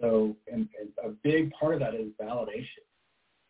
So 0.00 0.36
and, 0.52 0.68
and 0.80 0.90
a 1.04 1.10
big 1.22 1.50
part 1.52 1.74
of 1.74 1.80
that 1.80 1.94
is 1.94 2.08
validation, 2.20 2.84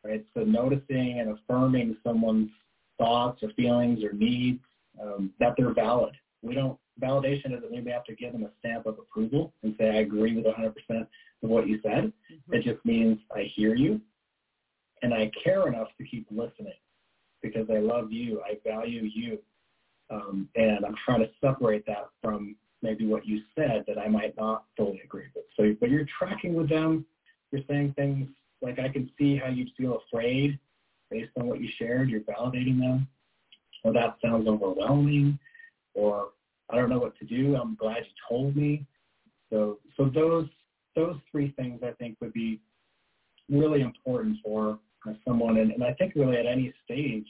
right? 0.05 0.25
So 0.35 0.41
noticing 0.41 1.21
and 1.21 1.37
affirming 1.37 1.97
someone's 2.05 2.51
thoughts 2.99 3.43
or 3.43 3.51
feelings 3.51 4.03
or 4.03 4.13
needs, 4.13 4.61
um, 5.01 5.33
that 5.39 5.55
they're 5.57 5.75
valid. 5.75 6.15
We 6.43 6.55
don't, 6.55 6.79
validation 7.03 7.51
doesn't 7.51 7.71
mean 7.71 7.85
we 7.85 7.91
have 7.91 8.05
to 8.05 8.15
give 8.15 8.33
them 8.33 8.45
a 8.45 8.51
stamp 8.59 8.87
of 8.87 8.99
approval 8.99 9.53
and 9.63 9.75
say, 9.79 9.91
I 9.91 10.01
agree 10.01 10.37
with 10.37 10.47
100% 10.47 10.73
of 10.91 11.07
what 11.41 11.69
you 11.69 11.81
said. 11.83 12.13
Mm-hmm. 12.33 12.55
It 12.55 12.65
just 12.65 12.85
means 12.85 13.19
I 13.35 13.51
hear 13.55 13.75
you 13.75 14.01
and 15.03 15.13
I 15.13 15.31
care 15.43 15.69
enough 15.69 15.89
to 15.99 16.05
keep 16.05 16.27
listening 16.31 16.73
because 17.43 17.69
I 17.71 17.79
love 17.79 18.13
you. 18.13 18.41
I 18.43 18.59
value 18.67 19.03
you. 19.03 19.39
Um, 20.11 20.49
and 20.55 20.85
I'm 20.85 20.95
trying 21.05 21.21
to 21.21 21.31
separate 21.41 21.85
that 21.87 22.09
from 22.23 22.57
maybe 22.83 23.07
what 23.07 23.27
you 23.27 23.41
said 23.57 23.85
that 23.89 23.99
I 23.99 24.09
might 24.09 24.37
not 24.37 24.65
fully 24.77 25.01
agree 25.05 25.27
with. 25.35 25.45
So, 25.57 25.75
but 25.81 25.91
you're 25.91 26.07
tracking 26.19 26.55
with 26.55 26.69
them. 26.69 27.05
You're 27.51 27.63
saying 27.69 27.95
things 27.95 28.29
like, 28.63 28.79
I 28.79 28.89
can 28.89 29.11
see 29.19 29.37
how 29.37 29.49
you'd 29.49 29.71
feel 29.77 30.01
afraid 30.07 30.59
based 31.11 31.33
on 31.39 31.47
what 31.47 31.61
you 31.61 31.69
shared. 31.79 32.11
You're 32.11 32.21
validating 32.21 32.79
them. 32.79 33.09
Or 33.85 33.93
that 33.93 34.17
sounds 34.25 34.49
overwhelming. 34.49 35.39
Or 35.95 36.29
I 36.71 36.77
don't 36.77 36.91
know 36.91 36.99
what 36.99 37.17
to 37.19 37.25
do. 37.25 37.57
I'm 37.57 37.77
glad 37.77 37.99
you 37.99 38.13
told 38.29 38.57
me. 38.57 38.87
So, 39.51 39.79
so 39.97 40.11
those 40.13 40.49
those 40.97 41.17
three 41.31 41.53
things 41.59 41.81
I 41.85 41.93
think 41.93 42.17
would 42.21 42.33
be 42.33 42.59
really 43.51 43.83
important 43.83 44.39
for 44.43 44.79
someone, 45.27 45.59
and, 45.59 45.71
and 45.71 45.85
I 45.85 45.93
think 45.93 46.15
really 46.17 46.39
at 46.39 46.47
any 46.47 46.73
stage 46.85 47.29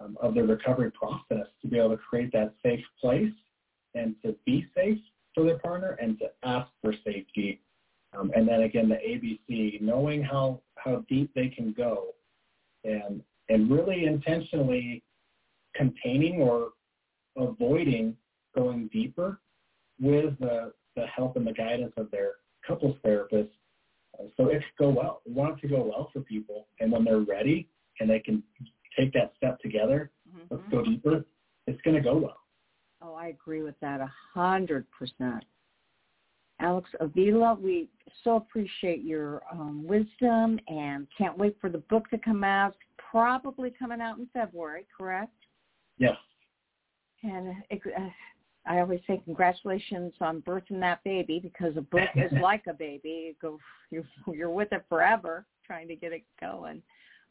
um, 0.00 0.18
of 0.20 0.34
the 0.34 0.42
recovery 0.42 0.90
process 0.90 1.46
to 1.62 1.68
be 1.68 1.78
able 1.78 1.90
to 1.90 1.96
create 1.96 2.32
that 2.32 2.52
safe 2.62 2.84
place 3.00 3.32
and 3.94 4.16
to 4.24 4.34
be 4.44 4.66
safe 4.76 4.98
for 5.34 5.44
their 5.44 5.58
partner 5.58 5.96
and 6.00 6.18
to 6.18 6.26
ask 6.42 6.68
for 6.82 6.92
safety. 7.04 7.60
Um, 8.16 8.32
and 8.34 8.46
then 8.46 8.62
again, 8.62 8.88
the 8.88 8.96
ABC, 8.96 9.80
knowing 9.80 10.22
how, 10.22 10.60
how 10.76 11.04
deep 11.08 11.32
they 11.34 11.48
can 11.48 11.72
go 11.72 12.14
and, 12.84 13.22
and 13.48 13.70
really 13.70 14.06
intentionally 14.06 15.02
containing 15.74 16.40
or 16.40 16.70
avoiding 17.36 18.16
going 18.54 18.88
deeper 18.92 19.40
with 20.00 20.38
the, 20.38 20.72
the 20.96 21.06
help 21.06 21.36
and 21.36 21.46
the 21.46 21.52
guidance 21.52 21.92
of 21.96 22.10
their 22.10 22.32
couples 22.66 22.96
therapist. 23.02 23.50
So 24.36 24.48
it 24.48 24.62
could 24.76 24.84
go 24.84 24.90
well. 24.90 25.22
We 25.26 25.32
want 25.32 25.58
it 25.58 25.62
to 25.62 25.68
go 25.68 25.82
well 25.82 26.10
for 26.12 26.20
people. 26.20 26.68
And 26.80 26.92
when 26.92 27.04
they're 27.04 27.18
ready 27.18 27.68
and 27.98 28.08
they 28.08 28.20
can 28.20 28.42
take 28.96 29.12
that 29.14 29.32
step 29.36 29.58
together, 29.60 30.10
mm-hmm. 30.28 30.54
let's 30.54 30.62
go 30.70 30.84
deeper, 30.84 31.24
it's 31.66 31.80
going 31.82 31.96
to 31.96 32.02
go 32.02 32.16
well. 32.16 32.38
Oh, 33.02 33.14
I 33.14 33.26
agree 33.28 33.62
with 33.62 33.78
that 33.80 34.00
a 34.00 34.10
hundred 34.32 34.86
percent. 34.90 35.44
Alex 36.64 36.88
Avila, 36.98 37.58
we 37.60 37.88
so 38.24 38.36
appreciate 38.36 39.04
your 39.04 39.42
um, 39.52 39.86
wisdom 39.86 40.58
and 40.66 41.06
can't 41.16 41.36
wait 41.36 41.56
for 41.60 41.68
the 41.68 41.78
book 41.78 42.08
to 42.08 42.16
come 42.16 42.42
out. 42.42 42.74
Probably 43.10 43.70
coming 43.78 44.00
out 44.00 44.16
in 44.16 44.26
February, 44.32 44.86
correct? 44.96 45.34
Yes. 45.98 46.16
And 47.22 47.54
it, 47.68 47.82
uh, 47.94 48.08
I 48.66 48.80
always 48.80 49.00
say 49.06 49.20
congratulations 49.26 50.14
on 50.22 50.40
birthing 50.40 50.80
that 50.80 51.04
baby 51.04 51.38
because 51.38 51.76
a 51.76 51.82
book 51.82 52.08
is 52.14 52.32
like 52.42 52.62
a 52.66 52.72
baby. 52.72 53.26
You 53.26 53.34
go, 53.42 53.58
you're, 53.90 54.04
you're 54.32 54.50
with 54.50 54.72
it 54.72 54.86
forever, 54.88 55.44
trying 55.66 55.86
to 55.88 55.96
get 55.96 56.12
it 56.12 56.24
going. 56.40 56.80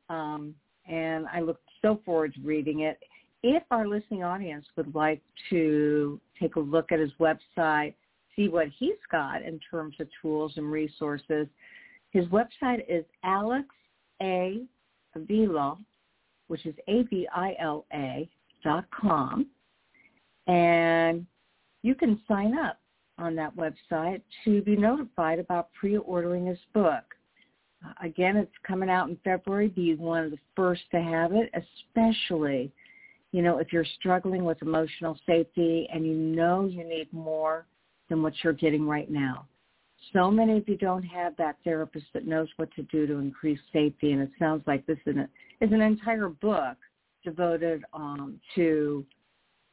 Um, 0.09 0.53
and 0.87 1.25
I 1.33 1.39
look 1.39 1.59
so 1.81 1.99
forward 2.05 2.35
to 2.35 2.41
reading 2.41 2.81
it 2.81 2.99
if 3.41 3.63
our 3.71 3.87
listening 3.87 4.23
audience 4.23 4.65
would 4.77 4.93
like 4.95 5.21
to 5.49 6.19
take 6.39 6.55
a 6.55 6.59
look 6.59 6.91
at 6.91 6.99
his 6.99 7.11
website, 7.19 7.95
see 8.35 8.47
what 8.47 8.67
he's 8.77 8.91
got 9.11 9.41
in 9.41 9.59
terms 9.69 9.95
of 9.99 10.07
tools 10.21 10.53
and 10.57 10.71
resources, 10.71 11.47
his 12.11 12.25
website 12.27 12.83
is 12.87 13.05
Alex 13.23 13.67
A. 14.21 14.61
Avila, 15.15 15.77
which 16.47 16.65
is 16.65 16.75
A-V-I-L-A 16.87 18.29
dot 18.63 18.85
com. 18.91 19.47
And 20.47 21.25
you 21.83 21.95
can 21.95 22.19
sign 22.27 22.57
up 22.57 22.79
on 23.17 23.35
that 23.35 23.55
website 23.55 24.21
to 24.43 24.61
be 24.61 24.75
notified 24.75 25.39
about 25.39 25.71
pre-ordering 25.73 26.47
his 26.47 26.57
book. 26.73 27.03
Uh, 27.85 27.93
again, 28.01 28.37
it's 28.37 28.51
coming 28.65 28.89
out 28.89 29.09
in 29.09 29.17
February. 29.23 29.67
Be 29.67 29.95
one 29.95 30.23
of 30.23 30.31
the 30.31 30.39
first 30.55 30.81
to 30.91 31.01
have 31.01 31.33
it, 31.33 31.51
especially 31.53 32.71
you 33.33 33.41
know, 33.41 33.57
if 33.57 33.73
you're 33.73 33.85
struggling 33.99 34.45
with 34.45 34.61
emotional 34.61 35.17
safety 35.25 35.89
and 35.91 36.05
you 36.05 36.13
know 36.13 36.65
you 36.65 36.87
need 36.87 37.11
more 37.11 37.65
than 38.09 38.21
what 38.21 38.33
you're 38.43 38.53
getting 38.53 38.87
right 38.87 39.09
now. 39.09 39.47
So 40.11 40.29
many 40.29 40.57
of 40.57 40.67
you 40.67 40.77
don't 40.77 41.03
have 41.03 41.35
that 41.37 41.57
therapist 41.63 42.05
that 42.13 42.27
knows 42.27 42.49
what 42.57 42.73
to 42.75 42.83
do 42.83 43.07
to 43.07 43.13
increase 43.13 43.59
safety, 43.71 44.11
and 44.11 44.21
it 44.21 44.31
sounds 44.37 44.63
like 44.67 44.85
this 44.85 44.97
is, 45.05 45.15
is 45.61 45.71
an 45.71 45.81
entire 45.81 46.29
book 46.29 46.77
devoted 47.23 47.83
um, 47.93 48.39
to 48.55 49.05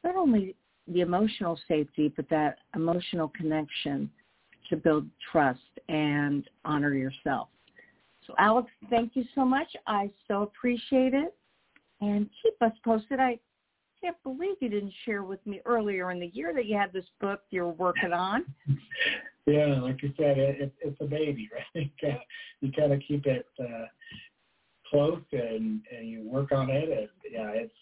not 0.03 0.15
only 0.15 0.55
the 0.87 1.01
emotional 1.01 1.59
safety, 1.67 2.11
but 2.15 2.29
that 2.29 2.59
emotional 2.75 3.27
connection 3.29 4.09
to 4.69 4.77
build 4.77 5.05
trust 5.31 5.59
and 5.89 6.49
honor 6.63 6.93
yourself. 6.93 7.49
So 8.25 8.33
Alex, 8.39 8.69
thank 8.89 9.15
you 9.15 9.25
so 9.35 9.43
much. 9.43 9.67
I 9.87 10.09
so 10.27 10.43
appreciate 10.43 11.13
it. 11.13 11.35
And 11.99 12.29
keep 12.41 12.53
us 12.61 12.71
posted. 12.83 13.19
I 13.19 13.37
can't 14.01 14.17
believe 14.23 14.55
you 14.59 14.69
didn't 14.69 14.93
share 15.05 15.23
with 15.23 15.45
me 15.45 15.61
earlier 15.65 16.11
in 16.11 16.19
the 16.19 16.31
year 16.33 16.53
that 16.53 16.65
you 16.65 16.75
had 16.75 16.91
this 16.91 17.05
book 17.19 17.41
you're 17.51 17.69
working 17.69 18.13
on. 18.13 18.45
Yeah, 19.47 19.79
like 19.81 20.01
you 20.03 20.13
said, 20.17 20.37
it, 20.37 20.61
it, 20.61 20.73
it's 20.81 21.01
a 21.01 21.05
baby, 21.05 21.49
right? 21.75 21.91
You 22.61 22.71
kind 22.71 22.93
of 22.93 23.01
keep 23.07 23.25
it 23.25 23.45
uh, 23.59 23.85
close 24.89 25.23
and, 25.31 25.81
and 25.95 26.07
you 26.07 26.21
work 26.29 26.51
on 26.51 26.69
it. 26.69 26.89
And 26.89 27.09
yeah, 27.31 27.49
it's 27.49 27.73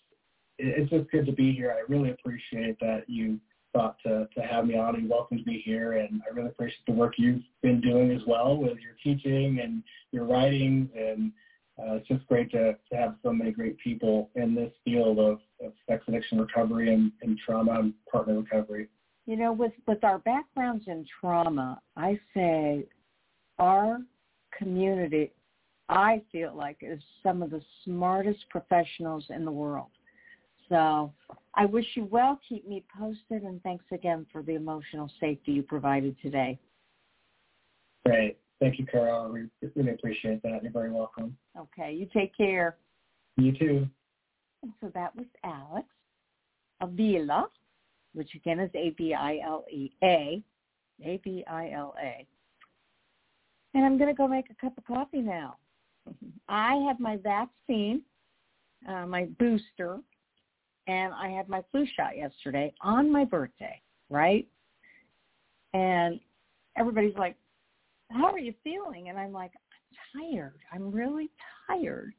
it's 0.61 0.89
just 0.89 1.09
good 1.09 1.25
to 1.25 1.31
be 1.31 1.53
here. 1.53 1.71
I 1.71 1.89
really 1.91 2.11
appreciate 2.11 2.79
that 2.81 3.03
you 3.07 3.39
thought 3.73 3.95
to, 4.05 4.27
to 4.35 4.41
have 4.41 4.65
me 4.65 4.77
on 4.77 4.95
and 4.95 5.09
welcomed 5.09 5.45
me 5.45 5.61
here. 5.63 5.93
And 5.93 6.21
I 6.29 6.33
really 6.33 6.49
appreciate 6.49 6.85
the 6.85 6.93
work 6.93 7.13
you've 7.17 7.43
been 7.61 7.79
doing 7.79 8.11
as 8.11 8.21
well 8.27 8.57
with 8.57 8.77
your 8.79 8.95
teaching 9.01 9.59
and 9.63 9.83
your 10.11 10.25
writing 10.25 10.89
and 10.97 11.31
uh, 11.79 11.95
it's 11.95 12.07
just 12.07 12.25
great 12.27 12.51
to, 12.51 12.73
to 12.91 12.97
have 12.97 13.15
so 13.23 13.31
many 13.31 13.51
great 13.51 13.77
people 13.77 14.29
in 14.35 14.53
this 14.53 14.71
field 14.83 15.19
of, 15.19 15.39
of 15.63 15.71
sex 15.87 16.03
addiction 16.07 16.39
recovery 16.39 16.93
and, 16.93 17.11
and 17.21 17.37
trauma 17.37 17.79
and 17.79 17.93
partner 18.11 18.37
recovery. 18.37 18.87
You 19.25 19.37
know, 19.37 19.53
with, 19.53 19.73
with 19.87 20.03
our 20.03 20.19
backgrounds 20.19 20.85
in 20.87 21.05
trauma, 21.19 21.79
I 21.95 22.19
say 22.33 22.85
our 23.59 23.99
community, 24.57 25.31
I 25.87 26.21
feel 26.31 26.53
like, 26.55 26.77
is 26.81 27.01
some 27.23 27.41
of 27.43 27.51
the 27.51 27.61
smartest 27.85 28.39
professionals 28.49 29.25
in 29.29 29.45
the 29.45 29.51
world. 29.51 29.89
So 30.67 31.11
I 31.55 31.65
wish 31.65 31.85
you 31.95 32.05
well. 32.05 32.39
Keep 32.47 32.67
me 32.67 32.83
posted. 32.97 33.43
And 33.43 33.61
thanks 33.63 33.85
again 33.91 34.25
for 34.31 34.41
the 34.41 34.55
emotional 34.55 35.09
safety 35.19 35.53
you 35.53 35.63
provided 35.63 36.15
today. 36.21 36.59
Great. 38.05 38.37
Thank 38.59 38.77
you, 38.77 38.85
Carol. 38.85 39.31
We 39.31 39.47
really 39.75 39.91
appreciate 39.91 40.41
that. 40.43 40.61
You're 40.63 40.71
very 40.71 40.91
welcome. 40.91 41.37
Okay. 41.57 41.93
You 41.93 42.07
take 42.13 42.35
care. 42.35 42.77
You 43.37 43.53
too. 43.53 43.87
And 44.61 44.73
so 44.81 44.91
that 44.93 45.15
was 45.15 45.25
Alex 45.43 45.87
Avila, 46.81 47.47
which 48.13 48.35
again 48.35 48.59
is 48.59 48.69
A-B-I-L-E-A, 48.75 50.43
A-B-I-L-A. 51.05 52.27
And 53.73 53.85
I'm 53.85 53.97
going 53.97 54.09
to 54.09 54.15
go 54.15 54.27
make 54.27 54.49
a 54.49 54.55
cup 54.55 54.77
of 54.77 54.85
coffee 54.85 55.21
now. 55.21 55.57
I 56.49 56.75
have 56.87 56.99
my 56.99 57.17
vaccine, 57.17 58.01
uh, 58.87 59.05
my 59.05 59.25
booster, 59.39 59.99
and 60.87 61.13
I 61.13 61.29
had 61.29 61.47
my 61.47 61.63
flu 61.71 61.85
shot 61.95 62.17
yesterday 62.17 62.73
on 62.81 63.11
my 63.11 63.23
birthday, 63.23 63.79
right? 64.09 64.47
And 65.73 66.19
everybody's 66.77 67.15
like, 67.15 67.35
how 68.11 68.31
are 68.31 68.39
you 68.39 68.53
feeling? 68.63 69.09
And 69.09 69.17
I'm 69.17 69.31
like, 69.31 69.51
I'm 70.13 70.21
tired. 70.21 70.59
I'm 70.73 70.91
really 70.91 71.29
tired. 71.67 72.13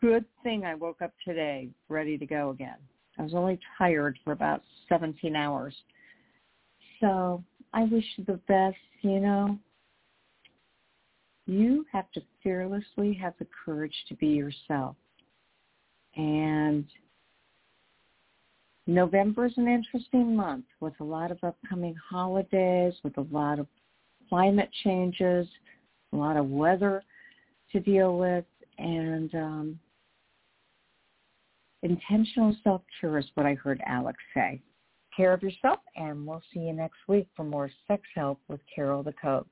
Good 0.00 0.24
thing 0.42 0.64
I 0.64 0.74
woke 0.74 1.02
up 1.02 1.12
today 1.24 1.68
ready 1.88 2.18
to 2.18 2.26
go 2.26 2.50
again. 2.50 2.76
I 3.18 3.22
was 3.22 3.34
only 3.34 3.58
tired 3.78 4.18
for 4.24 4.32
about 4.32 4.62
17 4.88 5.36
hours. 5.36 5.74
So 7.00 7.42
I 7.72 7.84
wish 7.84 8.04
you 8.16 8.24
the 8.24 8.40
best, 8.48 8.76
you 9.02 9.20
know. 9.20 9.58
You 11.46 11.84
have 11.92 12.10
to 12.12 12.22
fearlessly 12.42 13.12
have 13.14 13.34
the 13.38 13.46
courage 13.64 13.94
to 14.08 14.14
be 14.14 14.28
yourself. 14.28 14.96
And 16.16 16.86
November 18.86 19.46
is 19.46 19.52
an 19.56 19.68
interesting 19.68 20.34
month 20.34 20.64
with 20.80 20.94
a 21.00 21.04
lot 21.04 21.30
of 21.30 21.38
upcoming 21.42 21.94
holidays, 22.10 22.94
with 23.02 23.16
a 23.18 23.26
lot 23.30 23.58
of 23.58 23.66
climate 24.34 24.70
changes, 24.82 25.46
a 26.12 26.16
lot 26.16 26.36
of 26.36 26.50
weather 26.50 27.04
to 27.70 27.78
deal 27.78 28.18
with, 28.18 28.44
and 28.78 29.32
um, 29.32 29.78
intentional 31.84 32.52
self-care 32.64 33.16
is 33.18 33.26
what 33.34 33.46
I 33.46 33.54
heard 33.54 33.80
Alex 33.86 34.18
say. 34.34 34.60
Care 35.16 35.32
of 35.32 35.40
yourself, 35.44 35.78
and 35.94 36.26
we'll 36.26 36.42
see 36.52 36.58
you 36.58 36.72
next 36.72 36.96
week 37.06 37.28
for 37.36 37.44
more 37.44 37.70
sex 37.86 38.02
help 38.16 38.40
with 38.48 38.58
Carol 38.74 39.04
the 39.04 39.12
Coach. 39.12 39.46